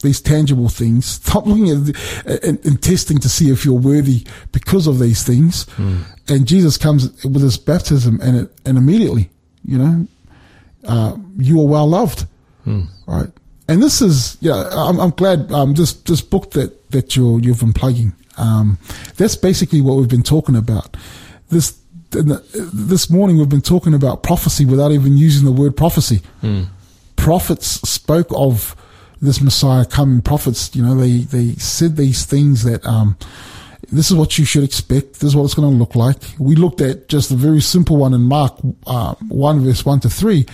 these 0.03 0.21
tangible 0.21 0.69
things. 0.69 1.07
Stop 1.07 1.47
looking 1.47 1.71
at 1.71 2.43
and, 2.45 2.65
and 2.65 2.83
testing 2.83 3.19
to 3.19 3.29
see 3.29 3.51
if 3.51 3.65
you're 3.65 3.75
worthy 3.75 4.25
because 4.53 4.87
of 4.87 4.99
these 4.99 5.23
things. 5.25 5.67
And 6.29 6.47
Jesus 6.47 6.77
comes 6.79 7.25
with 7.25 7.43
his 7.43 7.57
baptism, 7.57 8.21
and 8.23 8.37
it, 8.37 8.51
and 8.65 8.79
immediately, 8.79 9.31
you 9.65 9.79
know, 9.79 10.07
uh, 10.85 11.17
you 11.37 11.61
are 11.61 11.67
well 11.67 11.87
loved, 11.89 12.27
right? 13.07 13.29
And 13.67 13.83
this 13.83 14.01
is, 14.01 14.37
yeah, 14.41 14.69
I'm, 14.73 14.99
I'm 15.01 15.11
glad 15.11 15.51
um, 15.53 15.75
this 15.75 15.93
this 15.93 16.21
book 16.23 16.53
that 16.53 16.91
that 16.91 17.17
you 17.17 17.39
you've 17.41 17.61
been 17.61 17.73
plugging. 17.73 18.13
Um, 18.37 18.79
that's 19.17 19.37
basically 19.37 19.81
what 19.81 19.97
we've 19.97 20.09
been 20.09 20.23
talking 20.23 20.57
about. 20.57 20.97
This 21.51 21.77
this 22.11 23.11
morning 23.11 23.37
we've 23.37 23.49
been 23.51 23.61
talking 23.61 23.95
about 23.95 24.23
prophecy 24.23 24.65
without 24.65 24.93
even 24.93 25.17
using 25.17 25.45
the 25.45 25.53
word 25.53 25.77
prophecy. 25.77 26.23
Prophets 27.17 27.67
spoke 27.89 28.29
of 28.35 28.75
this 29.21 29.41
Messiah 29.41 29.85
coming. 29.85 30.23
Prophets, 30.23 30.75
you 30.75 30.83
know, 30.83 30.95
they 30.95 31.19
they 31.19 31.55
said 31.55 31.97
these 31.97 32.25
things 32.25 32.65
that 32.65 32.85
um, 32.87 33.17
this 33.91 34.11
is 34.11 34.17
what 34.17 34.39
you 34.39 34.45
should 34.45 34.65
expect. 34.65 35.15
This 35.15 35.25
is 35.25 35.37
what 35.37 35.45
it's 35.45 35.55
going 35.55 35.71
to 35.71 35.77
look 35.77 35.95
like. 35.95 36.19
We 36.39 36.55
looked 36.57 36.81
at 36.81 37.09
just 37.09 37.31
a 37.31 37.35
very 37.35 37.61
simple 37.61 37.97
one 37.97 38.15
in 38.15 38.23
Mark 38.23 38.59
uh, 38.87 39.15
one 39.29 39.65
verse 39.65 39.85
one 39.85 40.01
to 40.01 40.11
three, 40.11 40.47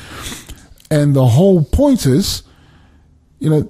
and 0.91 1.15
the 1.15 1.27
whole 1.27 1.65
point 1.65 2.07
is, 2.07 2.43
you 3.39 3.51
know, 3.51 3.69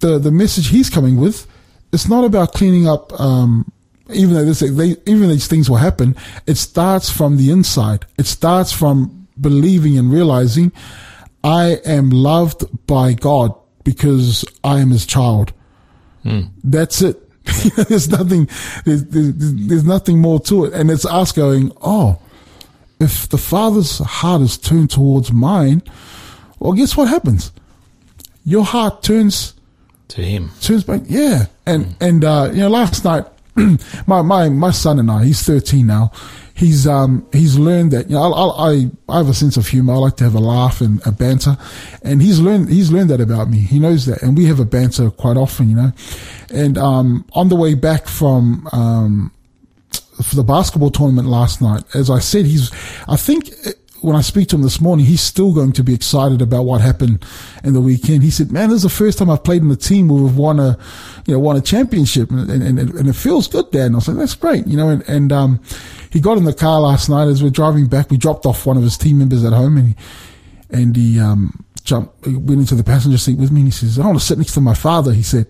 the 0.00 0.18
the 0.18 0.30
message 0.30 0.68
he's 0.68 0.90
coming 0.90 1.16
with, 1.20 1.46
it's 1.92 2.08
not 2.08 2.24
about 2.24 2.52
cleaning 2.52 2.86
up. 2.86 3.18
Um, 3.20 3.70
even 4.12 4.34
though 4.34 4.44
this, 4.44 4.60
they, 4.60 4.96
even 5.06 5.30
these 5.30 5.46
things 5.46 5.70
will 5.70 5.78
happen, 5.78 6.14
it 6.46 6.56
starts 6.56 7.08
from 7.08 7.38
the 7.38 7.50
inside. 7.50 8.04
It 8.18 8.26
starts 8.26 8.70
from 8.70 9.28
believing 9.40 9.96
and 9.96 10.12
realizing 10.12 10.72
I 11.42 11.78
am 11.86 12.10
loved 12.10 12.64
by 12.86 13.14
God 13.14 13.54
because 13.84 14.44
I 14.64 14.80
am 14.80 14.90
his 14.90 15.06
child. 15.06 15.52
That's 16.64 17.02
it. 17.02 17.20
there's 17.88 18.08
nothing, 18.08 18.48
there's, 18.86 19.04
there's, 19.04 19.32
there's 19.36 19.84
nothing 19.84 20.18
more 20.20 20.40
to 20.40 20.64
it. 20.64 20.72
And 20.72 20.90
it's 20.90 21.04
us 21.04 21.30
going, 21.32 21.70
oh, 21.82 22.18
if 22.98 23.28
the 23.28 23.36
father's 23.36 23.98
heart 23.98 24.40
is 24.40 24.56
turned 24.56 24.88
towards 24.90 25.30
mine, 25.30 25.82
well, 26.58 26.72
guess 26.72 26.96
what 26.96 27.08
happens? 27.08 27.52
Your 28.46 28.64
heart 28.64 29.02
turns 29.02 29.52
To 30.08 30.22
him. 30.22 30.50
turns 30.62 30.84
back. 30.84 31.02
Yeah, 31.06 31.46
and 31.66 31.94
and 32.00 32.24
uh, 32.24 32.48
you 32.52 32.60
know, 32.60 32.68
last 32.70 33.04
night, 33.04 33.24
my 34.06 34.22
my 34.22 34.48
my 34.48 34.70
son 34.70 34.98
and 34.98 35.10
I, 35.10 35.24
he's 35.24 35.42
thirteen 35.42 35.86
now. 35.86 36.12
He's 36.56 36.86
um 36.86 37.26
he's 37.32 37.58
learned 37.58 37.90
that 37.92 38.08
you 38.08 38.16
know 38.16 38.32
I 38.32 38.70
I 38.70 38.90
I 39.08 39.16
have 39.18 39.28
a 39.28 39.34
sense 39.34 39.56
of 39.56 39.66
humor. 39.66 39.94
I 39.94 39.96
like 39.96 40.16
to 40.18 40.24
have 40.24 40.34
a 40.34 40.40
laugh 40.40 40.80
and 40.80 41.04
a 41.06 41.12
banter, 41.12 41.56
and 42.02 42.22
he's 42.22 42.38
learned 42.40 42.68
he's 42.68 42.92
learned 42.92 43.10
that 43.10 43.20
about 43.20 43.50
me. 43.50 43.58
He 43.58 43.78
knows 43.80 44.06
that, 44.06 44.22
and 44.22 44.36
we 44.36 44.46
have 44.46 44.60
a 44.60 44.64
banter 44.64 45.10
quite 45.10 45.36
often, 45.36 45.68
you 45.68 45.76
know. 45.76 45.92
And 46.50 46.78
um 46.78 47.26
on 47.32 47.48
the 47.48 47.56
way 47.56 47.74
back 47.74 48.06
from 48.06 48.68
um 48.72 49.32
for 50.22 50.36
the 50.36 50.44
basketball 50.44 50.90
tournament 50.90 51.26
last 51.28 51.60
night, 51.60 51.82
as 51.94 52.08
I 52.08 52.20
said, 52.20 52.46
he's 52.46 52.70
I 53.08 53.16
think 53.16 53.50
uh, 53.66 53.70
when 54.04 54.16
I 54.16 54.20
speak 54.20 54.48
to 54.48 54.56
him 54.56 54.62
this 54.62 54.82
morning, 54.82 55.06
he's 55.06 55.22
still 55.22 55.54
going 55.54 55.72
to 55.72 55.82
be 55.82 55.94
excited 55.94 56.42
about 56.42 56.64
what 56.64 56.82
happened 56.82 57.24
in 57.64 57.72
the 57.72 57.80
weekend. 57.80 58.22
He 58.22 58.30
said, 58.30 58.52
"Man, 58.52 58.68
this 58.68 58.76
is 58.76 58.82
the 58.82 58.90
first 58.90 59.18
time 59.18 59.30
I've 59.30 59.42
played 59.42 59.62
in 59.62 59.70
a 59.70 59.76
team 59.76 60.08
where 60.08 60.22
we've 60.22 60.36
won 60.36 60.60
a, 60.60 60.78
you 61.26 61.32
know, 61.32 61.40
won 61.40 61.56
a 61.56 61.62
championship, 61.62 62.30
and 62.30 62.50
and, 62.50 62.78
and, 62.78 63.08
it 63.08 63.14
feels 63.14 63.48
good, 63.48 63.70
Dad." 63.70 63.86
And 63.86 63.96
I 63.96 63.98
like, 63.98 64.18
"That's 64.18 64.34
great," 64.34 64.66
you 64.66 64.76
know. 64.76 64.90
And, 64.90 65.02
and 65.08 65.32
um, 65.32 65.60
he 66.10 66.20
got 66.20 66.36
in 66.36 66.44
the 66.44 66.52
car 66.52 66.80
last 66.80 67.08
night 67.08 67.28
as 67.28 67.42
we're 67.42 67.48
driving 67.48 67.86
back. 67.86 68.10
We 68.10 68.18
dropped 68.18 68.44
off 68.44 68.66
one 68.66 68.76
of 68.76 68.82
his 68.82 68.98
team 68.98 69.18
members 69.18 69.42
at 69.42 69.54
home, 69.54 69.78
and 69.78 69.88
he, 69.88 69.94
and 70.70 70.94
he 70.94 71.18
um 71.18 71.64
jumped, 71.82 72.26
he 72.26 72.36
went 72.36 72.60
into 72.60 72.74
the 72.74 72.84
passenger 72.84 73.18
seat 73.18 73.38
with 73.38 73.50
me, 73.50 73.62
and 73.62 73.68
he 73.68 73.72
says, 73.72 73.98
"I 73.98 74.04
want 74.06 74.18
to 74.18 74.24
sit 74.24 74.36
next 74.36 74.52
to 74.54 74.60
my 74.60 74.74
father." 74.74 75.12
He 75.12 75.22
said. 75.22 75.46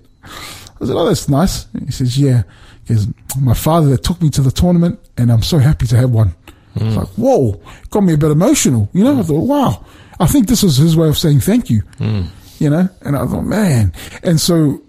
I 0.81 0.87
said, 0.87 0.97
"Oh, 0.97 1.07
that's 1.07 1.29
nice." 1.29 1.67
He 1.85 1.91
says, 1.91 2.17
"Yeah." 2.17 2.45
Because 2.83 3.09
my 3.41 3.55
father 3.55 3.89
that 3.89 4.05
took 4.05 4.21
me 4.21 4.31
to 4.31 4.43
the 4.43 4.51
tournament, 4.51 5.01
and 5.17 5.33
I'm 5.33 5.43
so 5.43 5.59
happy 5.59 5.87
to 5.87 5.97
have 5.97 6.11
one. 6.11 6.35
It's 6.77 6.97
like, 6.97 7.09
whoa, 7.17 7.61
got 7.91 8.01
me 8.03 8.15
a 8.15 8.19
bit 8.19 8.31
emotional. 8.31 8.89
You 8.93 9.05
know, 9.05 9.19
I 9.19 9.23
thought, 9.23 9.47
wow, 9.47 9.85
I 10.19 10.27
think 10.27 10.49
this 10.49 10.63
is 10.65 10.77
his 10.77 10.97
way 10.97 11.09
of 11.09 11.17
saying 11.19 11.41
thank 11.41 11.71
you. 11.71 11.83
You 12.59 12.71
know, 12.71 12.89
and 13.03 13.17
I 13.17 13.27
thought, 13.27 13.43
man, 13.45 13.93
and 14.23 14.41
so 14.41 14.81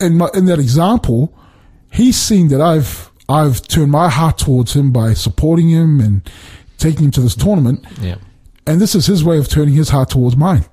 in 0.00 0.16
my, 0.18 0.28
in 0.34 0.46
that 0.46 0.58
example, 0.58 1.32
he's 1.90 2.16
seen 2.16 2.48
that 2.48 2.60
I've 2.60 3.10
I've 3.28 3.62
turned 3.68 3.92
my 3.92 4.08
heart 4.08 4.38
towards 4.38 4.74
him 4.74 4.92
by 4.92 5.14
supporting 5.14 5.68
him 5.68 6.00
and 6.00 6.28
taking 6.78 7.04
him 7.06 7.10
to 7.12 7.20
this 7.20 7.36
tournament 7.36 7.84
Yeah. 8.00 8.16
and 8.66 8.80
this 8.80 8.94
is 8.96 9.06
his 9.06 9.22
way 9.22 9.38
of 9.38 9.48
turning 9.48 9.74
his 9.74 9.88
heart 9.90 10.10
towards 10.10 10.36
mine, 10.36 10.64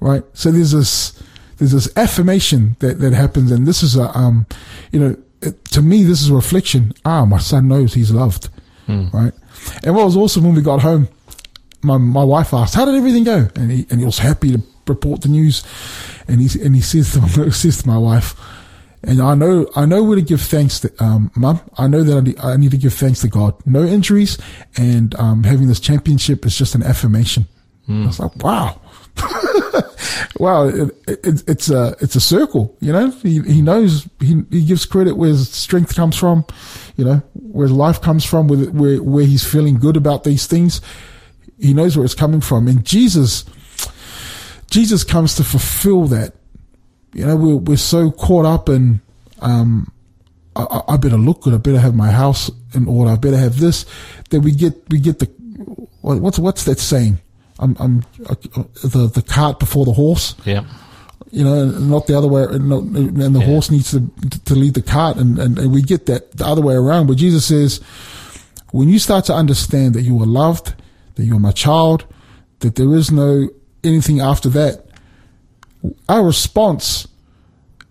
right? 0.00 0.22
So 0.32 0.50
there's 0.50 0.72
this 0.72 1.22
there's 1.58 1.72
this 1.72 1.94
affirmation 1.96 2.76
that 2.80 3.00
that 3.00 3.12
happens, 3.12 3.52
and 3.52 3.66
this 3.66 3.82
is 3.82 3.96
a 3.96 4.16
um, 4.18 4.46
you 4.92 4.98
know, 5.00 5.16
it, 5.42 5.62
to 5.66 5.82
me 5.82 6.04
this 6.04 6.22
is 6.22 6.30
a 6.30 6.34
reflection. 6.34 6.94
Ah, 7.04 7.24
my 7.26 7.38
son 7.38 7.68
knows 7.68 7.92
he's 7.94 8.10
loved, 8.10 8.48
right? 8.88 9.32
And 9.82 9.94
what 9.94 10.04
was 10.04 10.16
awesome 10.16 10.44
when 10.44 10.54
we 10.54 10.62
got 10.62 10.80
home, 10.80 11.08
my 11.82 11.96
my 11.98 12.24
wife 12.24 12.52
asked, 12.54 12.74
"How 12.74 12.84
did 12.84 12.94
everything 12.94 13.24
go?" 13.24 13.48
And 13.56 13.70
he 13.70 13.86
and 13.90 14.00
he 14.00 14.06
was 14.06 14.18
happy 14.18 14.52
to 14.52 14.62
report 14.86 15.22
the 15.22 15.28
news, 15.28 15.62
and 16.28 16.40
he 16.40 16.60
and 16.62 16.74
he 16.74 16.80
says 16.80 17.12
to 17.12 17.50
says 17.52 17.82
to 17.82 17.88
my 17.88 17.98
wife. 17.98 18.34
And 19.06 19.20
I 19.20 19.34
know, 19.34 19.68
I 19.76 19.84
know 19.84 20.02
where 20.02 20.16
to 20.16 20.22
give 20.22 20.40
thanks 20.40 20.80
to, 20.80 20.90
um, 20.98 21.30
mum. 21.36 21.60
I 21.76 21.88
know 21.88 22.02
that 22.02 22.16
I 22.16 22.20
need, 22.20 22.38
I 22.40 22.56
need 22.56 22.70
to 22.70 22.78
give 22.78 22.94
thanks 22.94 23.20
to 23.20 23.28
God. 23.28 23.54
No 23.66 23.84
injuries 23.84 24.38
and, 24.78 25.14
um, 25.16 25.44
having 25.44 25.68
this 25.68 25.78
championship 25.78 26.46
is 26.46 26.56
just 26.56 26.74
an 26.74 26.82
affirmation. 26.82 27.44
I 27.86 28.06
was 28.06 28.18
like, 28.18 28.34
wow. 28.42 28.80
wow. 30.38 30.68
It, 30.68 30.90
it, 31.06 31.42
it's 31.48 31.70
a, 31.70 31.96
it's 32.00 32.16
a 32.16 32.20
circle, 32.20 32.76
you 32.80 32.92
know, 32.92 33.10
he, 33.22 33.40
he 33.42 33.62
knows, 33.62 34.08
he, 34.20 34.42
he 34.50 34.64
gives 34.64 34.86
credit 34.86 35.16
where 35.16 35.34
strength 35.36 35.94
comes 35.94 36.16
from, 36.16 36.44
you 36.96 37.04
know, 37.04 37.22
where 37.34 37.68
life 37.68 38.00
comes 38.00 38.24
from, 38.24 38.48
where, 38.48 38.70
where, 38.70 39.02
where 39.02 39.24
he's 39.24 39.44
feeling 39.44 39.78
good 39.78 39.96
about 39.96 40.24
these 40.24 40.46
things. 40.46 40.80
He 41.58 41.72
knows 41.74 41.96
where 41.96 42.04
it's 42.04 42.14
coming 42.14 42.40
from. 42.40 42.68
And 42.68 42.84
Jesus, 42.84 43.44
Jesus 44.70 45.04
comes 45.04 45.34
to 45.36 45.44
fulfill 45.44 46.06
that 46.06 46.34
you 47.14 47.24
know, 47.24 47.36
we're, 47.36 47.56
we're 47.56 47.76
so 47.76 48.10
caught 48.10 48.44
up 48.44 48.68
in, 48.68 49.00
um, 49.40 49.90
I- 50.56 50.64
I, 50.88 50.94
I 50.94 50.96
better 50.96 51.16
look 51.16 51.42
good. 51.42 51.54
I 51.54 51.58
better 51.58 51.78
have 51.78 51.94
my 51.94 52.10
house 52.10 52.50
in 52.74 52.88
order. 52.88 53.12
I 53.12 53.16
better 53.16 53.36
have 53.36 53.58
this. 53.60 53.86
That 54.30 54.40
we 54.40 54.50
get, 54.50 54.74
we 54.90 54.98
get 54.98 55.20
the, 55.20 55.26
what's, 56.00 56.40
what's 56.40 56.64
that 56.64 56.80
saying? 56.80 57.18
I'm, 57.58 57.76
I'm, 57.78 58.04
uh, 58.26 58.34
the, 58.82 59.10
the 59.14 59.22
cart 59.22 59.58
before 59.58 59.84
the 59.84 59.92
horse, 59.92 60.34
Yeah. 60.44 60.64
you 61.30 61.44
know, 61.44 61.66
not 61.66 62.06
the 62.06 62.16
other 62.18 62.26
way. 62.28 62.42
And, 62.44 62.68
not, 62.68 62.82
and 62.82 63.34
the 63.34 63.40
Yeah. 63.40 63.46
horse 63.46 63.70
needs 63.70 63.90
to, 63.92 64.10
to 64.44 64.54
lead 64.54 64.74
the 64.74 64.82
cart. 64.82 65.16
And, 65.16 65.38
and, 65.38 65.58
and 65.58 65.72
we 65.72 65.82
get 65.82 66.06
that 66.06 66.32
the 66.36 66.46
other 66.46 66.62
way 66.62 66.74
around. 66.74 67.06
But 67.06 67.16
Jesus 67.16 67.46
says, 67.46 67.80
when 68.72 68.88
you 68.88 68.98
start 68.98 69.24
to 69.26 69.34
understand 69.34 69.94
that 69.94 70.02
you 70.02 70.20
are 70.20 70.26
loved, 70.26 70.74
that 71.14 71.24
you're 71.24 71.38
my 71.38 71.52
child, 71.52 72.04
that 72.58 72.74
there 72.74 72.92
is 72.94 73.12
no 73.12 73.48
anything 73.84 74.20
after 74.20 74.48
that, 74.48 74.84
our 76.08 76.24
response 76.24 77.06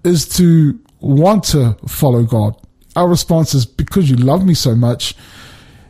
is 0.03 0.27
to 0.27 0.77
want 0.99 1.43
to 1.45 1.77
follow 1.87 2.23
God. 2.23 2.55
Our 2.95 3.07
response 3.07 3.53
is 3.53 3.65
because 3.65 4.09
you 4.09 4.17
love 4.17 4.45
me 4.45 4.53
so 4.55 4.75
much. 4.75 5.15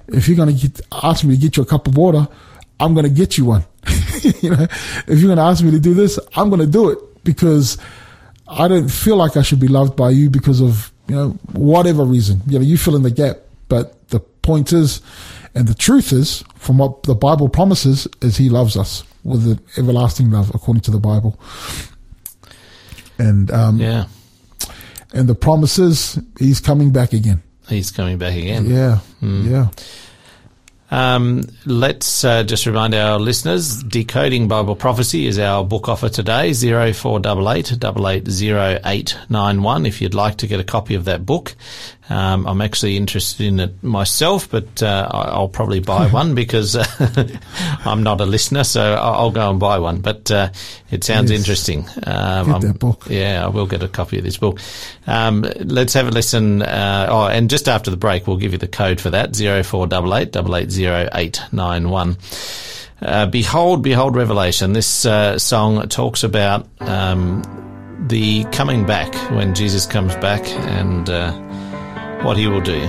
If 0.10 0.28
you're 0.28 0.38
going 0.38 0.56
to 0.56 0.68
get, 0.68 0.82
ask 0.92 1.24
me 1.24 1.36
to 1.36 1.42
get 1.42 1.58
you 1.58 1.64
a 1.64 1.66
cup 1.66 1.88
of 1.88 1.98
water, 1.98 2.28
I'm 2.84 2.94
going 2.94 3.06
to 3.06 3.12
get 3.12 3.38
you 3.38 3.46
one. 3.46 3.64
you 4.42 4.50
know, 4.52 4.64
if 5.08 5.20
you're 5.20 5.28
going 5.34 5.38
to 5.38 5.44
ask 5.44 5.64
me 5.64 5.72
to 5.72 5.80
do 5.80 5.94
this, 5.94 6.20
I'm 6.36 6.50
going 6.50 6.62
to 6.62 6.68
do 6.68 6.90
it 6.90 7.00
because 7.24 7.78
I 8.48 8.68
don't 8.68 8.90
feel 8.90 9.16
like 9.16 9.38
I 9.38 9.42
should 9.42 9.60
be 9.60 9.68
loved 9.68 9.96
by 9.96 10.10
you 10.10 10.30
because 10.30 10.62
of, 10.62 10.92
you 11.08 11.16
know, 11.16 11.30
whatever 11.54 12.04
reason. 12.04 12.42
You 12.48 12.60
know, 12.60 12.66
you 12.66 12.78
fill 12.78 12.96
in 12.96 13.04
the 13.04 13.12
gap. 13.12 13.38
But 13.70 14.10
the 14.10 14.20
point 14.20 14.74
is, 14.74 15.02
and 15.56 15.68
the 15.68 15.74
truth 15.74 16.12
is, 16.12 16.44
from 16.58 16.78
what 16.78 17.04
the 17.04 17.16
Bible 17.16 17.48
promises, 17.50 18.08
is 18.22 18.38
He 18.38 18.50
loves 18.50 18.76
us 18.78 19.04
with 19.24 19.48
an 19.48 19.60
everlasting 19.78 20.32
love, 20.32 20.52
according 20.54 20.82
to 20.82 20.92
the 20.92 21.00
Bible. 21.00 21.40
And 23.18 23.50
um, 23.52 23.80
Yeah. 23.80 24.06
and 25.14 25.28
the 25.30 25.36
promise 25.36 25.80
is 25.80 26.20
He's 26.40 26.60
coming 26.60 26.92
back 26.92 27.14
again. 27.14 27.42
He's 27.70 27.92
coming 27.92 28.18
back 28.18 28.36
again. 28.36 28.66
Yeah, 28.70 29.00
yeah. 29.22 29.70
Um, 30.94 31.44
let's 31.66 32.24
uh, 32.24 32.44
just 32.44 32.68
remind 32.68 32.94
our 32.94 33.20
listeners, 33.20 33.82
Decoding 33.82 34.48
Bible 34.48 34.76
Prophecy 34.76 35.26
is 35.26 35.40
our 35.40 35.66
book 35.66 35.90
offer 35.90 36.08
today, 36.08 36.54
0488 36.54 37.72
880891 37.72 39.88
if 39.88 40.04
you'd 40.04 40.14
like 40.14 40.38
to 40.38 40.46
get 40.46 40.60
a 40.60 40.64
copy 40.64 40.94
of 40.94 41.06
that 41.06 41.26
book. 41.26 41.56
Um, 42.10 42.46
I'm 42.46 42.60
actually 42.62 42.98
interested 42.98 43.46
in 43.46 43.60
it 43.62 43.82
myself, 43.82 44.50
but 44.52 44.84
uh, 44.84 45.08
I'll 45.10 45.48
probably 45.48 45.80
buy 45.80 46.08
one 46.12 46.36
because 46.36 46.76
uh, 46.76 46.86
I'm 47.86 48.04
not 48.04 48.20
a 48.20 48.26
listener, 48.26 48.66
so 48.66 48.96
I'll 48.96 49.32
go 49.32 49.50
and 49.50 49.60
buy 49.60 49.80
one. 49.80 50.02
But 50.02 50.30
uh, 50.30 50.50
it 50.92 51.04
sounds 51.06 51.32
Yes. 51.32 51.40
interesting. 51.40 51.88
Um, 52.06 52.52
Get 52.52 52.62
that 52.62 52.80
book. 52.80 53.06
Yeah, 53.10 53.46
I 53.46 53.48
will 53.48 53.66
get 53.68 53.84
a 53.84 53.88
copy 53.88 54.18
of 54.18 54.26
this 54.26 54.36
book. 54.38 54.60
Um, 55.08 55.46
let's 55.60 55.94
have 55.94 56.08
a 56.08 56.12
listen. 56.12 56.62
Uh, 56.62 57.08
oh, 57.10 57.28
and 57.28 57.50
just 57.50 57.70
after 57.70 57.90
the 57.90 57.98
break, 57.98 58.28
we'll 58.28 58.38
give 58.38 58.52
you 58.52 58.58
the 58.58 58.68
code 58.68 59.00
for 59.00 59.10
that: 59.12 59.34
zero 59.34 59.64
four 59.64 59.88
double 59.88 60.14
eight 60.16 60.32
double 60.34 60.56
eight 60.58 60.72
zero 60.72 61.08
eight 61.14 61.42
nine 61.54 61.90
one. 61.90 62.18
Uh, 63.02 63.26
behold, 63.28 63.82
behold, 63.82 64.16
Revelation. 64.16 64.74
This 64.74 65.06
uh, 65.06 65.40
song 65.40 65.88
talks 65.88 66.24
about 66.24 66.68
um, 66.82 67.42
the 68.08 68.44
coming 68.52 68.86
back 68.86 69.14
when 69.32 69.56
Jesus 69.56 69.86
comes 69.86 70.16
back 70.18 70.46
and 70.48 71.10
uh, 71.10 71.32
what 72.24 72.38
he 72.38 72.48
will 72.48 72.62
do. 72.62 72.80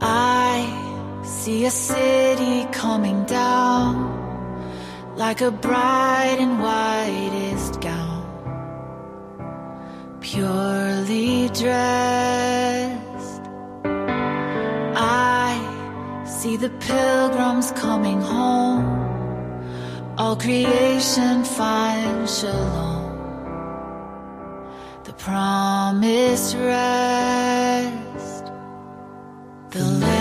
I 0.00 1.22
see 1.24 1.64
a 1.64 1.70
city 1.70 2.66
coming 2.72 3.24
down 3.24 4.12
like 5.16 5.40
a 5.40 5.50
bride 5.50 6.38
in 6.38 6.58
whitest 6.58 7.80
gown, 7.80 8.24
purely 10.20 11.48
dressed. 11.48 13.42
I 14.96 16.24
see 16.26 16.56
the 16.56 16.70
pilgrims 16.70 17.70
coming 17.72 18.20
home, 18.20 19.03
all 20.16 20.36
creation 20.36 21.42
finds 21.44 22.40
shalom. 22.40 23.02
The 25.04 25.12
promised 25.14 26.56
rest. 26.56 28.44
The 29.70 30.13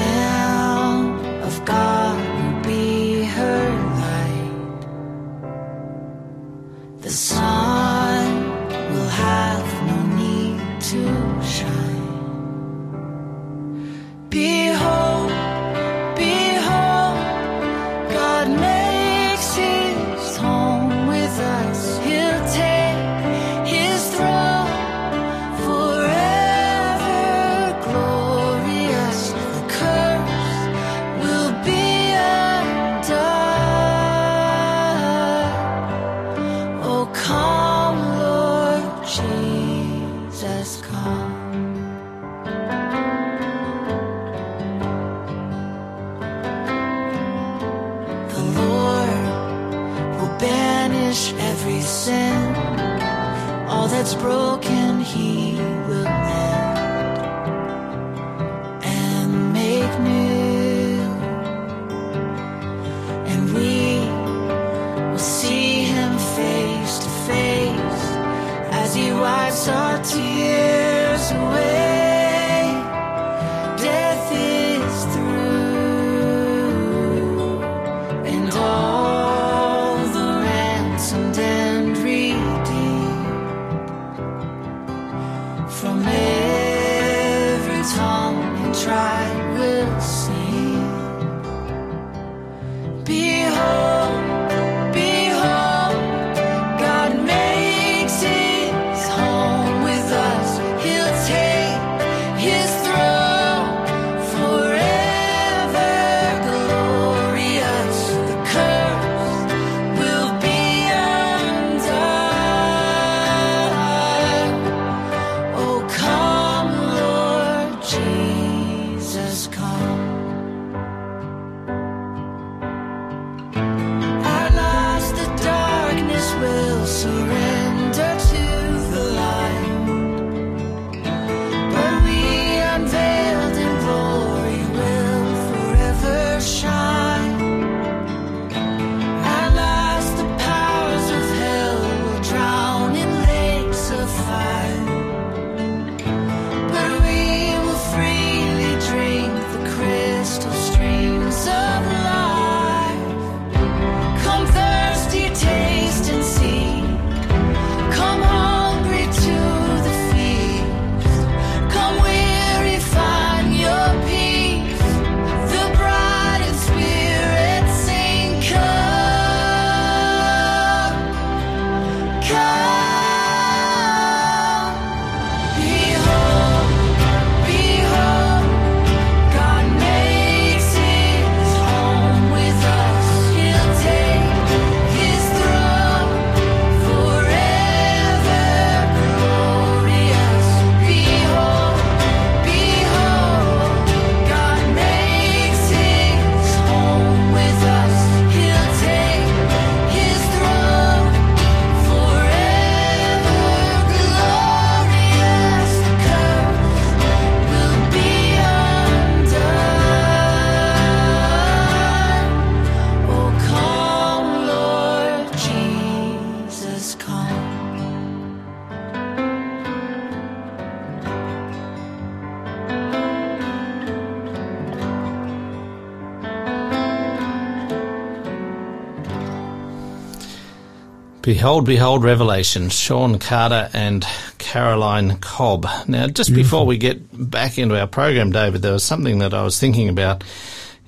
Behold, 231.34 231.66
behold, 231.66 232.04
Revelation. 232.04 232.70
Sean 232.70 233.18
Carter 233.18 233.68
and 233.74 234.06
Caroline 234.38 235.18
Cobb. 235.18 235.66
Now, 235.88 236.06
just 236.06 236.32
before 236.32 236.64
we 236.64 236.78
get 236.78 237.02
back 237.12 237.58
into 237.58 237.76
our 237.76 237.88
program, 237.88 238.32
David, 238.32 238.62
there 238.62 238.72
was 238.72 238.84
something 238.84 239.18
that 239.18 239.34
I 239.34 239.42
was 239.42 239.60
thinking 239.60 239.90
about. 239.90 240.24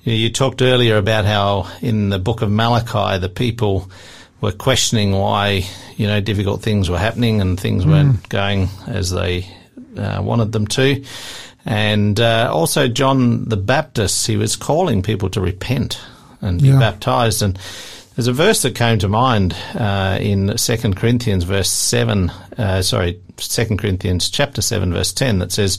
You, 0.04 0.12
know, 0.12 0.16
you 0.16 0.30
talked 0.30 0.62
earlier 0.62 0.98
about 0.98 1.24
how 1.24 1.68
in 1.82 2.10
the 2.10 2.20
book 2.20 2.42
of 2.42 2.50
Malachi, 2.52 3.18
the 3.18 3.28
people 3.28 3.90
were 4.40 4.52
questioning 4.52 5.10
why, 5.10 5.64
you 5.96 6.06
know, 6.06 6.20
difficult 6.20 6.62
things 6.62 6.88
were 6.88 6.96
happening 6.96 7.40
and 7.40 7.58
things 7.58 7.84
weren't 7.84 8.28
going 8.28 8.68
as 8.86 9.10
they 9.10 9.48
uh, 9.98 10.22
wanted 10.22 10.52
them 10.52 10.68
to. 10.68 11.04
And 11.64 12.20
uh, 12.20 12.52
also 12.54 12.86
John 12.86 13.46
the 13.48 13.56
Baptist, 13.56 14.28
he 14.28 14.36
was 14.36 14.54
calling 14.54 15.02
people 15.02 15.28
to 15.30 15.40
repent 15.40 16.00
and 16.40 16.62
be 16.62 16.70
baptized. 16.70 17.42
And 17.42 17.58
there's 18.16 18.26
a 18.26 18.32
verse 18.32 18.62
that 18.62 18.74
came 18.74 18.98
to 18.98 19.08
mind 19.08 19.54
uh, 19.74 20.18
in 20.20 20.56
Second 20.56 20.96
Corinthians, 20.96 21.44
verse 21.44 21.70
seven. 21.70 22.30
Uh, 22.56 22.82
sorry, 22.82 23.20
Second 23.36 23.78
Corinthians 23.78 24.30
chapter 24.30 24.62
seven, 24.62 24.92
verse 24.92 25.12
ten, 25.12 25.38
that 25.38 25.52
says, 25.52 25.76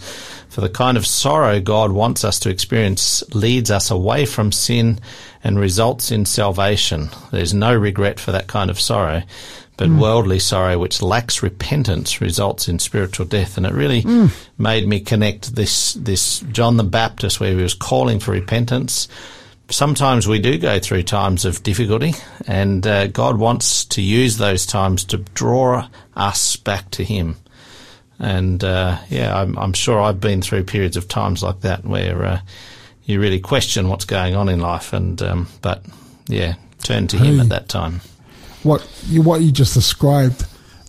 "For 0.49 0.61
the 0.61 0.69
kind 0.69 0.97
of 0.97 1.05
sorrow 1.07 1.59
God 1.59 1.91
wants 1.91 2.23
us 2.23 2.39
to 2.41 2.49
experience 2.49 3.23
leads 3.33 3.71
us 3.71 3.89
away 3.89 4.25
from 4.25 4.51
sin 4.51 4.99
and 5.43 5.59
results 5.59 6.11
in 6.11 6.25
salvation. 6.25 7.09
There's 7.31 7.55
no 7.55 7.75
regret 7.75 8.19
for 8.19 8.31
that 8.31 8.47
kind 8.47 8.69
of 8.69 8.79
sorrow." 8.79 9.23
But 9.75 9.89
worldly 9.89 10.39
sorrow, 10.39 10.79
which 10.79 11.03
lacks 11.03 11.43
repentance, 11.43 12.19
results 12.19 12.67
in 12.67 12.79
spiritual 12.79 13.27
death. 13.27 13.57
And 13.57 13.65
it 13.67 13.73
really 13.73 14.03
made 14.57 14.87
me 14.87 14.99
connect 14.99 15.53
this, 15.53 15.93
this 15.93 16.39
John 16.51 16.77
the 16.77 16.83
Baptist 16.83 17.39
where 17.39 17.51
he 17.51 17.61
was 17.61 17.75
calling 17.75 18.19
for 18.19 18.31
repentance, 18.31 19.07
sometimes 19.69 20.27
we 20.27 20.39
do 20.39 20.57
go 20.57 20.79
through 20.79 21.03
times 21.03 21.45
of 21.45 21.63
difficulty, 21.63 22.13
and 22.47 22.85
uh, 22.85 23.07
God 23.07 23.37
wants 23.37 23.85
to 23.85 24.01
use 24.01 24.37
those 24.37 24.65
times 24.65 25.03
to 25.05 25.17
draw 25.17 25.87
us 26.15 26.55
back 26.55 26.89
to 26.91 27.03
Him. 27.03 27.37
And 28.19 28.63
uh, 28.63 28.97
yeah, 29.09 29.37
I'm, 29.39 29.57
I'm 29.57 29.73
sure 29.73 29.99
I've 30.01 30.19
been 30.19 30.41
through 30.41 30.63
periods 30.63 30.97
of 30.97 31.07
times 31.07 31.43
like 31.43 31.61
that 31.61 31.85
where 31.85 32.23
uh, 32.25 32.39
you 33.05 33.19
really 33.19 33.39
question 33.39 33.89
what's 33.89 34.05
going 34.05 34.35
on 34.35 34.49
in 34.49 34.59
life, 34.59 34.93
and 34.93 35.21
um, 35.21 35.47
but 35.61 35.83
yeah, 36.27 36.55
turn 36.83 37.07
to 37.07 37.17
Him 37.17 37.39
at 37.39 37.49
that 37.49 37.69
time. 37.69 38.01
what 38.63 38.87
you 39.07 39.21
what 39.21 39.41
you 39.41 39.51
just 39.51 39.73
described 39.75 40.45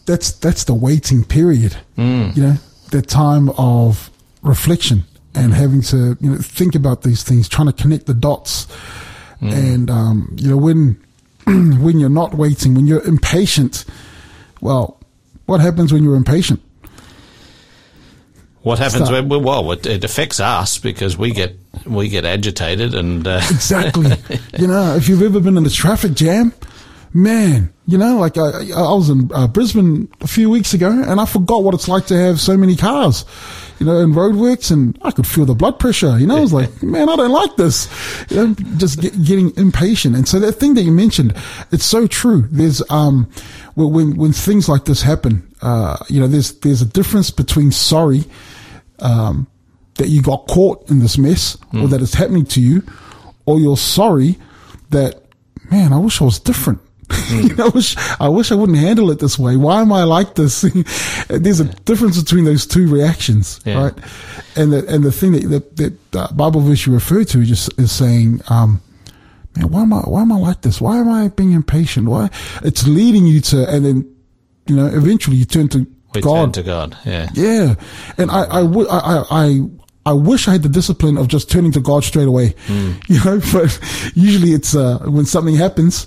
that's 0.07 0.33
that's 0.33 0.65
the 0.65 0.73
waiting 0.75 1.23
period 1.23 1.77
Mm. 1.99 2.35
you 2.35 2.43
know 2.43 2.55
the 2.91 3.03
time 3.03 3.51
of 3.59 4.11
reflection 4.43 5.05
and 5.39 5.55
having 5.55 5.83
to 5.83 6.17
you 6.21 6.31
know 6.31 6.37
think 6.39 6.75
about 6.75 7.03
these 7.03 7.23
things 7.23 7.49
trying 7.49 7.67
to 7.69 7.73
connect 7.83 8.07
the 8.07 8.15
dots 8.15 8.67
Mm. 9.41 9.53
and 9.53 9.91
um, 9.91 10.37
you 10.37 10.51
know 10.51 10.57
when 10.57 11.01
when 11.47 12.01
you're 12.01 12.09
not 12.11 12.35
waiting 12.35 12.75
when 12.75 12.89
you're 12.89 13.05
impatient 13.07 13.85
well 14.61 14.99
what 15.47 15.61
happens 15.61 15.93
when 15.93 16.03
you're 16.03 16.17
impatient 16.17 16.61
What 18.63 18.79
happens 18.81 19.09
Stop. 19.09 19.27
when 19.29 19.45
well, 19.45 19.71
it, 19.73 19.87
it 19.87 20.03
affects 20.05 20.41
us 20.41 20.79
because 20.79 21.17
we 21.17 21.31
get 21.31 21.57
we 21.87 22.09
get 22.09 22.25
agitated 22.25 22.95
and 22.95 23.27
uh, 23.27 23.41
exactly 23.49 24.11
you 24.59 24.67
know 24.67 24.97
if 24.97 25.09
you've 25.09 25.23
ever 25.23 25.39
been 25.41 25.57
in 25.57 25.65
a 25.65 25.71
traffic 25.71 26.15
jam 26.15 26.53
man, 27.13 27.73
you 27.87 27.99
know, 27.99 28.19
like 28.19 28.37
I, 28.37 28.71
I 28.75 28.93
was 28.93 29.09
in 29.09 29.31
uh, 29.33 29.49
Brisbane 29.49 30.09
a 30.21 30.27
few 30.27 30.51
weeks 30.51 30.75
ago 30.75 30.91
and 30.91 31.21
I 31.21 31.25
forgot 31.25 31.63
what 31.63 31.75
it's 31.75 31.89
like 31.89 32.07
to 32.07 32.17
have 32.17 32.41
so 32.41 32.57
many 32.57 32.77
cars, 32.77 33.25
you 33.79 33.87
know, 33.87 33.99
in 33.99 34.13
roadworks 34.13 34.71
and 34.71 34.99
I 35.03 35.11
could 35.11 35.27
feel 35.27 35.45
the 35.47 35.55
blood 35.55 35.79
pressure, 35.79 36.19
you 36.19 36.27
know, 36.27 36.37
I 36.37 36.41
was 36.41 36.53
like, 36.53 36.83
man, 36.83 37.09
I 37.09 37.17
don't 37.17 37.33
like 37.33 37.57
this, 37.57 37.89
you 38.31 38.37
know, 38.37 38.55
just 38.77 39.01
get, 39.01 39.25
getting 39.25 39.57
impatient. 39.57 40.17
And 40.17 40.29
so 40.29 40.39
that 40.41 40.53
thing 40.53 40.75
that 40.75 40.83
you 40.83 40.93
mentioned, 40.93 41.35
it's 41.73 41.85
so 41.85 42.07
true. 42.07 42.47
There's, 42.51 42.83
um, 42.91 43.31
when, 43.75 43.93
when, 43.93 44.17
when 44.17 44.33
things 44.33 44.69
like 44.69 44.85
this 44.85 45.03
happen, 45.03 45.51
uh, 45.63 45.97
you 46.09 46.21
know, 46.21 46.27
there's, 46.27 46.53
there's 46.61 46.83
a 46.83 46.87
difference 46.87 47.31
between 47.31 47.73
sorry, 47.73 48.25
um, 48.99 49.47
that 49.95 50.09
you 50.09 50.23
got 50.23 50.47
caught 50.47 50.89
in 50.91 51.01
this 51.01 51.19
mess 51.19 51.57
or 51.73 51.89
that 51.89 52.01
it's 52.01 52.15
happening 52.15 52.45
to 52.47 52.61
you, 52.61 52.85
or 53.47 53.59
you're 53.59 53.77
sorry 53.77 54.39
that, 54.91 55.23
man, 55.71 55.93
I 55.93 55.99
wish 55.99 56.21
I 56.21 56.25
was 56.25 56.39
different. 56.39 56.81
You 57.31 57.55
know, 57.57 57.67
I 57.67 57.69
wish 57.69 57.97
I 58.21 58.29
wish 58.29 58.53
I 58.53 58.55
wouldn't 58.55 58.79
handle 58.79 59.11
it 59.11 59.19
this 59.19 59.39
way. 59.39 59.57
Why 59.57 59.81
am 59.81 59.93
I 59.93 60.05
like 60.05 60.35
this? 60.35 60.61
There's 61.29 61.61
a 61.61 61.65
difference 61.85 62.21
between 62.23 62.45
those 62.45 62.67
two 62.67 62.87
reactions, 62.89 63.61
Yeah. 63.65 63.83
right? 63.85 63.95
And 64.57 64.73
the 64.73 64.87
and 64.89 65.05
the 65.05 65.13
thing 65.13 65.33
that 65.33 65.49
that, 65.49 65.77
that 65.77 66.17
uh, 66.17 66.33
Bible 66.33 66.61
verse 66.61 66.87
you 66.87 66.93
refer 66.93 67.25
to 67.25 67.45
just 67.45 67.73
is 67.79 67.93
saying, 67.93 68.41
um, 68.49 68.81
man, 69.57 69.69
why 69.71 69.83
am 69.83 69.93
I 69.93 70.01
why 70.01 70.23
am 70.23 70.33
I 70.33 70.37
like 70.39 70.63
this? 70.63 70.81
Why 70.81 70.99
am 70.99 71.09
I 71.09 71.29
being 71.29 71.53
impatient? 71.53 72.09
Why? 72.09 72.31
It's 72.63 72.87
leading 72.87 73.27
you 73.27 73.41
to, 73.43 73.69
and 73.69 73.85
then 73.85 74.15
you 74.67 74.77
know, 74.77 74.87
eventually 74.87 75.37
you 75.37 75.45
turn 75.47 75.69
to 75.69 75.87
We 76.15 76.21
God 76.21 76.35
turn 76.45 76.53
to 76.53 76.63
God. 76.63 76.97
Yeah. 77.07 77.29
yeah, 77.35 77.75
and 78.19 78.31
I, 78.31 78.43
I, 78.45 78.63
w- 78.63 78.89
I, 78.89 78.99
I, 78.99 79.25
I- 79.31 79.61
I 80.07 80.13
wish 80.13 80.49
I 80.49 80.53
had 80.53 80.63
the 80.63 80.71
discipline 80.71 81.19
of 81.19 81.29
just 81.29 81.51
turning 81.51 81.71
to 81.73 81.81
God 81.81 82.03
straight 82.03 82.29
away, 82.29 82.55
you 83.09 83.23
know. 83.25 83.41
But 83.53 83.79
usually, 84.15 84.53
it's 84.53 84.75
uh, 84.75 85.01
when 85.01 85.27
something 85.27 85.55
happens, 85.55 86.07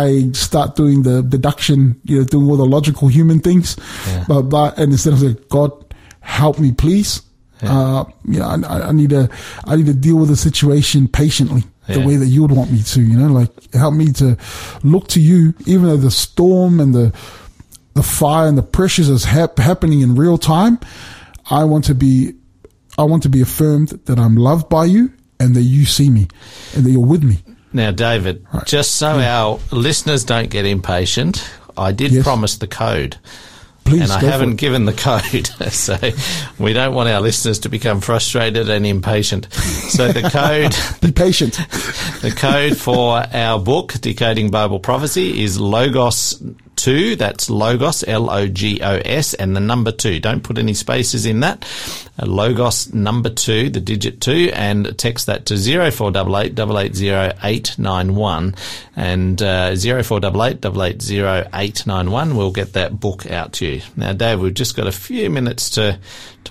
I 0.00 0.30
start 0.32 0.76
doing 0.76 1.02
the 1.02 1.22
deduction, 1.22 2.00
you 2.04 2.18
know, 2.18 2.24
doing 2.24 2.48
all 2.50 2.56
the 2.56 2.64
logical 2.76 3.08
human 3.08 3.40
things, 3.40 3.76
Yeah. 4.06 4.24
but, 4.28 4.42
but 4.42 4.78
and 4.78 4.92
instead 4.92 5.12
of 5.12 5.18
saying, 5.20 5.38
God, 5.48 5.70
help 6.20 6.58
me, 6.58 6.72
please. 6.72 7.22
Uh, 7.62 8.04
you 8.24 8.40
know, 8.40 8.46
I, 8.46 8.88
I 8.88 8.92
need 8.92 9.10
to, 9.10 9.28
I 9.66 9.76
need 9.76 9.86
to 9.86 9.94
deal 9.94 10.16
with 10.16 10.28
the 10.30 10.36
situation 10.36 11.06
patiently, 11.08 11.62
the 11.86 12.00
Yeah. 12.00 12.06
way 12.06 12.16
that 12.16 12.26
you 12.26 12.42
would 12.42 12.50
want 12.52 12.72
me 12.72 12.82
to. 12.82 13.00
You 13.00 13.16
know, 13.18 13.28
like 13.32 13.50
help 13.74 13.94
me 13.94 14.12
to 14.14 14.36
look 14.82 15.06
to 15.08 15.20
you, 15.20 15.54
even 15.66 15.84
though 15.86 15.96
the 15.96 16.10
storm 16.10 16.80
and 16.80 16.92
the 16.94 17.12
the 17.94 18.02
fire 18.02 18.48
and 18.48 18.56
the 18.56 18.62
pressures 18.62 19.08
is 19.10 19.24
hap- 19.24 19.58
happening 19.58 20.00
in 20.00 20.14
real 20.16 20.38
time. 20.38 20.78
I 21.50 21.64
want 21.64 21.84
to 21.84 21.94
be, 21.94 22.32
I 22.96 23.04
want 23.04 23.22
to 23.24 23.28
be 23.28 23.42
affirmed 23.42 23.88
that 24.06 24.18
I'm 24.18 24.34
loved 24.36 24.68
by 24.70 24.86
you 24.86 25.12
and 25.38 25.54
that 25.54 25.62
you 25.62 25.84
see 25.84 26.08
me 26.08 26.26
and 26.74 26.84
that 26.84 26.90
you're 26.90 27.04
with 27.06 27.22
me. 27.22 27.36
Now, 27.72 27.90
David, 27.90 28.46
just 28.66 28.96
so 28.96 29.14
hmm. 29.14 29.20
our 29.20 29.60
listeners 29.70 30.24
don't 30.24 30.50
get 30.50 30.66
impatient, 30.66 31.48
I 31.76 31.92
did 31.92 32.12
Yes. 32.12 32.24
promise 32.24 32.56
the 32.56 32.66
code. 32.66 33.16
Please, 33.84 34.02
and 34.02 34.12
I 34.12 34.20
haven't 34.20 34.56
given 34.56 34.84
the 34.84 34.92
code, 34.92 35.46
so 35.72 35.98
we 36.58 36.72
don't 36.72 36.94
want 36.94 37.08
our 37.08 37.20
listeners 37.20 37.58
to 37.60 37.68
become 37.68 38.00
frustrated 38.00 38.70
and 38.70 38.86
impatient. 38.86 39.52
So 39.52 40.12
the 40.12 40.22
code, 40.22 40.76
Be 41.00 41.10
patient. 41.10 41.54
the 42.22 42.30
code 42.30 42.76
for 42.76 43.24
our 43.32 43.58
book, 43.58 43.94
Decoding 43.94 44.50
Bible 44.50 44.78
Prophecy, 44.78 45.42
is 45.42 45.58
Logos 45.58 46.40
2. 46.76 47.16
That's 47.16 47.48
Logos, 47.50 48.04
L-O-G-O-S, 48.06 49.34
and 49.34 49.56
the 49.56 49.60
number 49.60 49.92
2. 49.92 50.20
Don't 50.20 50.42
put 50.42 50.58
any 50.58 50.74
spaces 50.74 51.26
in 51.26 51.40
that. 51.40 51.64
Uh, 52.18 52.26
Logos 52.26 52.92
number 52.92 53.30
2, 53.30 53.70
the 53.70 53.80
digit 53.80 54.20
2, 54.20 54.50
and 54.54 54.96
text 54.98 55.26
that 55.26 55.46
to 55.46 55.56
0488 55.56 56.58
880 56.58 57.82
and 58.96 59.42
uh, 59.42 59.74
0488 59.76 60.64
880 60.64 62.34
We'll 62.34 62.52
get 62.52 62.72
that 62.74 62.98
book 62.98 63.30
out 63.30 63.52
to 63.54 63.66
you. 63.66 63.82
Now, 63.96 64.12
Dave, 64.12 64.40
we've 64.40 64.54
just 64.54 64.76
got 64.76 64.86
a 64.86 64.92
few 64.92 65.30
minutes 65.30 65.70
to, 65.70 65.98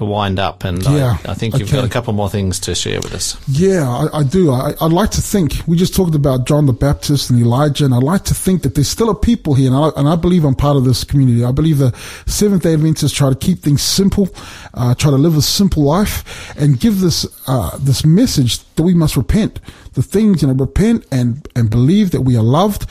to 0.01 0.05
wind 0.05 0.39
up, 0.39 0.63
and 0.63 0.83
Yeah, 0.83 1.17
I, 1.25 1.31
I 1.31 1.33
think 1.35 1.57
you've 1.57 1.71
got 1.71 1.85
a 1.85 1.89
couple 1.89 2.11
more 2.13 2.29
things 2.29 2.59
to 2.61 2.73
share 2.73 2.99
with 3.01 3.13
us. 3.13 3.37
Yeah, 3.47 3.87
I, 3.87 4.19
I 4.19 4.23
do. 4.23 4.51
I, 4.51 4.73
I'd 4.81 4.91
like 4.91 5.11
to 5.11 5.21
think, 5.21 5.61
we 5.67 5.77
just 5.77 5.95
talked 5.95 6.15
about 6.15 6.47
John 6.47 6.65
the 6.65 6.73
Baptist 6.73 7.29
and 7.29 7.39
Elijah, 7.39 7.85
and 7.85 7.93
I'd 7.93 8.03
like 8.03 8.23
to 8.25 8.33
think 8.33 8.63
that 8.63 8.73
there's 8.75 8.87
still 8.87 9.09
a 9.09 9.15
people 9.15 9.53
here, 9.53 9.67
and 9.67 9.75
I, 9.77 9.89
and 9.95 10.09
I 10.09 10.15
believe 10.15 10.43
I'm 10.43 10.55
part 10.55 10.75
of 10.75 10.85
this 10.85 11.03
community. 11.03 11.45
I 11.45 11.51
believe 11.51 11.77
the 11.77 11.95
Seventh 12.25 12.63
day 12.63 12.73
Adventists 12.73 13.13
try 13.13 13.29
to 13.29 13.35
keep 13.35 13.59
things 13.59 13.83
simple, 13.83 14.29
uh, 14.73 14.95
try 14.95 15.11
to 15.11 15.17
live 15.17 15.37
a 15.37 15.41
simple 15.41 15.83
life, 15.83 16.57
and 16.57 16.79
give 16.79 16.99
this, 16.99 17.27
uh, 17.47 17.77
this 17.77 18.03
message 18.03 18.63
that 18.75 18.83
we 18.83 18.95
must 18.95 19.15
repent. 19.15 19.59
The 19.93 20.01
things, 20.01 20.41
you 20.41 20.47
know, 20.47 20.55
repent 20.55 21.05
and, 21.11 21.47
and 21.55 21.69
believe 21.69 22.09
that 22.11 22.21
we 22.21 22.35
are 22.37 22.43
loved. 22.43 22.87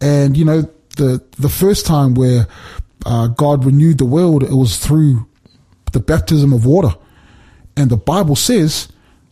And, 0.00 0.36
you 0.36 0.44
know, 0.44 0.62
the, 0.96 1.22
the 1.38 1.48
first 1.48 1.86
time 1.86 2.14
where, 2.14 2.48
uh, 3.06 3.28
God 3.28 3.64
renewed 3.64 3.98
the 3.98 4.04
world, 4.04 4.42
it 4.42 4.50
was 4.50 4.76
through 4.76 5.27
the 5.92 6.00
baptism 6.00 6.52
of 6.52 6.64
water. 6.66 6.94
And 7.76 7.90
the 7.90 7.96
Bible 7.96 8.36
says 8.36 8.88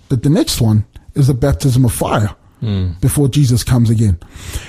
that 0.08 0.22
the 0.22 0.30
next 0.30 0.60
one 0.60 0.84
is 1.14 1.26
the 1.26 1.34
baptism 1.34 1.84
of 1.84 1.92
fire 1.92 2.34
before 3.00 3.28
Jesus 3.28 3.64
comes 3.64 3.90
again. 3.90 4.18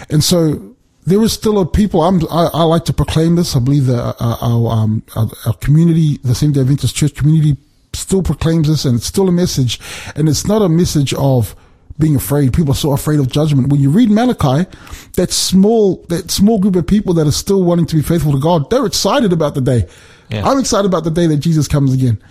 And 0.09 0.23
so 0.23 0.75
there 1.05 1.21
is 1.23 1.31
still 1.31 1.59
a 1.59 1.65
people. 1.65 2.01
I'm, 2.03 2.21
I, 2.29 2.49
I 2.53 2.63
like 2.63 2.85
to 2.85 2.93
proclaim 2.93 3.35
this. 3.35 3.55
I 3.55 3.59
believe 3.59 3.85
that 3.85 4.15
uh, 4.19 4.37
our, 4.41 4.71
um, 4.71 5.03
our, 5.15 5.27
our 5.45 5.53
community, 5.53 6.17
the 6.23 6.35
Seventh 6.35 6.55
Day 6.55 6.61
Adventist 6.61 6.95
Church 6.95 7.15
community, 7.15 7.57
still 7.93 8.21
proclaims 8.21 8.67
this, 8.67 8.85
and 8.85 8.97
it's 8.97 9.05
still 9.05 9.27
a 9.27 9.31
message. 9.31 9.79
And 10.15 10.27
it's 10.27 10.45
not 10.45 10.61
a 10.61 10.69
message 10.69 11.13
of 11.13 11.55
being 11.97 12.15
afraid. 12.15 12.53
People 12.53 12.73
are 12.73 12.75
so 12.75 12.91
afraid 12.91 13.19
of 13.19 13.29
judgment. 13.29 13.69
When 13.69 13.79
you 13.79 13.89
read 13.89 14.09
Malachi, 14.09 14.69
that 15.13 15.31
small, 15.31 16.05
that 16.09 16.29
small 16.29 16.59
group 16.59 16.75
of 16.75 16.85
people 16.85 17.13
that 17.15 17.25
are 17.25 17.31
still 17.31 17.63
wanting 17.63 17.87
to 17.87 17.95
be 17.95 18.01
faithful 18.01 18.33
to 18.33 18.39
God, 18.39 18.69
they're 18.69 18.85
excited 18.85 19.33
about 19.33 19.55
the 19.55 19.61
day. 19.61 19.87
Yeah. 20.29 20.45
I'm 20.47 20.59
excited 20.59 20.85
about 20.85 21.03
the 21.03 21.11
day 21.11 21.27
that 21.27 21.37
Jesus 21.37 21.67
comes 21.67 21.93
again. 21.93 22.21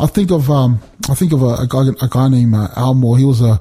I 0.00 0.06
think 0.06 0.30
of 0.30 0.50
um, 0.50 0.80
I 1.10 1.14
think 1.14 1.32
of 1.32 1.42
a, 1.42 1.54
a 1.54 1.66
guy 1.68 1.82
a 2.00 2.08
guy 2.08 2.28
named 2.28 2.54
uh, 2.54 2.68
Al 2.76 2.94
Moore. 2.94 3.18
He 3.18 3.24
was 3.24 3.42
a 3.42 3.60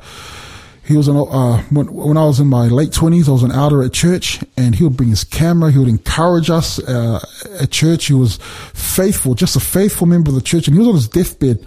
he 0.86 0.98
was 0.98 1.08
an 1.08 1.18
uh, 1.18 1.62
when 1.70 1.94
when 1.94 2.18
I 2.18 2.26
was 2.26 2.40
in 2.40 2.48
my 2.48 2.68
late 2.68 2.94
twenties, 2.94 3.28
I 3.28 3.34
was 3.34 3.44
an 3.44 3.52
elder 3.52 3.84
at 3.84 3.94
church, 3.94 4.42
and 4.58 4.76
he 4.76 4.84
would 4.84 4.98
bring 4.98 5.10
his 5.10 5.24
camera. 5.24 5.72
He 5.72 5.80
would 5.80 5.88
encourage 5.88 6.50
us 6.50 6.80
uh, 6.80 7.20
at 7.60 7.72
church. 7.72 8.06
He 8.06 8.14
was 8.14 8.38
faithful, 8.74 9.34
just 9.34 9.56
a 9.56 9.60
faithful 9.60 10.08
member 10.08 10.30
of 10.30 10.36
the 10.36 10.42
church, 10.42 10.68
and 10.68 10.76
he 10.76 10.80
was 10.80 10.88
on 10.88 10.96
his 10.96 11.08
deathbed. 11.08 11.66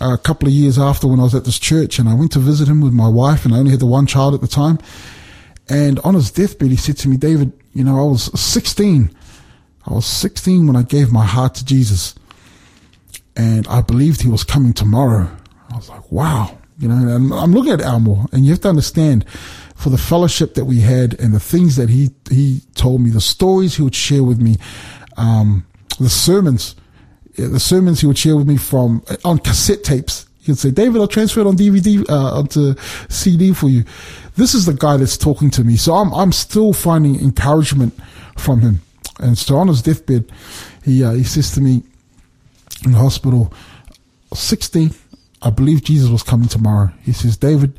Uh, 0.00 0.14
a 0.14 0.18
couple 0.18 0.46
of 0.46 0.54
years 0.54 0.78
after 0.78 1.08
when 1.08 1.18
I 1.18 1.24
was 1.24 1.34
at 1.34 1.44
this 1.44 1.58
church, 1.58 1.98
and 1.98 2.08
I 2.08 2.14
went 2.14 2.30
to 2.32 2.38
visit 2.38 2.68
him 2.68 2.80
with 2.80 2.92
my 2.92 3.08
wife, 3.08 3.44
and 3.44 3.52
I 3.52 3.58
only 3.58 3.72
had 3.72 3.80
the 3.80 3.86
one 3.86 4.06
child 4.06 4.34
at 4.34 4.40
the 4.40 4.46
time. 4.46 4.78
And 5.68 5.98
on 6.00 6.14
his 6.14 6.30
deathbed, 6.30 6.70
he 6.70 6.76
said 6.76 6.96
to 6.98 7.08
me, 7.08 7.16
David, 7.16 7.52
you 7.74 7.82
know, 7.82 7.98
I 7.98 8.04
was 8.04 8.40
16. 8.40 9.10
I 9.86 9.94
was 9.94 10.06
16 10.06 10.66
when 10.66 10.76
I 10.76 10.82
gave 10.82 11.12
my 11.12 11.24
heart 11.24 11.54
to 11.56 11.64
Jesus. 11.64 12.14
And 13.36 13.66
I 13.68 13.80
believed 13.80 14.20
he 14.20 14.28
was 14.28 14.44
coming 14.44 14.72
tomorrow. 14.72 15.28
I 15.72 15.76
was 15.76 15.88
like, 15.88 16.10
wow. 16.10 16.58
You 16.78 16.88
know, 16.88 17.14
and 17.14 17.32
I'm 17.32 17.52
looking 17.52 17.72
at 17.72 17.80
Al 17.80 18.00
Moore 18.00 18.26
and 18.32 18.44
you 18.44 18.52
have 18.52 18.60
to 18.62 18.68
understand 18.68 19.28
for 19.74 19.90
the 19.90 19.98
fellowship 19.98 20.54
that 20.54 20.64
we 20.64 20.80
had 20.80 21.18
and 21.20 21.32
the 21.32 21.40
things 21.40 21.76
that 21.76 21.88
he, 21.88 22.10
he 22.30 22.60
told 22.74 23.00
me, 23.00 23.10
the 23.10 23.20
stories 23.20 23.76
he 23.76 23.82
would 23.82 23.94
share 23.94 24.22
with 24.22 24.40
me, 24.40 24.56
um, 25.16 25.66
the 25.98 26.10
sermons, 26.10 26.74
the 27.36 27.60
sermons 27.60 28.00
he 28.00 28.06
would 28.06 28.18
share 28.18 28.36
with 28.36 28.46
me 28.46 28.56
from 28.56 29.02
on 29.24 29.38
cassette 29.38 29.84
tapes. 29.84 30.26
He'd 30.42 30.58
say, 30.58 30.70
David, 30.70 31.00
I'll 31.00 31.08
transfer 31.08 31.40
it 31.40 31.46
on 31.46 31.56
DVD, 31.56 32.08
uh, 32.08 32.38
onto 32.38 32.74
CD 33.08 33.52
for 33.52 33.68
you. 33.68 33.84
This 34.36 34.54
is 34.54 34.64
the 34.66 34.72
guy 34.72 34.96
that's 34.96 35.16
talking 35.18 35.50
to 35.50 35.64
me. 35.64 35.76
So 35.76 35.94
I'm, 35.94 36.12
I'm 36.14 36.32
still 36.32 36.72
finding 36.72 37.20
encouragement 37.20 37.94
from 38.36 38.60
him. 38.60 38.80
And 39.20 39.36
so 39.36 39.56
on 39.56 39.68
his 39.68 39.82
deathbed, 39.82 40.30
he, 40.84 41.04
uh, 41.04 41.12
he 41.12 41.24
says 41.24 41.52
to 41.52 41.60
me 41.60 41.82
in 42.84 42.92
the 42.92 42.98
hospital, 42.98 43.52
16, 44.34 44.94
I 45.42 45.50
believe 45.50 45.84
Jesus 45.84 46.08
was 46.08 46.22
coming 46.22 46.48
tomorrow. 46.48 46.92
He 47.02 47.12
says, 47.12 47.36
David, 47.36 47.78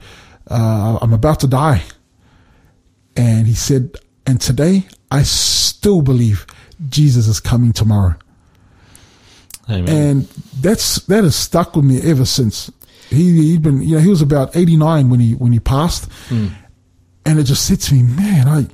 uh, 0.49 0.99
I'm 1.01 1.13
about 1.13 1.39
to 1.41 1.47
die. 1.47 1.83
And 3.15 3.47
he 3.47 3.53
said, 3.53 3.97
and 4.25 4.39
today 4.39 4.87
I 5.09 5.23
still 5.23 6.01
believe 6.01 6.45
Jesus 6.89 7.27
is 7.27 7.39
coming 7.39 7.73
tomorrow. 7.73 8.15
Amen. 9.69 9.89
And 9.89 10.23
that's, 10.59 10.97
that 11.05 11.23
has 11.23 11.35
stuck 11.35 11.75
with 11.75 11.85
me 11.85 12.01
ever 12.01 12.25
since. 12.25 12.71
He, 13.09 13.51
he'd 13.51 13.61
been, 13.61 13.81
you 13.81 13.95
know, 13.95 14.01
he 14.01 14.09
was 14.09 14.21
about 14.21 14.55
89 14.55 15.09
when 15.09 15.19
he, 15.19 15.33
when 15.35 15.51
he 15.51 15.59
passed. 15.59 16.09
And 17.25 17.39
it 17.39 17.43
just 17.43 17.65
said 17.65 17.79
to 17.81 17.93
me, 17.93 18.03
man, 18.03 18.47
I, 18.47 18.67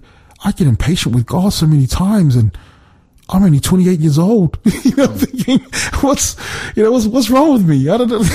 I 0.43 0.51
get 0.51 0.67
impatient 0.67 1.15
with 1.15 1.25
God 1.25 1.53
so 1.53 1.65
many 1.65 1.87
times 1.87 2.35
and 2.35 2.57
I'm 3.29 3.43
only 3.43 3.59
28 3.59 3.99
years 3.99 4.17
old. 4.17 4.57
you 4.83 4.95
know, 4.95 5.07
thinking, 5.07 5.59
what's, 6.01 6.35
you 6.75 6.83
know, 6.83 6.91
what's, 6.91 7.05
what's 7.05 7.29
wrong 7.29 7.53
with 7.53 7.67
me? 7.67 7.89
I 7.89 7.97
don't 7.97 8.09
know. 8.09 8.23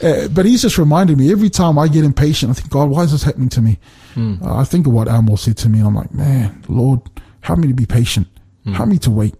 Uh, 0.00 0.28
but 0.28 0.46
he's 0.46 0.62
just 0.62 0.78
reminded 0.78 1.18
me 1.18 1.32
every 1.32 1.50
time 1.50 1.76
I 1.76 1.88
get 1.88 2.04
impatient, 2.04 2.50
I 2.50 2.54
think, 2.54 2.70
God, 2.70 2.88
why 2.88 3.02
is 3.02 3.10
this 3.10 3.24
happening 3.24 3.48
to 3.48 3.60
me? 3.60 3.78
Uh, 4.16 4.56
I 4.56 4.62
think 4.62 4.86
of 4.86 4.92
what 4.92 5.08
Al 5.08 5.22
Moore 5.22 5.38
said 5.38 5.56
to 5.58 5.68
me, 5.68 5.80
I'm 5.80 5.94
like, 5.96 6.14
man, 6.14 6.64
Lord, 6.68 7.00
help 7.40 7.58
me 7.58 7.66
to 7.66 7.74
be 7.74 7.84
patient. 7.86 8.28
Help 8.64 8.88
me 8.88 8.98
to 8.98 9.10
wait. 9.10 9.34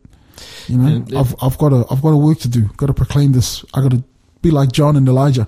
You 0.67 0.79
know, 0.79 0.97
And, 0.97 1.17
I've, 1.17 1.35
I've 1.41 1.59
got 1.59 1.69
to, 1.69 1.85
I've 1.91 2.03
got 2.03 2.11
to 2.11 2.17
work 2.17 2.39
to 2.41 2.49
do. 2.49 2.63
Got 2.77 2.87
to 2.87 2.95
proclaim 2.95 3.33
this. 3.33 3.65
I 3.75 3.83
got 3.83 3.93
to 3.93 4.03
be 4.43 4.51
like 4.51 4.73
John 4.73 4.97
and 4.97 5.07
Elijah. 5.09 5.47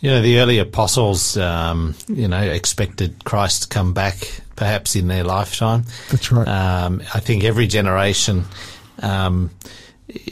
You 0.00 0.10
know, 0.10 0.22
the 0.22 0.40
early 0.40 0.58
apostles, 0.58 1.36
um, 1.36 1.94
you 2.08 2.26
know, 2.26 2.40
expected 2.40 3.24
Christ 3.24 3.62
to 3.62 3.68
come 3.68 3.92
back 3.92 4.40
perhaps 4.56 4.94
in 4.96 5.08
their 5.08 5.24
lifetime. 5.24 5.84
That's 6.10 6.30
right. 6.32 6.46
Um, 6.48 7.02
I 7.14 7.20
think 7.20 7.44
every 7.44 7.66
generation, 7.66 8.44
um, 9.00 9.50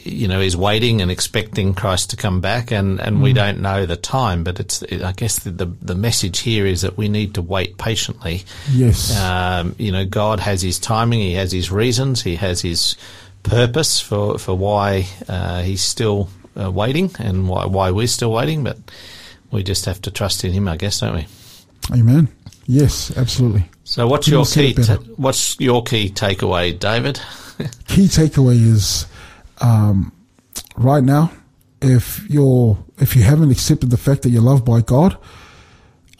you 0.03 0.27
know, 0.27 0.39
is 0.39 0.55
waiting 0.55 1.01
and 1.01 1.09
expecting 1.09 1.73
Christ 1.73 2.11
to 2.11 2.15
come 2.17 2.39
back, 2.41 2.71
and, 2.71 2.99
and 2.99 3.17
Mm. 3.17 3.21
we 3.23 3.33
don't 3.33 3.61
know 3.61 3.85
the 3.87 3.95
time. 3.95 4.43
But 4.43 4.59
it's, 4.59 4.83
I 4.83 5.11
guess, 5.13 5.39
the, 5.39 5.49
the 5.51 5.65
the 5.81 5.95
message 5.95 6.39
here 6.39 6.65
is 6.67 6.81
that 6.81 6.97
we 6.97 7.09
need 7.09 7.33
to 7.35 7.41
wait 7.41 7.77
patiently. 7.77 8.43
yes. 8.71 9.17
Um, 9.19 9.75
you 9.79 9.91
know, 9.91 10.05
God 10.05 10.39
has 10.39 10.61
His 10.61 10.77
timing, 10.77 11.19
He 11.19 11.33
has 11.33 11.51
His 11.51 11.71
reasons, 11.71 12.21
He 12.21 12.35
has 12.35 12.61
His 12.61 12.95
purpose 13.43 13.99
for 13.99 14.37
for 14.37 14.55
why 14.55 15.07
uh, 15.27 15.63
He's 15.63 15.81
still 15.81 16.29
uh, 16.59 16.69
waiting 16.69 17.09
and 17.17 17.49
why 17.49 17.65
why 17.65 17.89
we're 17.89 18.05
still 18.07 18.31
waiting. 18.31 18.63
But 18.63 18.77
we 19.49 19.63
just 19.63 19.85
have 19.85 19.99
to 20.03 20.11
trust 20.11 20.43
in 20.45 20.51
Him, 20.51 20.67
I 20.67 20.77
guess, 20.77 20.99
don't 20.99 21.15
we? 21.15 21.27
Amen. 21.91 22.27
Yes, 22.67 23.11
absolutely. 23.17 23.65
So, 23.83 24.07
what's 24.07 24.27
your 24.27 24.45
key? 24.45 24.73
ta- 24.73 24.97
what's 25.17 25.59
your 25.59 25.83
key 25.83 26.09
takeaway, 26.09 26.77
David? 26.77 27.19
Key 27.87 28.07
takeaway 28.07 28.55
is 28.55 29.05
um, 29.59 30.11
right 30.75 31.03
now, 31.03 31.31
if 31.81 32.27
you're 32.29 32.77
if 32.97 33.15
you 33.15 33.21
haven't 33.23 33.51
accepted 33.51 33.91
the 33.91 33.97
fact 33.97 34.23
that 34.23 34.29
you're 34.29 34.41
loved 34.41 34.65
by 34.65 34.81
God, 34.81 35.17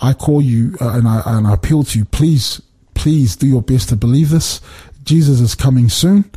I 0.01 0.13
call 0.13 0.41
you 0.41 0.75
uh, 0.79 0.89
and 0.91 1.07
I 1.07 1.21
and 1.25 1.47
I 1.47 1.53
appeal 1.53 1.83
to 1.83 1.97
you. 1.99 2.05
Please, 2.05 2.61
please 2.93 3.35
do 3.35 3.47
your 3.47 3.61
best 3.63 3.89
to 3.89 3.95
believe 3.95 4.29
this. 4.29 4.61
Jesus 5.03 5.39
is 5.39 5.55
coming 5.55 5.89
soon, 5.89 6.29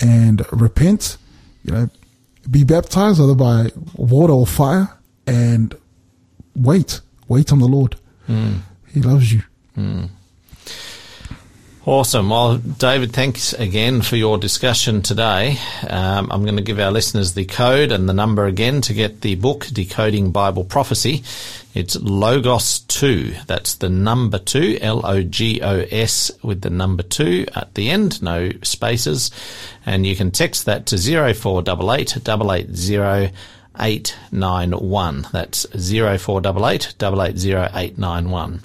and 0.00 0.44
repent. 0.52 1.16
You 1.64 1.72
know, 1.72 1.88
be 2.48 2.62
baptized 2.62 3.20
either 3.20 3.34
by 3.34 3.70
water 3.94 4.32
or 4.32 4.46
fire, 4.46 4.96
and 5.26 5.74
wait, 6.54 7.00
wait 7.26 7.50
on 7.52 7.58
the 7.58 7.66
Lord. 7.66 7.96
He 8.28 9.00
loves 9.02 9.32
you. 9.32 9.42
Awesome. 11.86 12.30
Well, 12.30 12.58
David, 12.58 13.12
thanks 13.12 13.52
again 13.52 14.02
for 14.02 14.16
your 14.16 14.38
discussion 14.38 15.02
today. 15.02 15.56
Um, 15.88 16.32
I'm 16.32 16.42
going 16.42 16.56
to 16.56 16.62
give 16.62 16.80
our 16.80 16.90
listeners 16.90 17.34
the 17.34 17.44
code 17.44 17.92
and 17.92 18.08
the 18.08 18.12
number 18.12 18.44
again 18.46 18.80
to 18.82 18.92
get 18.92 19.20
the 19.20 19.36
book, 19.36 19.68
Decoding 19.72 20.32
Bible 20.32 20.64
Prophecy. 20.64 21.22
It's 21.74 21.94
Logos 21.94 22.80
2. 22.80 23.36
That's 23.46 23.76
the 23.76 23.88
number 23.88 24.40
2, 24.40 24.78
L-O-G-O-S 24.80 26.32
with 26.42 26.62
the 26.62 26.70
number 26.70 27.04
2 27.04 27.46
at 27.54 27.74
the 27.74 27.90
end, 27.90 28.20
no 28.20 28.50
spaces. 28.62 29.30
And 29.84 30.04
you 30.04 30.16
can 30.16 30.32
text 30.32 30.64
that 30.64 30.86
to 30.86 30.98
0488 30.98 32.16
880 32.16 33.32
891. 33.78 35.28
That's 35.32 35.66
0488 35.66 36.94
880 37.00 38.60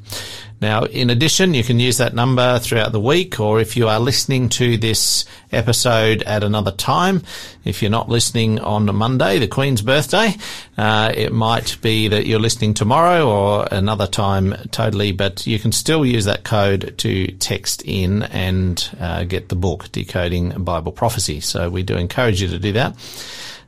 Now, 0.61 0.83
in 0.83 1.09
addition, 1.09 1.55
you 1.55 1.63
can 1.63 1.79
use 1.79 1.97
that 1.97 2.13
number 2.13 2.59
throughout 2.59 2.91
the 2.91 2.99
week, 2.99 3.39
or 3.39 3.59
if 3.59 3.75
you 3.75 3.87
are 3.87 3.99
listening 3.99 4.47
to 4.49 4.77
this 4.77 5.25
episode 5.51 6.21
at 6.23 6.43
another 6.43 6.71
time, 6.71 7.23
if 7.65 7.81
you're 7.81 7.89
not 7.91 8.09
listening 8.09 8.59
on 8.59 8.93
Monday, 8.95 9.39
the 9.39 9.47
Queen's 9.47 9.81
birthday, 9.81 10.35
uh, 10.77 11.11
it 11.15 11.33
might 11.33 11.81
be 11.81 12.07
that 12.09 12.27
you're 12.27 12.39
listening 12.39 12.75
tomorrow 12.75 13.27
or 13.27 13.67
another 13.71 14.05
time 14.05 14.53
totally, 14.69 15.11
but 15.11 15.47
you 15.47 15.57
can 15.57 15.71
still 15.71 16.05
use 16.05 16.25
that 16.25 16.43
code 16.43 16.93
to 16.99 17.27
text 17.37 17.81
in 17.83 18.23
and 18.23 18.89
uh, 18.99 19.23
get 19.23 19.49
the 19.49 19.55
book, 19.55 19.91
Decoding 19.91 20.63
Bible 20.63 20.91
Prophecy. 20.91 21.39
So 21.39 21.69
we 21.69 21.81
do 21.81 21.95
encourage 21.95 22.39
you 22.39 22.47
to 22.49 22.59
do 22.59 22.71
that. 22.73 22.95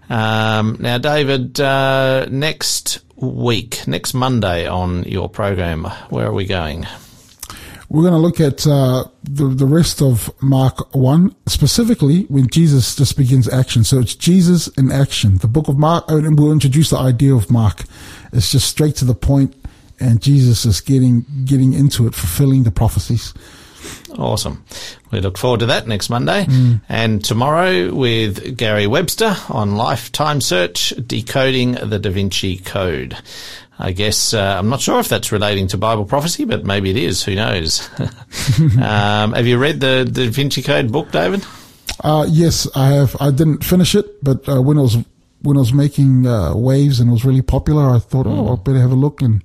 Um, 0.10 0.78
now, 0.80 0.98
David, 0.98 1.60
uh, 1.60 2.28
next 2.30 3.00
week, 3.16 3.88
next 3.88 4.14
Monday 4.14 4.68
on 4.68 5.04
your 5.04 5.30
program, 5.30 5.86
where 6.10 6.28
are 6.28 6.34
we 6.34 6.46
going? 6.46 6.86
We're 7.90 8.02
going 8.02 8.14
to 8.14 8.20
look 8.20 8.40
at 8.40 8.66
uh, 8.66 9.06
the 9.24 9.46
the 9.50 9.68
rest 9.68 10.02
of 10.02 10.32
Mark 10.42 10.96
one, 10.96 11.36
specifically 11.46 12.24
when 12.24 12.48
Jesus 12.48 12.96
just 12.96 13.16
begins 13.16 13.48
action. 13.48 13.84
So 13.84 14.00
it's 14.00 14.16
Jesus 14.16 14.68
in 14.70 14.92
action. 14.92 15.38
The 15.38 15.48
book 15.48 15.68
of 15.68 15.78
Mark, 15.78 16.06
and 16.08 16.40
we'll 16.40 16.52
introduce 16.52 16.90
the 16.90 16.98
idea 16.98 17.36
of 17.36 17.52
Mark. 17.52 17.84
It's 18.32 18.52
just 18.52 18.68
straight 18.68 18.96
to 18.96 19.06
the 19.06 19.14
point, 19.14 19.56
and 20.00 20.24
Jesus 20.24 20.66
is 20.66 20.82
getting 20.82 21.24
getting 21.46 21.74
into 21.74 22.08
it, 22.08 22.16
fulfilling 22.16 22.64
the 22.64 22.72
prophecies. 22.72 23.32
Awesome. 24.18 24.64
We 25.12 25.20
look 25.20 25.38
forward 25.38 25.62
to 25.62 25.66
that 25.68 25.88
next 25.88 26.10
Monday. 26.10 26.46
And 26.90 27.24
tomorrow 27.24 27.94
with 27.94 28.58
Gary 28.58 28.88
Webster 28.88 29.36
on 29.50 29.76
Lifetime 29.76 30.42
Search, 30.42 30.94
Decoding 31.06 31.74
the 31.74 32.00
Da 32.00 32.10
Vinci 32.10 32.58
Code. 32.58 33.18
I 33.80 33.92
guess, 33.92 34.34
uh, 34.34 34.56
I'm 34.60 34.70
not 34.70 34.82
sure 34.82 35.00
if 35.00 35.10
that's 35.10 35.32
relating 35.32 35.68
to 35.70 35.78
Bible 35.78 36.06
prophecy, 36.06 36.46
but 36.46 36.64
maybe 36.64 36.92
it 36.92 36.98
is. 36.98 37.24
Who 37.24 37.36
knows? 37.36 37.90
um, 38.82 39.34
have 39.34 39.48
you 39.48 39.58
read 39.58 39.80
the 39.80 40.06
Da 40.10 40.30
Vinci 40.30 40.62
Code 40.62 40.92
book, 40.92 41.12
David? 41.12 41.44
Uh, 42.04 42.26
yes, 42.30 42.68
I 42.76 42.90
have. 42.90 43.16
I 43.20 43.32
didn't 43.32 43.64
finish 43.64 43.96
it, 43.96 44.24
but 44.24 44.48
uh, 44.48 44.62
when 44.62 44.78
I 44.78 44.82
was 44.82 44.98
when 45.42 45.58
I 45.58 45.60
was 45.60 45.74
making 45.74 46.26
uh, 46.26 46.56
waves 46.56 47.00
and 47.00 47.10
it 47.10 47.14
was 47.14 47.26
really 47.26 47.42
popular, 47.42 47.90
I 47.90 48.00
thought, 48.00 48.28
oh, 48.28 48.54
I 48.54 48.56
better 48.56 48.80
have 48.80 48.92
a 48.92 48.96
look, 48.96 49.22
and 49.22 49.44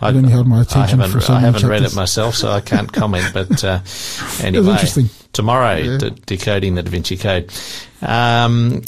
I- 0.00 0.10
it 0.10 0.16
only 0.16 0.30
held 0.30 0.46
my 0.46 0.62
attention 0.62 0.98
haven't, 1.00 1.12
for 1.12 1.20
so 1.20 1.34
I 1.34 1.40
haven't 1.40 1.66
read 1.66 1.82
it 1.82 1.94
myself, 1.96 2.34
so 2.34 2.50
I 2.50 2.60
can't 2.60 2.92
comment. 2.92 3.30
But 3.32 3.62
uh, 3.64 3.80
anyway, 4.42 4.76
tomorrow, 5.32 5.76
Yeah. 5.76 5.98
de- 5.98 6.10
decoding 6.10 6.74
the 6.74 6.82
Da 6.82 6.90
Vinci 6.90 7.16
Code. 7.16 7.50
Um, 8.02 8.82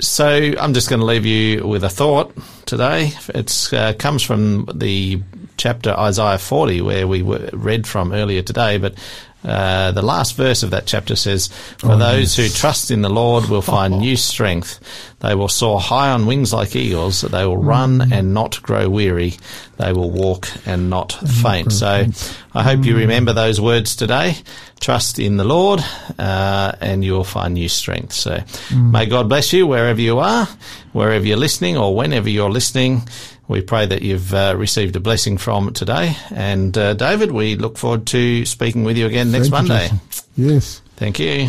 so 0.00 0.26
I'm 0.26 0.72
just 0.74 0.88
going 0.88 1.00
to 1.00 1.06
leave 1.06 1.26
you 1.26 1.66
with 1.66 1.84
a 1.84 1.90
thought 1.90 2.32
today. 2.66 3.12
It 3.34 3.68
uh, 3.72 3.92
comes 3.94 4.22
from 4.22 4.66
the 4.74 5.22
chapter 5.56 5.90
Isaiah 5.90 6.38
40, 6.38 6.80
where 6.80 7.06
we 7.06 7.22
read 7.22 7.86
from 7.86 8.12
earlier 8.12 8.42
today, 8.42 8.78
but. 8.78 8.94
Uh, 9.42 9.90
the 9.92 10.02
last 10.02 10.36
verse 10.36 10.62
of 10.62 10.70
that 10.70 10.86
chapter 10.86 11.16
says, 11.16 11.48
For 11.78 11.92
Oh, 11.92 11.96
those 11.98 12.36
yes. 12.38 12.52
who 12.52 12.58
trust 12.60 12.90
in 12.90 13.00
the 13.02 13.08
Lord 13.08 13.46
will 13.46 13.62
find 13.62 13.98
new 14.00 14.16
strength. 14.16 14.80
They 15.20 15.34
will 15.34 15.48
soar 15.48 15.80
high 15.80 16.10
on 16.10 16.26
wings 16.26 16.52
like 16.52 16.76
eagles. 16.76 17.22
They 17.22 17.44
will 17.46 17.56
run 17.56 17.98
Mm. 18.00 18.12
and 18.12 18.34
not 18.34 18.62
grow 18.62 18.88
weary. 18.88 19.34
They 19.78 19.92
will 19.94 20.10
walk 20.10 20.48
and 20.66 20.90
not 20.90 21.12
faint. 21.12 21.68
grow 21.68 21.76
So 21.76 22.04
faint. 22.04 22.36
I 22.54 22.62
hope 22.62 22.84
you 22.84 22.96
remember 22.96 23.32
those 23.32 23.60
words 23.60 23.96
today. 23.96 24.36
Trust 24.80 25.18
in 25.18 25.36
the 25.38 25.44
Lord, 25.44 25.80
uh, 26.18 26.72
and 26.80 27.02
you 27.04 27.12
will 27.12 27.24
find 27.24 27.54
new 27.54 27.68
strength. 27.68 28.12
So 28.12 28.42
may 28.74 29.06
God 29.06 29.28
bless 29.28 29.52
you 29.52 29.66
wherever 29.66 30.00
you 30.00 30.18
are, 30.18 30.48
wherever 30.92 31.24
you're 31.26 31.36
listening 31.38 31.76
or 31.78 31.94
whenever 31.94 32.28
you're 32.28 32.50
listening. 32.50 33.02
We 33.50 33.62
pray 33.62 33.84
that 33.84 34.02
you've 34.02 34.32
uh, 34.32 34.54
received 34.56 34.94
a 34.94 35.00
blessing 35.00 35.36
from 35.36 35.72
today. 35.72 36.14
And 36.30 36.78
uh, 36.78 36.94
David, 36.94 37.32
we 37.32 37.56
look 37.56 37.78
forward 37.78 38.06
to 38.06 38.46
speaking 38.46 38.84
with 38.84 38.96
you 38.96 39.06
again 39.06 39.32
next 39.32 39.46
you, 39.46 39.50
Monday. 39.50 39.88
Jason. 39.88 40.00
Yes. 40.36 40.82
Thank 40.94 41.18
you. 41.18 41.48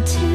To 0.00 0.33